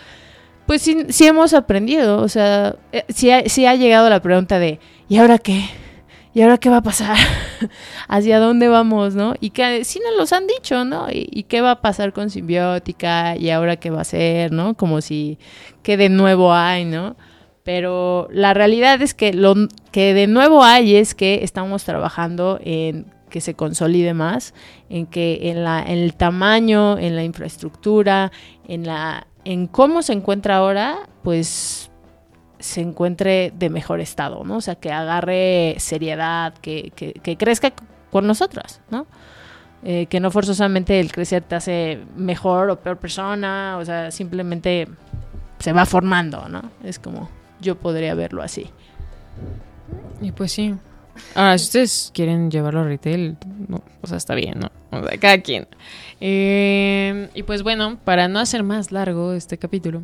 pues 0.66 0.82
sí, 0.82 1.06
sí, 1.08 1.26
hemos 1.26 1.54
aprendido. 1.54 2.20
O 2.22 2.28
sea, 2.28 2.76
eh, 2.92 3.04
sí 3.08 3.30
sí 3.46 3.66
ha 3.66 3.74
llegado 3.74 4.08
la 4.10 4.20
pregunta 4.20 4.58
de, 4.58 4.80
¿y 5.08 5.18
ahora 5.18 5.38
qué? 5.38 5.64
¿y 6.34 6.42
ahora 6.42 6.58
qué 6.58 6.68
va 6.70 6.78
a 6.78 6.82
pasar? 6.82 7.16
¿Hacia 8.08 8.38
dónde 8.38 8.68
vamos, 8.68 9.14
no? 9.14 9.34
Y 9.40 9.50
que 9.50 9.84
sí 9.84 10.00
nos 10.04 10.16
los 10.16 10.32
han 10.32 10.46
dicho, 10.46 10.84
¿no? 10.84 11.06
¿Y, 11.10 11.44
qué 11.44 11.60
va 11.60 11.72
a 11.72 11.80
pasar 11.82 12.12
con 12.12 12.30
simbiótica? 12.30 13.36
¿Y 13.36 13.50
ahora 13.50 13.76
qué 13.76 13.90
va 13.90 14.00
a 14.00 14.04
ser, 14.04 14.52
no? 14.52 14.74
Como 14.74 15.00
si, 15.00 15.38
¿qué 15.82 15.96
de 15.96 16.08
nuevo 16.08 16.54
hay, 16.54 16.84
no? 16.84 17.16
Pero 17.64 18.28
la 18.32 18.54
realidad 18.54 19.00
es 19.02 19.14
que 19.14 19.32
lo 19.32 19.54
que 19.92 20.14
de 20.14 20.26
nuevo 20.26 20.64
hay 20.64 20.96
es 20.96 21.14
que 21.14 21.44
estamos 21.44 21.84
trabajando 21.84 22.58
en 22.62 23.06
que 23.30 23.40
se 23.40 23.54
consolide 23.54 24.14
más, 24.14 24.52
en 24.90 25.06
que 25.06 25.50
en, 25.50 25.64
la, 25.64 25.82
en 25.82 25.98
el 25.98 26.14
tamaño, 26.14 26.98
en 26.98 27.16
la 27.16 27.24
infraestructura, 27.24 28.32
en 28.66 28.86
la 28.86 29.26
en 29.44 29.66
cómo 29.66 30.02
se 30.02 30.12
encuentra 30.12 30.56
ahora, 30.56 31.08
pues 31.22 31.90
se 32.58 32.80
encuentre 32.80 33.52
de 33.56 33.70
mejor 33.70 34.00
estado, 34.00 34.44
¿no? 34.44 34.56
O 34.56 34.60
sea, 34.60 34.76
que 34.76 34.92
agarre 34.92 35.74
seriedad, 35.78 36.54
que, 36.54 36.92
que, 36.94 37.36
crezca 37.36 37.72
con 38.10 38.26
nosotras, 38.26 38.80
¿no? 38.90 39.06
Eh, 39.84 40.06
que 40.06 40.20
no 40.20 40.30
forzosamente 40.30 41.00
el 41.00 41.10
crecer 41.10 41.42
te 41.42 41.56
hace 41.56 41.98
mejor 42.14 42.70
o 42.70 42.76
peor 42.78 42.98
persona, 42.98 43.78
o 43.80 43.84
sea, 43.84 44.12
simplemente 44.12 44.86
se 45.58 45.72
va 45.72 45.86
formando, 45.86 46.48
¿no? 46.48 46.62
Es 46.84 47.00
como 47.00 47.28
yo 47.60 47.76
podría 47.76 48.14
verlo 48.14 48.42
así. 48.42 48.70
Y 50.20 50.30
pues 50.30 50.52
sí. 50.52 50.74
Ahora, 51.34 51.58
si 51.58 51.64
ustedes 51.64 52.10
quieren 52.14 52.50
llevarlo 52.50 52.80
a 52.80 52.84
retail, 52.84 53.36
o 54.00 54.06
sea, 54.06 54.16
está 54.16 54.34
bien, 54.34 54.60
¿no? 54.60 54.70
O 54.90 55.06
sea, 55.06 55.18
cada 55.18 55.38
quien. 55.40 55.66
Eh, 56.20 57.28
y 57.34 57.42
pues 57.42 57.62
bueno, 57.62 57.98
para 58.04 58.28
no 58.28 58.38
hacer 58.38 58.62
más 58.62 58.92
largo 58.92 59.32
este 59.32 59.58
capítulo, 59.58 60.02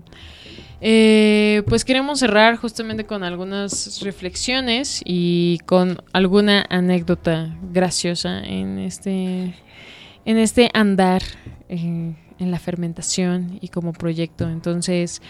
eh, 0.80 1.62
pues 1.66 1.84
queremos 1.84 2.20
cerrar 2.20 2.56
justamente 2.56 3.04
con 3.04 3.24
algunas 3.24 4.00
reflexiones 4.02 5.02
y 5.04 5.58
con 5.66 5.98
alguna 6.12 6.64
anécdota 6.70 7.56
graciosa 7.72 8.40
en 8.44 8.78
este, 8.78 9.54
en 10.24 10.38
este 10.38 10.70
andar 10.72 11.22
eh, 11.68 12.14
en 12.38 12.50
la 12.50 12.58
fermentación 12.58 13.58
y 13.60 13.68
como 13.68 13.92
proyecto. 13.92 14.48
Entonces, 14.48 15.20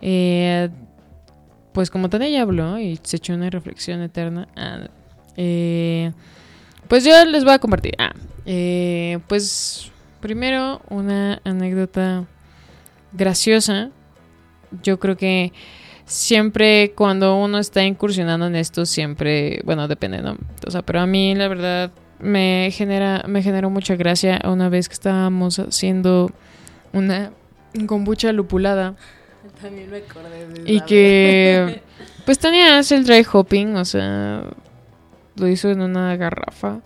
eh, 0.00 0.70
pues 1.72 1.90
como 1.90 2.08
Tania 2.08 2.28
ya 2.28 2.42
habló 2.42 2.78
y 2.78 2.98
se 3.02 3.16
echó 3.16 3.34
una 3.34 3.50
reflexión 3.50 4.00
eterna, 4.02 4.48
ah, 5.38 6.12
pues 6.88 7.04
yo 7.04 7.24
les 7.24 7.44
voy 7.44 7.52
a 7.52 7.58
compartir. 7.58 7.94
Ah, 7.98 8.12
pues 9.28 9.90
primero 10.20 10.82
una 10.90 11.40
anécdota 11.44 12.26
graciosa 13.12 13.90
yo 14.82 14.98
creo 14.98 15.16
que 15.16 15.52
siempre 16.04 16.92
cuando 16.94 17.36
uno 17.36 17.58
está 17.58 17.84
incursionando 17.84 18.46
en 18.46 18.56
esto, 18.56 18.86
siempre, 18.86 19.60
bueno, 19.64 19.88
depende, 19.88 20.22
¿no? 20.22 20.36
O 20.66 20.70
sea, 20.70 20.82
pero 20.82 21.00
a 21.00 21.06
mí 21.06 21.34
la 21.34 21.48
verdad 21.48 21.90
me 22.18 22.70
genera, 22.72 23.24
me 23.28 23.42
generó 23.42 23.70
mucha 23.70 23.96
gracia 23.96 24.40
una 24.44 24.68
vez 24.68 24.88
que 24.88 24.94
estábamos 24.94 25.58
haciendo 25.58 26.30
una 26.92 27.30
kombucha 27.86 28.32
lupulada. 28.32 28.94
También 29.60 29.90
me 29.90 29.98
acordé 29.98 30.46
de 30.48 30.72
Y 30.72 30.80
que, 30.82 31.82
pues 32.24 32.38
Tania 32.38 32.78
hace 32.78 32.96
el 32.96 33.04
dry 33.04 33.26
hopping, 33.30 33.76
o 33.76 33.84
sea, 33.84 34.44
lo 35.38 35.48
hizo 35.48 35.70
en 35.70 35.80
una 35.80 36.16
garrafa. 36.16 36.80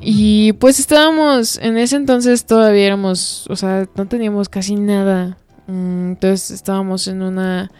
Y 0.00 0.54
pues 0.54 0.78
estábamos, 0.78 1.58
en 1.58 1.76
ese 1.76 1.96
entonces 1.96 2.46
todavía 2.46 2.86
éramos, 2.86 3.46
o 3.50 3.56
sea, 3.56 3.86
no 3.96 4.06
teníamos 4.06 4.48
casi 4.48 4.76
nada 4.76 5.36
Mm, 5.70 6.10
entonces 6.10 6.50
estábamos 6.50 7.06
en 7.06 7.22
una 7.22 7.70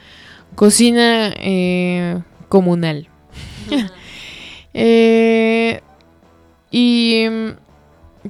cocina 0.54 1.32
eh, 1.36 2.22
comunal. 2.48 3.08
Eh, 4.72 5.80
y 6.70 7.24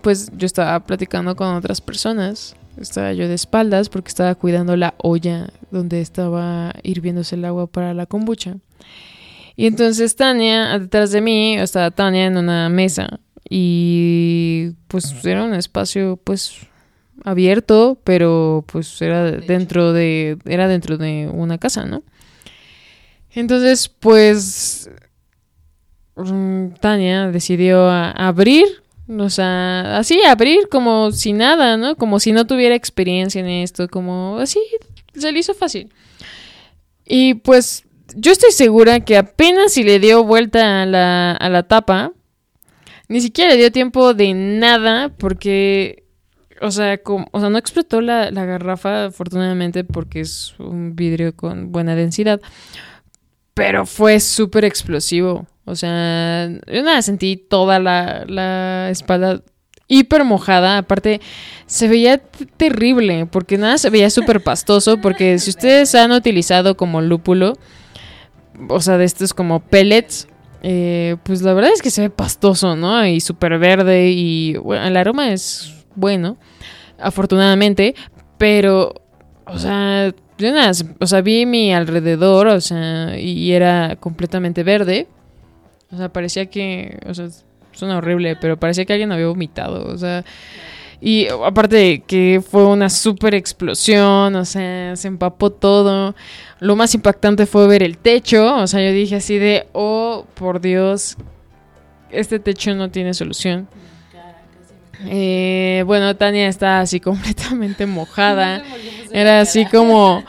pues 0.00 0.30
yo 0.34 0.46
estaba 0.46 0.80
platicando 0.80 1.36
con 1.36 1.54
otras 1.54 1.82
personas. 1.82 2.56
Estaba 2.78 3.12
yo 3.12 3.28
de 3.28 3.34
espaldas 3.34 3.90
porque 3.90 4.08
estaba 4.08 4.34
cuidando 4.34 4.74
la 4.74 4.94
olla 4.96 5.50
donde 5.70 6.00
estaba 6.00 6.72
hirviéndose 6.82 7.34
el 7.34 7.44
agua 7.44 7.66
para 7.66 7.92
la 7.92 8.06
kombucha. 8.06 8.56
Y 9.60 9.66
entonces 9.66 10.16
Tania, 10.16 10.78
detrás 10.78 11.10
de 11.10 11.20
mí, 11.20 11.58
estaba 11.58 11.90
Tania 11.90 12.24
en 12.24 12.38
una 12.38 12.70
mesa. 12.70 13.20
Y 13.46 14.70
pues 14.88 15.14
era 15.22 15.44
un 15.44 15.52
espacio 15.52 16.18
pues 16.24 16.60
abierto, 17.24 18.00
pero 18.02 18.64
pues 18.66 19.02
era 19.02 19.32
dentro 19.32 19.92
de 19.92 20.38
era 20.46 20.66
dentro 20.66 20.96
de 20.96 21.28
una 21.30 21.58
casa, 21.58 21.84
¿no? 21.84 22.02
Entonces, 23.32 23.90
pues 23.90 24.88
mm, 26.16 26.68
Tania 26.80 27.30
decidió 27.30 27.86
abrir, 27.90 28.64
o 29.10 29.28
sea, 29.28 29.98
así 29.98 30.22
abrir 30.22 30.70
como 30.70 31.12
si 31.12 31.34
nada, 31.34 31.76
¿no? 31.76 31.96
Como 31.96 32.18
si 32.18 32.32
no 32.32 32.46
tuviera 32.46 32.74
experiencia 32.74 33.42
en 33.42 33.48
esto, 33.48 33.88
como 33.88 34.38
así 34.38 34.58
se 35.14 35.30
le 35.30 35.38
hizo 35.38 35.52
fácil. 35.52 35.92
Y 37.04 37.34
pues 37.34 37.84
yo 38.16 38.32
estoy 38.32 38.52
segura 38.52 39.00
que 39.00 39.16
apenas 39.16 39.72
si 39.72 39.82
le 39.82 39.98
dio 39.98 40.24
vuelta 40.24 40.82
a 40.82 40.86
la, 40.86 41.32
a 41.32 41.48
la 41.48 41.62
tapa, 41.64 42.12
ni 43.08 43.20
siquiera 43.20 43.52
le 43.52 43.58
dio 43.58 43.72
tiempo 43.72 44.14
de 44.14 44.34
nada 44.34 45.08
porque 45.08 46.00
o 46.60 46.70
sea, 46.70 47.00
o 47.04 47.40
sea, 47.40 47.48
no 47.48 47.58
explotó 47.58 48.00
la, 48.00 48.30
garrafa, 48.30 49.06
afortunadamente, 49.06 49.82
porque 49.82 50.20
es 50.20 50.54
un 50.58 50.94
vidrio 50.94 51.34
con 51.34 51.72
buena 51.72 51.94
densidad. 51.94 52.40
Pero 53.54 53.86
fue 53.86 54.20
súper 54.20 54.64
explosivo. 54.64 55.46
O 55.64 55.74
sea, 55.74 56.48
yo 56.48 56.82
nada, 56.82 57.00
sentí 57.02 57.36
toda 57.36 57.78
la, 57.78 58.24
la 58.26 58.90
espalda 58.90 59.42
hiper 59.88 60.24
mojada. 60.24 60.78
Aparte, 60.78 61.20
se 61.66 61.88
veía 61.88 62.18
terrible, 62.18 63.26
porque 63.26 63.56
nada 63.56 63.78
se 63.78 63.88
veía 63.88 64.10
súper 64.10 64.42
pastoso. 64.42 64.98
Porque 65.00 65.38
si 65.38 65.50
ustedes 65.50 65.94
han 65.94 66.12
utilizado 66.12 66.76
como 66.76 67.00
lúpulo, 67.00 67.54
o 68.68 68.80
sea, 68.80 68.98
de 68.98 69.04
estos 69.04 69.34
como 69.34 69.60
pellets, 69.60 70.28
eh, 70.62 71.16
pues 71.22 71.42
la 71.42 71.54
verdad 71.54 71.72
es 71.72 71.82
que 71.82 71.90
se 71.90 72.02
ve 72.02 72.10
pastoso, 72.10 72.76
¿no? 72.76 73.06
Y 73.06 73.20
súper 73.20 73.58
verde 73.58 74.10
y 74.10 74.56
bueno, 74.56 74.84
el 74.86 74.96
aroma 74.96 75.32
es 75.32 75.74
bueno, 75.94 76.36
afortunadamente, 76.98 77.94
pero, 78.38 78.94
o 79.46 79.58
sea, 79.58 80.12
nada, 80.38 80.72
o 80.98 81.06
sea, 81.06 81.20
vi 81.20 81.46
mi 81.46 81.72
alrededor, 81.72 82.48
o 82.48 82.60
sea, 82.60 83.18
y 83.18 83.52
era 83.52 83.96
completamente 83.96 84.62
verde. 84.62 85.06
O 85.92 85.96
sea, 85.96 86.08
parecía 86.08 86.46
que, 86.46 86.98
o 87.06 87.14
sea, 87.14 87.28
suena 87.72 87.98
horrible, 87.98 88.36
pero 88.36 88.58
parecía 88.58 88.84
que 88.84 88.92
alguien 88.92 89.12
había 89.12 89.26
vomitado, 89.26 89.86
o 89.92 89.98
sea, 89.98 90.24
y 91.00 91.28
aparte 91.28 91.76
de 91.76 92.02
que 92.06 92.42
fue 92.46 92.66
una 92.66 92.90
super 92.90 93.34
explosión, 93.34 94.34
o 94.36 94.44
sea, 94.44 94.94
se 94.96 95.08
empapó 95.08 95.50
todo. 95.50 96.14
Lo 96.58 96.76
más 96.76 96.94
impactante 96.94 97.46
fue 97.46 97.66
ver 97.66 97.82
el 97.82 97.96
techo, 97.96 98.56
o 98.56 98.66
sea, 98.66 98.82
yo 98.82 98.92
dije 98.92 99.16
así 99.16 99.38
de, 99.38 99.66
oh, 99.72 100.26
por 100.34 100.60
Dios, 100.60 101.16
este 102.10 102.38
techo 102.38 102.74
no 102.74 102.90
tiene 102.90 103.14
solución. 103.14 103.68
Eh, 105.06 105.82
bueno, 105.86 106.14
Tania 106.16 106.48
está 106.48 106.80
así 106.80 107.00
completamente 107.00 107.86
mojada. 107.86 108.62
Era 109.10 109.40
así 109.40 109.64
como, 109.66 110.22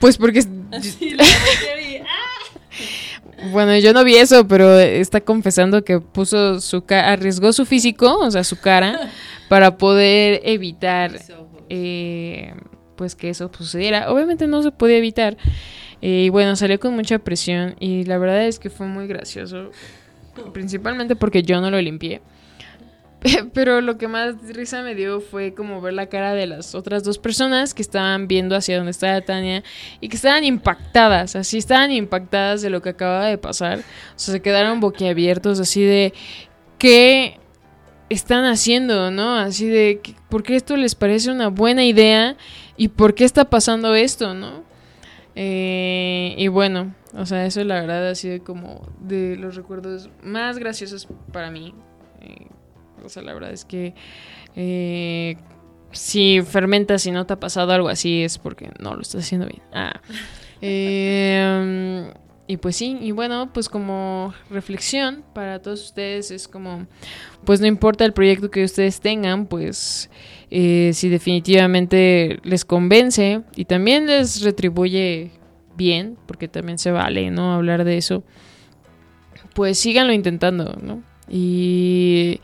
pues 0.00 0.18
porque... 0.18 0.44
bueno, 3.52 3.76
yo 3.78 3.92
no 3.92 4.04
vi 4.04 4.16
eso, 4.16 4.46
pero 4.48 4.78
está 4.78 5.20
confesando 5.20 5.84
que 5.84 6.00
puso 6.00 6.60
su 6.60 6.84
arriesgó 6.88 7.52
su 7.52 7.64
físico, 7.64 8.18
o 8.18 8.30
sea, 8.30 8.44
su 8.44 8.58
cara, 8.58 9.10
para 9.48 9.76
poder 9.76 10.40
evitar, 10.44 11.12
eh, 11.68 12.54
pues 12.96 13.14
que 13.14 13.30
eso 13.30 13.50
sucediera. 13.56 14.10
Obviamente 14.12 14.46
no 14.46 14.62
se 14.62 14.70
podía 14.70 14.98
evitar. 14.98 15.36
Eh, 16.00 16.24
y 16.26 16.28
bueno, 16.28 16.56
salió 16.56 16.78
con 16.78 16.94
mucha 16.94 17.18
presión 17.18 17.74
y 17.80 18.04
la 18.04 18.18
verdad 18.18 18.46
es 18.46 18.58
que 18.58 18.70
fue 18.70 18.86
muy 18.86 19.06
gracioso, 19.06 19.70
principalmente 20.52 21.16
porque 21.16 21.42
yo 21.42 21.60
no 21.60 21.70
lo 21.70 21.80
limpié. 21.80 22.20
Pero 23.52 23.80
lo 23.80 23.98
que 23.98 24.06
más 24.06 24.36
risa 24.54 24.82
me 24.82 24.94
dio 24.94 25.20
fue 25.20 25.54
como 25.54 25.80
ver 25.80 25.94
la 25.94 26.06
cara 26.06 26.34
de 26.34 26.46
las 26.46 26.74
otras 26.74 27.02
dos 27.02 27.18
personas 27.18 27.74
que 27.74 27.82
estaban 27.82 28.28
viendo 28.28 28.54
hacia 28.54 28.76
donde 28.76 28.92
estaba 28.92 29.20
Tania 29.20 29.64
y 30.00 30.08
que 30.08 30.16
estaban 30.16 30.44
impactadas, 30.44 31.34
así 31.34 31.58
estaban 31.58 31.90
impactadas 31.90 32.62
de 32.62 32.70
lo 32.70 32.80
que 32.80 32.90
acababa 32.90 33.26
de 33.26 33.38
pasar. 33.38 33.80
O 33.80 34.18
sea, 34.18 34.32
se 34.32 34.42
quedaron 34.42 34.80
boquiabiertos 34.80 35.58
así 35.58 35.82
de 35.82 36.12
qué 36.78 37.38
están 38.08 38.44
haciendo, 38.44 39.10
¿no? 39.10 39.36
Así 39.36 39.66
de 39.66 40.00
por 40.28 40.42
qué 40.42 40.56
esto 40.56 40.76
les 40.76 40.94
parece 40.94 41.30
una 41.30 41.48
buena 41.48 41.84
idea 41.84 42.36
y 42.76 42.88
por 42.88 43.14
qué 43.14 43.24
está 43.24 43.50
pasando 43.50 43.94
esto, 43.94 44.34
¿no? 44.34 44.62
Eh, 45.34 46.34
y 46.38 46.48
bueno, 46.48 46.94
o 47.14 47.26
sea, 47.26 47.46
eso 47.46 47.62
la 47.64 47.80
verdad 47.80 48.08
ha 48.08 48.14
sido 48.14 48.42
como 48.44 48.88
de 49.00 49.36
los 49.36 49.56
recuerdos 49.56 50.08
más 50.22 50.58
graciosos 50.58 51.08
para 51.32 51.50
mí. 51.50 51.74
Eh, 52.20 52.46
o 53.04 53.08
sea, 53.08 53.22
la 53.22 53.34
verdad 53.34 53.52
es 53.52 53.64
que 53.64 53.94
eh, 54.56 55.36
si 55.92 56.42
fermentas 56.42 57.06
y 57.06 57.10
no 57.10 57.26
te 57.26 57.34
ha 57.34 57.40
pasado 57.40 57.72
algo 57.72 57.88
así 57.88 58.22
es 58.22 58.38
porque 58.38 58.70
no 58.78 58.94
lo 58.94 59.02
estás 59.02 59.24
haciendo 59.24 59.46
bien. 59.46 59.62
Ah. 59.72 60.00
Eh, 60.60 62.12
y 62.50 62.56
pues 62.56 62.76
sí, 62.76 62.96
y 63.02 63.12
bueno, 63.12 63.50
pues 63.52 63.68
como 63.68 64.32
reflexión 64.48 65.22
para 65.34 65.60
todos 65.60 65.84
ustedes 65.84 66.30
es 66.30 66.48
como, 66.48 66.86
pues 67.44 67.60
no 67.60 67.66
importa 67.66 68.06
el 68.06 68.14
proyecto 68.14 68.50
que 68.50 68.64
ustedes 68.64 69.00
tengan, 69.00 69.46
pues 69.46 70.08
eh, 70.50 70.92
si 70.94 71.10
definitivamente 71.10 72.40
les 72.44 72.64
convence 72.64 73.42
y 73.54 73.66
también 73.66 74.06
les 74.06 74.40
retribuye 74.40 75.30
bien, 75.76 76.16
porque 76.26 76.48
también 76.48 76.78
se 76.78 76.90
vale, 76.90 77.30
¿no? 77.30 77.52
Hablar 77.52 77.84
de 77.84 77.98
eso, 77.98 78.24
pues 79.54 79.78
síganlo 79.78 80.14
intentando, 80.14 80.74
¿no? 80.82 81.02
Y 81.28 82.40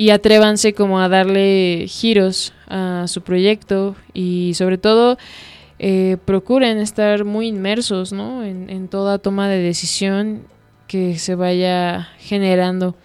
y 0.00 0.08
atrévanse 0.08 0.72
como 0.72 0.98
a 0.98 1.10
darle 1.10 1.84
giros 1.86 2.54
a 2.68 3.04
su 3.06 3.20
proyecto 3.20 3.96
y 4.14 4.52
sobre 4.54 4.78
todo 4.78 5.18
eh, 5.78 6.16
procuren 6.24 6.78
estar 6.78 7.26
muy 7.26 7.48
inmersos 7.48 8.10
¿no? 8.10 8.42
en, 8.42 8.88
toda 8.88 9.18
toma 9.18 9.46
de 9.50 9.58
decisión 9.58 10.44
que 10.86 11.18
se 11.18 11.34
vaya 11.34 12.08
generando. 12.18 12.96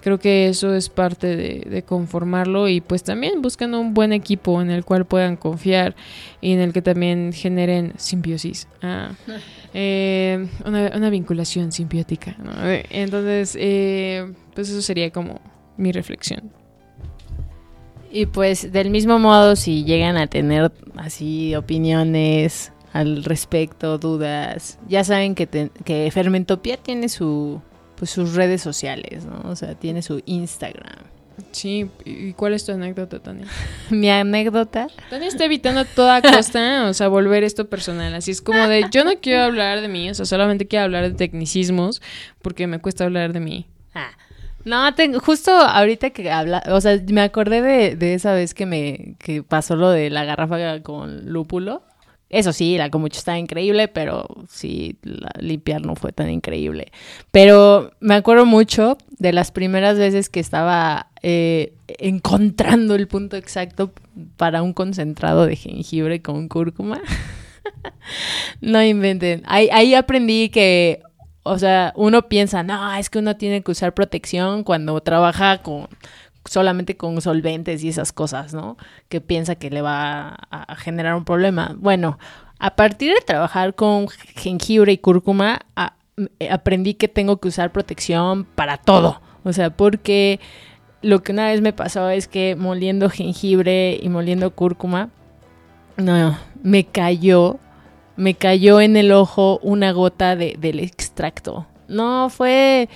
Creo 0.00 0.18
que 0.18 0.48
eso 0.48 0.74
es 0.74 0.88
parte 0.88 1.36
de, 1.36 1.82
conformarlo 1.84 2.66
y 2.66 2.80
pues 2.80 3.04
también 3.04 3.42
buscando 3.42 3.78
un 3.78 3.94
buen 3.94 4.12
equipo 4.12 4.60
en 4.60 4.70
el 4.70 4.84
cual 4.84 5.04
puedan 5.04 5.36
confiar 5.36 5.94
y 6.40 6.52
en 6.52 6.58
el 6.58 6.72
que 6.72 6.82
también 6.82 7.32
generen 7.32 7.92
simbiosis. 7.96 8.66
Ah, 8.82 9.12
eh, 9.72 10.48
una, 10.66 11.10
vinculación 11.10 11.70
simbiótica. 11.70 12.34
Entonces, 12.90 13.56
eh, 13.56 14.32
pues 14.52 14.68
eso 14.68 14.82
sería 14.82 15.12
como 15.12 15.40
mi 15.80 15.92
reflexión. 15.92 16.52
Y 18.12 18.26
pues 18.26 18.72
del 18.72 18.90
mismo 18.90 19.18
modo, 19.18 19.54
si 19.56 19.84
llegan 19.84 20.16
a 20.16 20.26
tener 20.26 20.72
así 20.96 21.54
opiniones 21.54 22.72
al 22.92 23.24
respecto, 23.24 23.98
dudas, 23.98 24.78
ya 24.88 25.04
saben 25.04 25.34
que, 25.34 25.46
que 25.84 26.10
Fermentopia 26.12 26.76
tiene 26.76 27.08
su, 27.08 27.62
pues, 27.96 28.10
sus 28.10 28.34
redes 28.34 28.62
sociales, 28.62 29.24
¿no? 29.24 29.48
O 29.48 29.54
sea, 29.54 29.74
tiene 29.74 30.02
su 30.02 30.22
Instagram. 30.26 31.04
Sí, 31.52 31.90
¿y 32.04 32.32
cuál 32.34 32.52
es 32.54 32.64
tu 32.64 32.72
anécdota, 32.72 33.20
Tania? 33.20 33.46
Mi 33.90 34.10
anécdota. 34.10 34.88
Tania 35.08 35.28
está 35.28 35.44
evitando 35.44 35.80
a 35.80 35.84
toda 35.84 36.20
costa, 36.20 36.86
o 36.88 36.94
sea, 36.94 37.08
volver 37.08 37.44
esto 37.44 37.68
personal. 37.68 38.14
Así 38.14 38.32
es 38.32 38.42
como 38.42 38.66
de, 38.66 38.86
yo 38.90 39.04
no 39.04 39.12
quiero 39.20 39.44
hablar 39.44 39.80
de 39.80 39.88
mí, 39.88 40.10
o 40.10 40.14
sea, 40.14 40.26
solamente 40.26 40.66
quiero 40.66 40.84
hablar 40.84 41.04
de 41.04 41.14
tecnicismos, 41.14 42.02
porque 42.42 42.66
me 42.66 42.80
cuesta 42.80 43.04
hablar 43.04 43.32
de 43.32 43.40
mí. 43.40 43.66
Ah. 43.94 44.10
No, 44.64 44.88
justo 45.20 45.52
ahorita 45.52 46.10
que 46.10 46.30
habla, 46.30 46.62
o 46.68 46.80
sea, 46.80 47.00
me 47.08 47.22
acordé 47.22 47.62
de, 47.62 47.96
de 47.96 48.14
esa 48.14 48.34
vez 48.34 48.54
que 48.54 48.66
me 48.66 49.16
que 49.18 49.42
pasó 49.42 49.76
lo 49.76 49.90
de 49.90 50.10
la 50.10 50.24
garrafa 50.24 50.82
con 50.82 51.32
lúpulo. 51.32 51.82
Eso 52.28 52.52
sí, 52.52 52.78
la 52.78 52.90
mucho 52.90 53.18
estaba 53.18 53.38
increíble, 53.38 53.88
pero 53.88 54.24
sí, 54.48 54.96
limpiar 55.40 55.84
no 55.84 55.96
fue 55.96 56.12
tan 56.12 56.30
increíble. 56.30 56.92
Pero 57.32 57.90
me 57.98 58.14
acuerdo 58.14 58.46
mucho 58.46 58.98
de 59.18 59.32
las 59.32 59.50
primeras 59.50 59.98
veces 59.98 60.28
que 60.28 60.38
estaba 60.38 61.08
eh, 61.22 61.72
encontrando 61.98 62.94
el 62.94 63.08
punto 63.08 63.36
exacto 63.36 63.92
para 64.36 64.62
un 64.62 64.74
concentrado 64.74 65.44
de 65.46 65.56
jengibre 65.56 66.22
con 66.22 66.46
cúrcuma. 66.46 67.00
no 68.60 68.80
inventen. 68.80 69.42
Ahí 69.46 69.94
aprendí 69.94 70.50
que 70.50 71.02
o 71.42 71.58
sea, 71.58 71.92
uno 71.96 72.28
piensa, 72.28 72.62
no, 72.62 72.94
es 72.94 73.10
que 73.10 73.18
uno 73.18 73.36
tiene 73.36 73.62
que 73.62 73.70
usar 73.70 73.94
protección 73.94 74.64
cuando 74.64 75.00
trabaja 75.00 75.62
con 75.62 75.88
solamente 76.44 76.96
con 76.96 77.20
solventes 77.20 77.82
y 77.84 77.88
esas 77.88 78.12
cosas, 78.12 78.54
¿no? 78.54 78.76
Que 79.08 79.20
piensa 79.20 79.54
que 79.54 79.70
le 79.70 79.82
va 79.82 80.36
a, 80.50 80.76
generar 80.76 81.14
un 81.14 81.24
problema. 81.24 81.74
Bueno, 81.78 82.18
a 82.58 82.76
partir 82.76 83.14
de 83.14 83.20
trabajar 83.20 83.74
con 83.74 84.08
jengibre 84.08 84.92
y 84.92 84.98
cúrcuma, 84.98 85.60
aprendí 86.50 86.94
que 86.94 87.08
tengo 87.08 87.38
que 87.38 87.48
usar 87.48 87.72
protección 87.72 88.44
para 88.44 88.78
todo. 88.78 89.20
O 89.44 89.52
sea, 89.52 89.70
porque 89.70 90.40
lo 91.02 91.22
que 91.22 91.32
una 91.32 91.46
vez 91.46 91.60
me 91.60 91.72
pasó 91.72 92.08
es 92.10 92.28
que 92.28 92.56
moliendo 92.56 93.08
jengibre 93.10 93.98
y 94.00 94.08
moliendo 94.08 94.50
cúrcuma, 94.50 95.10
no, 95.96 96.38
me 96.62 96.84
cayó 96.84 97.58
me 98.20 98.34
cayó 98.34 98.80
en 98.82 98.96
el 98.96 99.12
ojo 99.12 99.58
una 99.62 99.92
gota 99.92 100.36
de, 100.36 100.56
del 100.58 100.78
extracto. 100.80 101.66
No, 101.88 102.28
fue... 102.28 102.88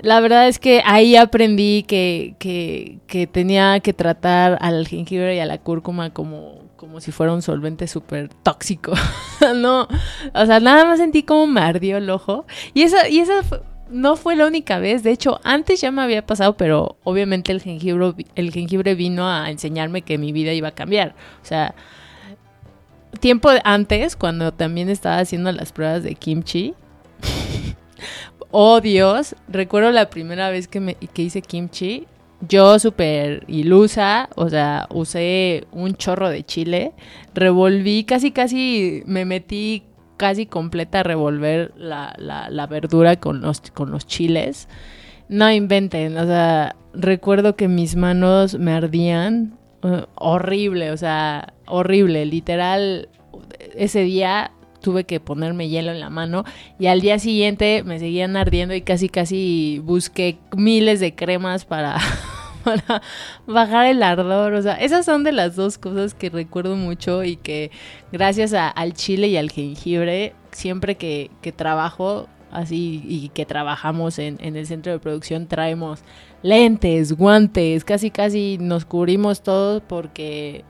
La 0.00 0.20
verdad 0.20 0.48
es 0.48 0.58
que 0.58 0.80
ahí 0.86 1.14
aprendí 1.14 1.82
que, 1.82 2.34
que, 2.38 3.00
que 3.06 3.26
tenía 3.26 3.80
que 3.80 3.92
tratar 3.92 4.56
al 4.62 4.88
jengibre 4.88 5.36
y 5.36 5.40
a 5.40 5.44
la 5.44 5.58
cúrcuma 5.58 6.08
como, 6.08 6.62
como 6.76 7.00
si 7.00 7.12
fuera 7.12 7.34
un 7.34 7.42
solvente 7.42 7.86
súper 7.86 8.30
tóxico. 8.42 8.94
no, 9.56 9.88
o 10.34 10.46
sea, 10.46 10.58
nada 10.58 10.86
más 10.86 10.98
sentí 10.98 11.22
como 11.22 11.46
me 11.46 11.60
ardió 11.60 11.98
el 11.98 12.08
ojo. 12.08 12.46
Y 12.72 12.82
esa, 12.82 13.10
y 13.10 13.18
esa 13.18 13.42
no 13.90 14.16
fue 14.16 14.36
la 14.36 14.46
única 14.46 14.78
vez. 14.78 15.02
De 15.02 15.10
hecho, 15.10 15.38
antes 15.44 15.82
ya 15.82 15.90
me 15.90 16.00
había 16.00 16.24
pasado, 16.24 16.56
pero 16.56 16.96
obviamente 17.04 17.52
el 17.52 17.60
jengibre, 17.60 18.14
el 18.36 18.52
jengibre 18.52 18.94
vino 18.94 19.28
a 19.28 19.50
enseñarme 19.50 20.00
que 20.00 20.16
mi 20.16 20.32
vida 20.32 20.54
iba 20.54 20.68
a 20.68 20.74
cambiar. 20.74 21.14
O 21.42 21.44
sea, 21.44 21.74
tiempo 23.18 23.50
antes, 23.64 24.16
cuando 24.16 24.52
también 24.52 24.88
estaba 24.88 25.18
haciendo 25.18 25.50
las 25.52 25.72
pruebas 25.72 26.02
de 26.02 26.14
kimchi. 26.14 26.74
oh 28.50 28.80
Dios, 28.80 29.34
recuerdo 29.48 29.90
la 29.90 30.10
primera 30.10 30.50
vez 30.50 30.68
que, 30.68 30.80
me, 30.80 30.94
que 30.94 31.22
hice 31.22 31.42
kimchi. 31.42 32.06
Yo 32.48 32.78
súper 32.78 33.44
ilusa, 33.48 34.30
o 34.34 34.48
sea, 34.48 34.86
usé 34.90 35.66
un 35.72 35.94
chorro 35.94 36.30
de 36.30 36.42
chile, 36.42 36.92
revolví, 37.34 38.04
casi 38.04 38.30
casi 38.30 39.02
me 39.04 39.26
metí 39.26 39.82
casi 40.16 40.44
completa 40.44 41.00
a 41.00 41.02
revolver 41.02 41.72
la, 41.76 42.14
la, 42.18 42.66
verdura 42.66 43.16
con 43.16 43.40
los, 43.40 43.60
con 43.72 43.90
los 43.90 44.06
chiles. 44.06 44.68
No 45.30 45.50
inventen, 45.50 46.16
o 46.18 46.26
sea, 46.26 46.76
recuerdo 46.92 47.56
que 47.56 47.68
mis 47.68 47.96
manos 47.96 48.58
me 48.58 48.72
ardían 48.72 49.58
uh, 49.82 50.04
horrible, 50.14 50.90
o 50.90 50.96
sea, 50.96 51.54
horrible, 51.66 52.26
literal, 52.26 53.08
ese 53.74 54.00
día 54.00 54.52
tuve 54.80 55.04
que 55.04 55.20
ponerme 55.20 55.68
hielo 55.68 55.92
en 55.92 56.00
la 56.00 56.10
mano 56.10 56.44
y 56.78 56.86
al 56.86 57.00
día 57.00 57.18
siguiente 57.18 57.82
me 57.84 57.98
seguían 57.98 58.36
ardiendo 58.36 58.74
y 58.74 58.82
casi 58.82 59.08
casi 59.08 59.80
busqué 59.84 60.38
miles 60.56 61.00
de 61.00 61.14
cremas 61.14 61.64
para, 61.64 61.98
para 62.64 63.02
bajar 63.46 63.86
el 63.86 64.02
ardor. 64.02 64.54
O 64.54 64.62
sea, 64.62 64.74
esas 64.74 65.04
son 65.04 65.22
de 65.22 65.32
las 65.32 65.56
dos 65.56 65.78
cosas 65.78 66.14
que 66.14 66.30
recuerdo 66.30 66.76
mucho 66.76 67.24
y 67.24 67.36
que 67.36 67.70
gracias 68.12 68.52
al 68.52 68.94
chile 68.94 69.28
y 69.28 69.36
al 69.36 69.50
jengibre, 69.50 70.34
siempre 70.50 70.96
que, 70.96 71.30
que 71.42 71.52
trabajo 71.52 72.28
así 72.50 73.02
y 73.06 73.28
que 73.28 73.46
trabajamos 73.46 74.18
en, 74.18 74.38
en 74.40 74.56
el 74.56 74.66
centro 74.66 74.92
de 74.92 74.98
producción, 74.98 75.46
traemos 75.46 76.02
lentes, 76.42 77.12
guantes, 77.12 77.84
casi 77.84 78.10
casi 78.10 78.58
nos 78.60 78.84
cubrimos 78.84 79.42
todos 79.42 79.82
porque 79.86 80.64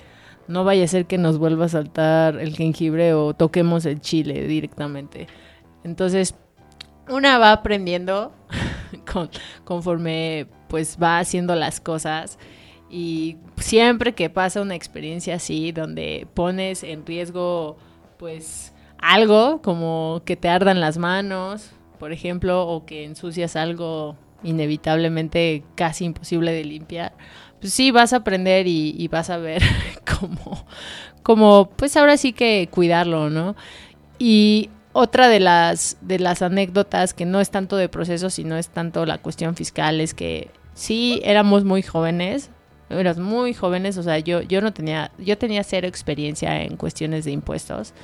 no 0.48 0.64
vaya 0.64 0.84
a 0.84 0.88
ser 0.88 1.06
que 1.06 1.18
nos 1.18 1.38
vuelva 1.38 1.66
a 1.66 1.68
saltar 1.68 2.40
el 2.40 2.56
jengibre 2.56 3.14
o 3.14 3.34
toquemos 3.34 3.86
el 3.86 4.00
chile 4.00 4.46
directamente. 4.46 5.28
Entonces, 5.84 6.34
una 7.08 7.38
va 7.38 7.52
aprendiendo 7.52 8.32
conforme 9.64 10.46
pues 10.68 10.98
va 11.02 11.18
haciendo 11.18 11.54
las 11.54 11.80
cosas 11.80 12.38
y 12.88 13.36
siempre 13.56 14.14
que 14.14 14.30
pasa 14.30 14.60
una 14.60 14.74
experiencia 14.74 15.36
así 15.36 15.72
donde 15.72 16.26
pones 16.34 16.82
en 16.82 17.06
riesgo 17.06 17.76
pues 18.18 18.74
algo 18.98 19.62
como 19.62 20.22
que 20.24 20.36
te 20.36 20.48
ardan 20.48 20.80
las 20.80 20.98
manos, 20.98 21.70
por 21.98 22.12
ejemplo, 22.12 22.66
o 22.66 22.84
que 22.84 23.04
ensucias 23.04 23.56
algo 23.56 24.16
inevitablemente 24.42 25.64
casi 25.74 26.04
imposible 26.04 26.52
de 26.52 26.64
limpiar, 26.64 27.12
pues 27.60 27.72
sí, 27.72 27.90
vas 27.90 28.12
a 28.12 28.16
aprender 28.16 28.66
y, 28.66 29.06
vas 29.08 29.30
a 29.30 29.36
ver 29.36 29.62
cómo, 30.18 30.66
cómo, 31.22 31.70
pues 31.76 31.96
ahora 31.96 32.16
sí 32.16 32.32
que 32.32 32.68
cuidarlo, 32.70 33.30
¿no? 33.30 33.54
Y 34.18 34.70
otra 34.92 35.28
de 35.28 35.40
las, 35.40 35.98
de 36.00 36.18
las 36.18 36.42
anécdotas 36.42 37.14
que 37.14 37.26
no 37.26 37.40
es 37.40 37.50
tanto 37.50 37.76
de 37.76 37.88
proceso, 37.88 38.30
sino 38.30 38.56
es 38.56 38.68
tanto 38.68 39.06
la 39.06 39.18
cuestión 39.18 39.54
fiscal, 39.56 40.00
es 40.00 40.14
que 40.14 40.50
sí 40.74 41.20
éramos 41.24 41.64
muy 41.64 41.82
jóvenes, 41.82 42.50
éramos 42.88 43.18
muy 43.18 43.54
jóvenes, 43.54 43.98
o 43.98 44.02
sea, 44.02 44.18
yo, 44.18 44.42
yo 44.42 44.60
no 44.60 44.72
tenía, 44.72 45.12
yo 45.18 45.38
tenía 45.38 45.62
cero 45.62 45.86
experiencia 45.86 46.62
en 46.62 46.76
cuestiones 46.76 47.24
de 47.24 47.32
impuestos. 47.32 47.94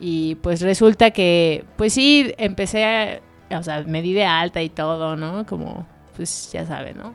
Y 0.00 0.34
pues 0.36 0.60
resulta 0.60 1.12
que, 1.12 1.64
pues 1.76 1.92
sí, 1.92 2.34
empecé 2.36 2.84
a, 2.84 3.20
o 3.58 3.62
sea, 3.62 3.82
me 3.82 4.02
di 4.02 4.12
de 4.12 4.24
alta 4.24 4.62
y 4.62 4.68
todo, 4.68 5.16
¿no? 5.16 5.46
Como, 5.46 5.86
pues 6.16 6.50
ya 6.52 6.66
saben, 6.66 6.98
¿no? 6.98 7.14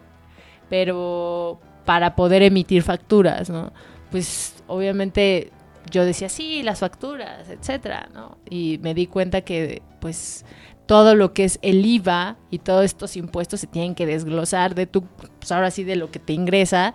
Pero 0.69 1.59
para 1.85 2.15
poder 2.15 2.43
emitir 2.43 2.83
facturas, 2.83 3.49
¿no? 3.49 3.71
Pues 4.11 4.63
obviamente 4.67 5.51
yo 5.89 6.05
decía, 6.05 6.29
sí, 6.29 6.63
las 6.63 6.79
facturas, 6.79 7.49
etcétera, 7.49 8.09
¿no? 8.13 8.37
Y 8.49 8.79
me 8.81 8.93
di 8.93 9.07
cuenta 9.07 9.41
que, 9.41 9.81
pues, 9.99 10.45
todo 10.85 11.13
lo 11.15 11.33
que 11.33 11.43
es 11.43 11.59
el 11.61 11.85
IVA 11.85 12.37
y 12.49 12.59
todos 12.59 12.83
estos 12.83 13.15
impuestos 13.15 13.59
se 13.59 13.67
tienen 13.67 13.93
que 13.95 14.05
desglosar 14.05 14.73
de 14.73 14.87
tu, 14.87 15.03
pues 15.03 15.51
ahora 15.51 15.69
sí, 15.69 15.83
de 15.83 15.95
lo 15.95 16.09
que 16.09 16.19
te 16.19 16.33
ingresa. 16.33 16.93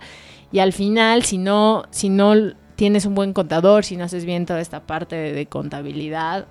Y 0.51 0.59
al 0.59 0.73
final, 0.73 1.23
si 1.23 1.37
no, 1.37 1.85
si 1.91 2.09
no 2.09 2.33
tienes 2.75 3.05
un 3.05 3.15
buen 3.15 3.33
contador, 3.33 3.85
si 3.85 3.95
no 3.97 4.03
haces 4.03 4.25
bien 4.25 4.45
toda 4.45 4.59
esta 4.59 4.85
parte 4.85 5.15
de, 5.15 5.45
contabilidad, 5.45 6.47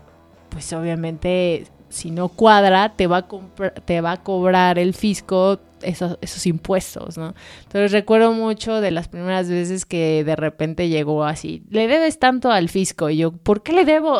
pues 0.48 0.72
obviamente 0.72 1.66
si 1.94 2.10
no 2.10 2.28
cuadra, 2.28 2.94
te 2.96 3.06
va 3.06 3.18
a, 3.18 3.70
te 3.70 4.00
va 4.00 4.12
a 4.12 4.16
cobrar 4.22 4.78
el 4.78 4.94
fisco 4.94 5.60
esos, 5.80 6.18
esos 6.20 6.44
impuestos, 6.46 7.16
¿no? 7.16 7.34
Entonces 7.62 7.92
recuerdo 7.92 8.32
mucho 8.32 8.80
de 8.80 8.90
las 8.90 9.06
primeras 9.06 9.48
veces 9.48 9.86
que 9.86 10.24
de 10.24 10.34
repente 10.34 10.88
llegó 10.88 11.24
así, 11.24 11.62
le 11.70 11.86
debes 11.86 12.18
tanto 12.18 12.50
al 12.50 12.68
fisco, 12.68 13.10
y 13.10 13.18
yo, 13.18 13.30
¿por 13.30 13.62
qué 13.62 13.72
le 13.72 13.84
debo? 13.84 14.18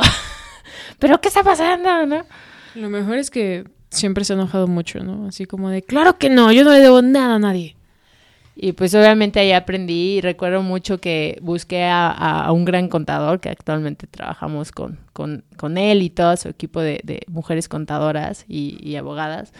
¿Pero 1.01 1.21
qué 1.21 1.29
está 1.29 1.43
pasando, 1.43 2.07
no? 2.07 2.25
Lo 2.77 2.91
mejor 2.91 3.19
es 3.19 3.31
que 3.31 3.65
siempre 3.91 4.25
se 4.25 4.35
ha 4.35 4.37
enojado 4.37 4.69
mucho, 4.69 5.01
¿no? 5.01 5.27
Así 5.27 5.45
como 5.45 5.69
de, 5.69 5.83
claro 5.83 6.17
que 6.17 6.31
no, 6.31 6.53
yo 6.53 6.63
no 6.65 6.73
le 6.73 6.81
debo 6.81 7.03
nada 7.03 7.35
a 7.35 7.39
nadie. 7.41 7.77
Y 8.57 8.73
pues 8.73 8.95
obviamente 8.95 9.41
ahí 9.41 9.53
aprendí 9.53 10.17
y 10.17 10.21
recuerdo 10.21 10.63
mucho 10.63 10.99
que 10.99 11.39
busqué 11.43 11.85
a, 11.91 12.49
un 12.53 12.65
gran 12.65 12.89
contador 12.89 13.41
que 13.41 13.49
actualmente 13.49 14.07
trabajamos 14.07 14.71
con, 14.71 15.01
con, 15.13 15.79
él 15.79 16.03
y 16.03 16.11
todo 16.11 16.37
su 16.37 16.49
equipo 16.49 16.81
de, 16.81 17.25
mujeres 17.27 17.69
contadoras 17.69 18.45
y, 18.49 18.95
abogadas. 18.95 19.53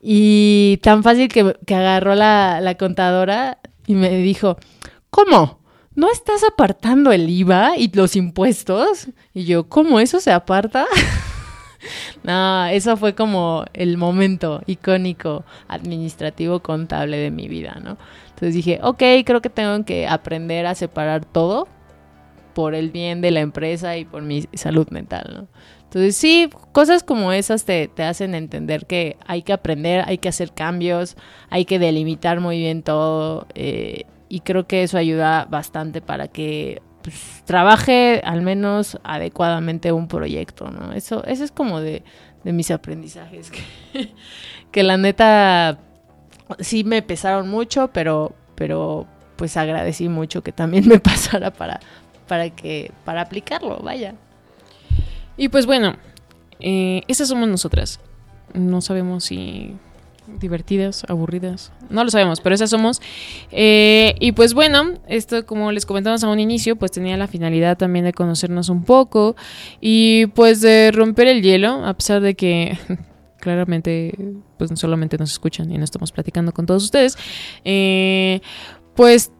Y 0.00 0.78
tan 0.82 1.02
fácil 1.02 1.28
que, 1.28 1.56
agarró 1.74 2.14
la, 2.14 2.60
la 2.60 2.74
contadora 2.76 3.58
y 3.86 3.94
me 3.94 4.10
dijo, 4.18 4.58
¿cómo? 5.08 5.60
¿No 5.94 6.10
estás 6.10 6.42
apartando 6.44 7.12
el 7.12 7.30
IVA 7.30 7.78
y 7.78 7.90
los 7.92 8.16
impuestos? 8.16 9.08
Y 9.32 9.44
yo, 9.44 9.68
¿cómo 9.68 10.00
eso 10.00 10.20
se 10.20 10.32
aparta? 10.32 10.86
no, 12.24 12.66
eso 12.66 12.96
fue 12.96 13.14
como 13.14 13.64
el 13.72 13.96
momento 13.96 14.60
icónico 14.66 15.44
administrativo 15.68 16.60
contable 16.60 17.16
de 17.16 17.30
mi 17.30 17.48
vida, 17.48 17.78
¿no? 17.82 17.96
Entonces 18.34 18.54
dije, 18.54 18.80
ok, 18.82 19.02
creo 19.24 19.40
que 19.40 19.50
tengo 19.50 19.84
que 19.84 20.08
aprender 20.08 20.66
a 20.66 20.74
separar 20.74 21.24
todo 21.24 21.68
por 22.52 22.74
el 22.74 22.90
bien 22.90 23.20
de 23.20 23.30
la 23.30 23.40
empresa 23.40 23.96
y 23.96 24.04
por 24.04 24.22
mi 24.22 24.42
salud 24.54 24.88
mental, 24.90 25.30
¿no? 25.34 25.48
Entonces 25.84 26.16
sí, 26.16 26.50
cosas 26.72 27.04
como 27.04 27.30
esas 27.32 27.64
te, 27.64 27.88
hacen 27.98 28.34
entender 28.34 28.86
que 28.86 29.16
hay 29.26 29.42
que 29.42 29.52
aprender, 29.52 30.02
hay 30.06 30.18
que 30.18 30.28
hacer 30.28 30.52
cambios, 30.52 31.16
hay 31.50 31.66
que 31.66 31.78
delimitar 31.78 32.40
muy 32.40 32.58
bien 32.58 32.82
todo 32.82 33.46
eh, 33.54 34.02
y 34.28 34.40
creo 34.40 34.66
que 34.66 34.82
eso 34.82 34.98
ayuda 34.98 35.46
bastante 35.48 36.00
para 36.00 36.26
que 36.26 36.82
pues, 37.02 37.42
trabaje 37.44 38.20
al 38.24 38.42
menos 38.42 38.98
adecuadamente 39.04 39.92
un 39.92 40.08
proyecto, 40.08 40.68
¿no? 40.68 40.92
Eso, 40.92 41.22
eso 41.26 41.44
es 41.44 41.52
como 41.52 41.80
de, 41.80 42.02
mis 42.42 42.72
aprendizajes, 42.72 43.50
que, 43.92 44.12
que 44.72 44.82
la 44.82 44.96
neta 44.96 45.78
sí 46.58 46.84
me 46.84 47.02
pesaron 47.02 47.48
mucho, 47.48 47.88
pero, 47.92 48.34
pero 48.54 49.06
pues 49.36 49.56
agradecí 49.56 50.08
mucho 50.08 50.42
que 50.42 50.52
también 50.52 50.88
me 50.88 50.98
pasara 50.98 51.52
para, 51.52 51.80
para 52.28 52.50
que, 52.50 52.92
para 53.04 53.22
aplicarlo, 53.22 53.78
vaya. 53.78 54.14
Y 55.36 55.48
pues 55.48 55.66
bueno, 55.66 55.96
eh, 56.60 57.02
esas 57.08 57.28
somos 57.28 57.48
nosotras. 57.48 58.00
No 58.52 58.80
sabemos 58.80 59.24
si 59.24 59.74
divertidas, 60.40 61.04
aburridas, 61.08 61.72
no 61.90 62.02
lo 62.02 62.10
sabemos, 62.10 62.40
pero 62.40 62.54
esas 62.54 62.70
somos. 62.70 63.02
Eh, 63.50 64.14
y 64.20 64.32
pues 64.32 64.54
bueno, 64.54 64.94
esto 65.06 65.44
como 65.44 65.72
les 65.72 65.86
comentamos 65.86 66.24
a 66.24 66.28
un 66.28 66.40
inicio, 66.40 66.76
pues 66.76 66.92
tenía 66.92 67.16
la 67.16 67.26
finalidad 67.26 67.76
también 67.76 68.04
de 68.04 68.12
conocernos 68.12 68.68
un 68.68 68.84
poco 68.84 69.36
y 69.80 70.26
pues 70.28 70.60
de 70.60 70.92
romper 70.92 71.28
el 71.28 71.42
hielo, 71.42 71.84
a 71.84 71.94
pesar 71.94 72.22
de 72.22 72.34
que 72.34 72.78
claramente 73.44 74.14
pues 74.56 74.70
solamente 74.74 75.18
nos 75.18 75.30
escuchan 75.30 75.70
y 75.70 75.76
no 75.76 75.84
estamos 75.84 76.10
platicando 76.10 76.52
con 76.52 76.64
todos 76.64 76.82
ustedes, 76.82 77.16
eh, 77.62 78.40
pues 78.96 79.30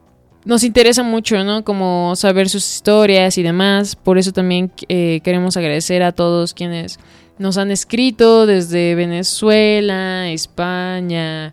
nos 0.45 0.63
interesa 0.63 1.01
mucho, 1.01 1.43
¿no? 1.43 1.63
Como 1.63 2.15
saber 2.15 2.47
sus 2.49 2.75
historias 2.75 3.39
y 3.39 3.43
demás. 3.43 3.95
Por 3.95 4.19
eso 4.19 4.31
también 4.31 4.71
eh, 4.87 5.21
queremos 5.23 5.57
agradecer 5.57 6.03
a 6.03 6.11
todos 6.11 6.53
quienes 6.53 6.99
nos 7.39 7.57
han 7.57 7.71
escrito 7.71 8.45
desde 8.45 8.93
Venezuela, 8.93 10.29
España, 10.29 11.51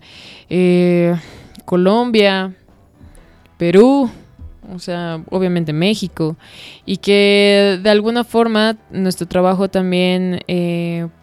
eh, 0.51 1.17
Colombia, 1.65 2.55
Perú, 3.57 4.11
o 4.75 4.79
sea, 4.79 5.25
obviamente 5.31 5.73
México, 5.73 6.37
y 6.85 6.99
que 6.99 7.81
de 7.83 7.91
alguna 7.91 8.25
forma 8.25 8.77
nuestro 8.91 9.27
trabajo 9.27 9.69
también, 9.69 10.41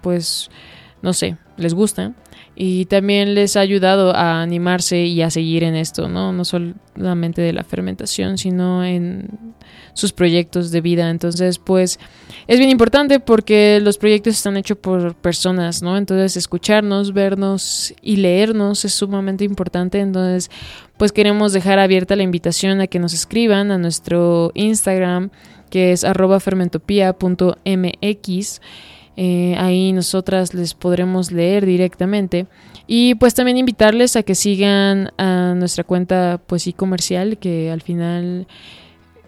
pues, 0.02 0.50
no 1.02 1.14
sé, 1.14 1.38
les 1.58 1.74
gusta 1.74 2.14
y 2.62 2.84
también 2.86 3.36
les 3.36 3.56
ha 3.56 3.62
ayudado 3.62 4.14
a 4.14 4.42
animarse 4.42 5.06
y 5.06 5.22
a 5.22 5.30
seguir 5.30 5.64
en 5.64 5.76
esto, 5.76 6.10
¿no? 6.10 6.34
No 6.34 6.44
solamente 6.44 7.42
de 7.42 7.54
la 7.54 7.64
fermentación, 7.64 8.38
sino 8.38 8.84
en 8.84 9.56
sus 9.94 10.12
proyectos 10.12 10.70
de 10.72 10.82
vida. 10.82 11.10
Entonces, 11.10 11.58
pues 11.58 12.02
es 12.48 12.60
bien 12.60 12.70
importante 12.70 13.22
porque 13.22 13.80
los 13.82 13.98
proyectos 13.98 14.34
están 14.34 14.58
hechos 14.58 14.78
por 14.78 15.16
personas, 15.16 15.82
¿no? 15.82 15.96
Entonces, 15.96 16.36
escucharnos, 16.36 17.14
vernos 17.14 17.94
y 18.02 18.18
leernos 18.18 18.84
es 18.84 18.94
sumamente 18.94 19.46
importante. 19.46 20.02
Entonces, 20.02 20.52
pues 20.98 21.14
queremos 21.14 21.54
dejar 21.54 21.80
abierta 21.80 22.18
la 22.18 22.24
invitación 22.24 22.82
a 22.82 22.88
que 22.88 23.00
nos 23.00 23.14
escriban 23.14 23.72
a 23.72 23.78
nuestro 23.78 24.52
Instagram, 24.54 25.30
que 25.70 25.94
es 25.94 26.04
arroba 26.04 26.42
fermentopia.mx 26.42 28.60
eh, 29.22 29.54
ahí 29.58 29.92
nosotras 29.92 30.54
les 30.54 30.74
podremos 30.74 31.34
leer 31.34 31.66
directamente. 31.66 32.48
Y 32.88 33.16
pues 33.16 33.34
también 33.34 33.58
invitarles 33.58 34.16
a 34.16 34.24
que 34.24 34.34
sigan 34.34 35.12
a 35.18 35.56
nuestra 35.58 35.84
cuenta 35.84 36.40
pues 36.48 36.68
y 36.68 36.74
comercial 36.74 37.38
que 37.38 37.70
al 37.70 37.82
final 37.82 38.48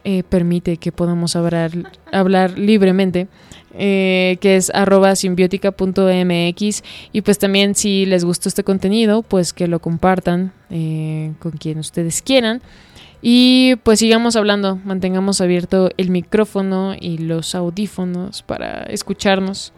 eh, 0.05 0.23
permite 0.23 0.77
que 0.77 0.93
podamos 0.93 1.35
hablar, 1.35 1.71
hablar 2.09 2.57
libremente. 2.57 3.27
Eh, 3.73 4.37
que 4.41 4.57
es 4.57 4.69
arroba 4.73 5.15
simbiótica.mx 5.15 6.83
y 7.13 7.21
pues 7.21 7.39
también 7.39 7.73
si 7.73 8.05
les 8.05 8.25
gustó 8.25 8.49
este 8.49 8.65
contenido 8.65 9.21
pues 9.21 9.53
que 9.53 9.69
lo 9.69 9.79
compartan 9.79 10.51
con 11.39 11.51
quien 11.53 11.79
ustedes 11.79 12.21
quieran 12.21 12.61
y 13.21 13.75
pues 13.83 13.99
sigamos 13.99 14.35
hablando, 14.35 14.77
mantengamos 14.83 15.39
abierto 15.41 15.89
el 15.97 16.09
micrófono 16.09 16.95
y 16.99 17.19
los 17.19 17.53
audífonos 17.53 18.41
para 18.41 18.83
escucharnos 18.83 19.73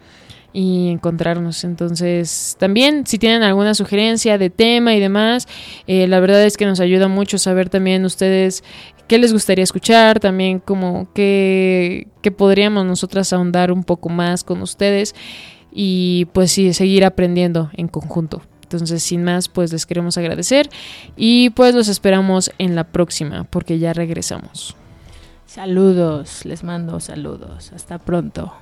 y 0.54 0.88
encontrarnos. 0.88 1.64
Entonces, 1.64 2.56
también 2.58 3.06
si 3.06 3.18
tienen 3.18 3.42
alguna 3.42 3.74
sugerencia 3.74 4.38
de 4.38 4.48
tema 4.48 4.94
y 4.94 5.00
demás, 5.00 5.46
eh, 5.86 6.06
la 6.06 6.20
verdad 6.20 6.42
es 6.44 6.56
que 6.56 6.64
nos 6.64 6.80
ayuda 6.80 7.08
mucho 7.08 7.36
saber 7.36 7.68
también 7.68 8.04
ustedes 8.04 8.62
qué 9.08 9.18
les 9.18 9.32
gustaría 9.32 9.64
escuchar, 9.64 10.20
también 10.20 10.60
como 10.60 11.08
qué, 11.12 12.08
podríamos 12.38 12.86
nosotras 12.86 13.32
ahondar 13.32 13.72
un 13.72 13.84
poco 13.84 14.08
más 14.08 14.44
con 14.44 14.62
ustedes 14.62 15.14
y 15.72 16.26
pues 16.32 16.52
sí, 16.52 16.72
seguir 16.72 17.04
aprendiendo 17.04 17.70
en 17.74 17.88
conjunto. 17.88 18.40
Entonces, 18.62 19.02
sin 19.02 19.24
más, 19.24 19.48
pues 19.48 19.72
les 19.72 19.86
queremos 19.86 20.16
agradecer 20.16 20.70
y 21.16 21.50
pues 21.50 21.74
los 21.74 21.88
esperamos 21.88 22.52
en 22.58 22.76
la 22.76 22.84
próxima 22.84 23.44
porque 23.44 23.80
ya 23.80 23.92
regresamos. 23.92 24.76
Saludos, 25.46 26.44
les 26.44 26.62
mando 26.62 26.98
saludos. 27.00 27.72
Hasta 27.72 27.98
pronto. 27.98 28.52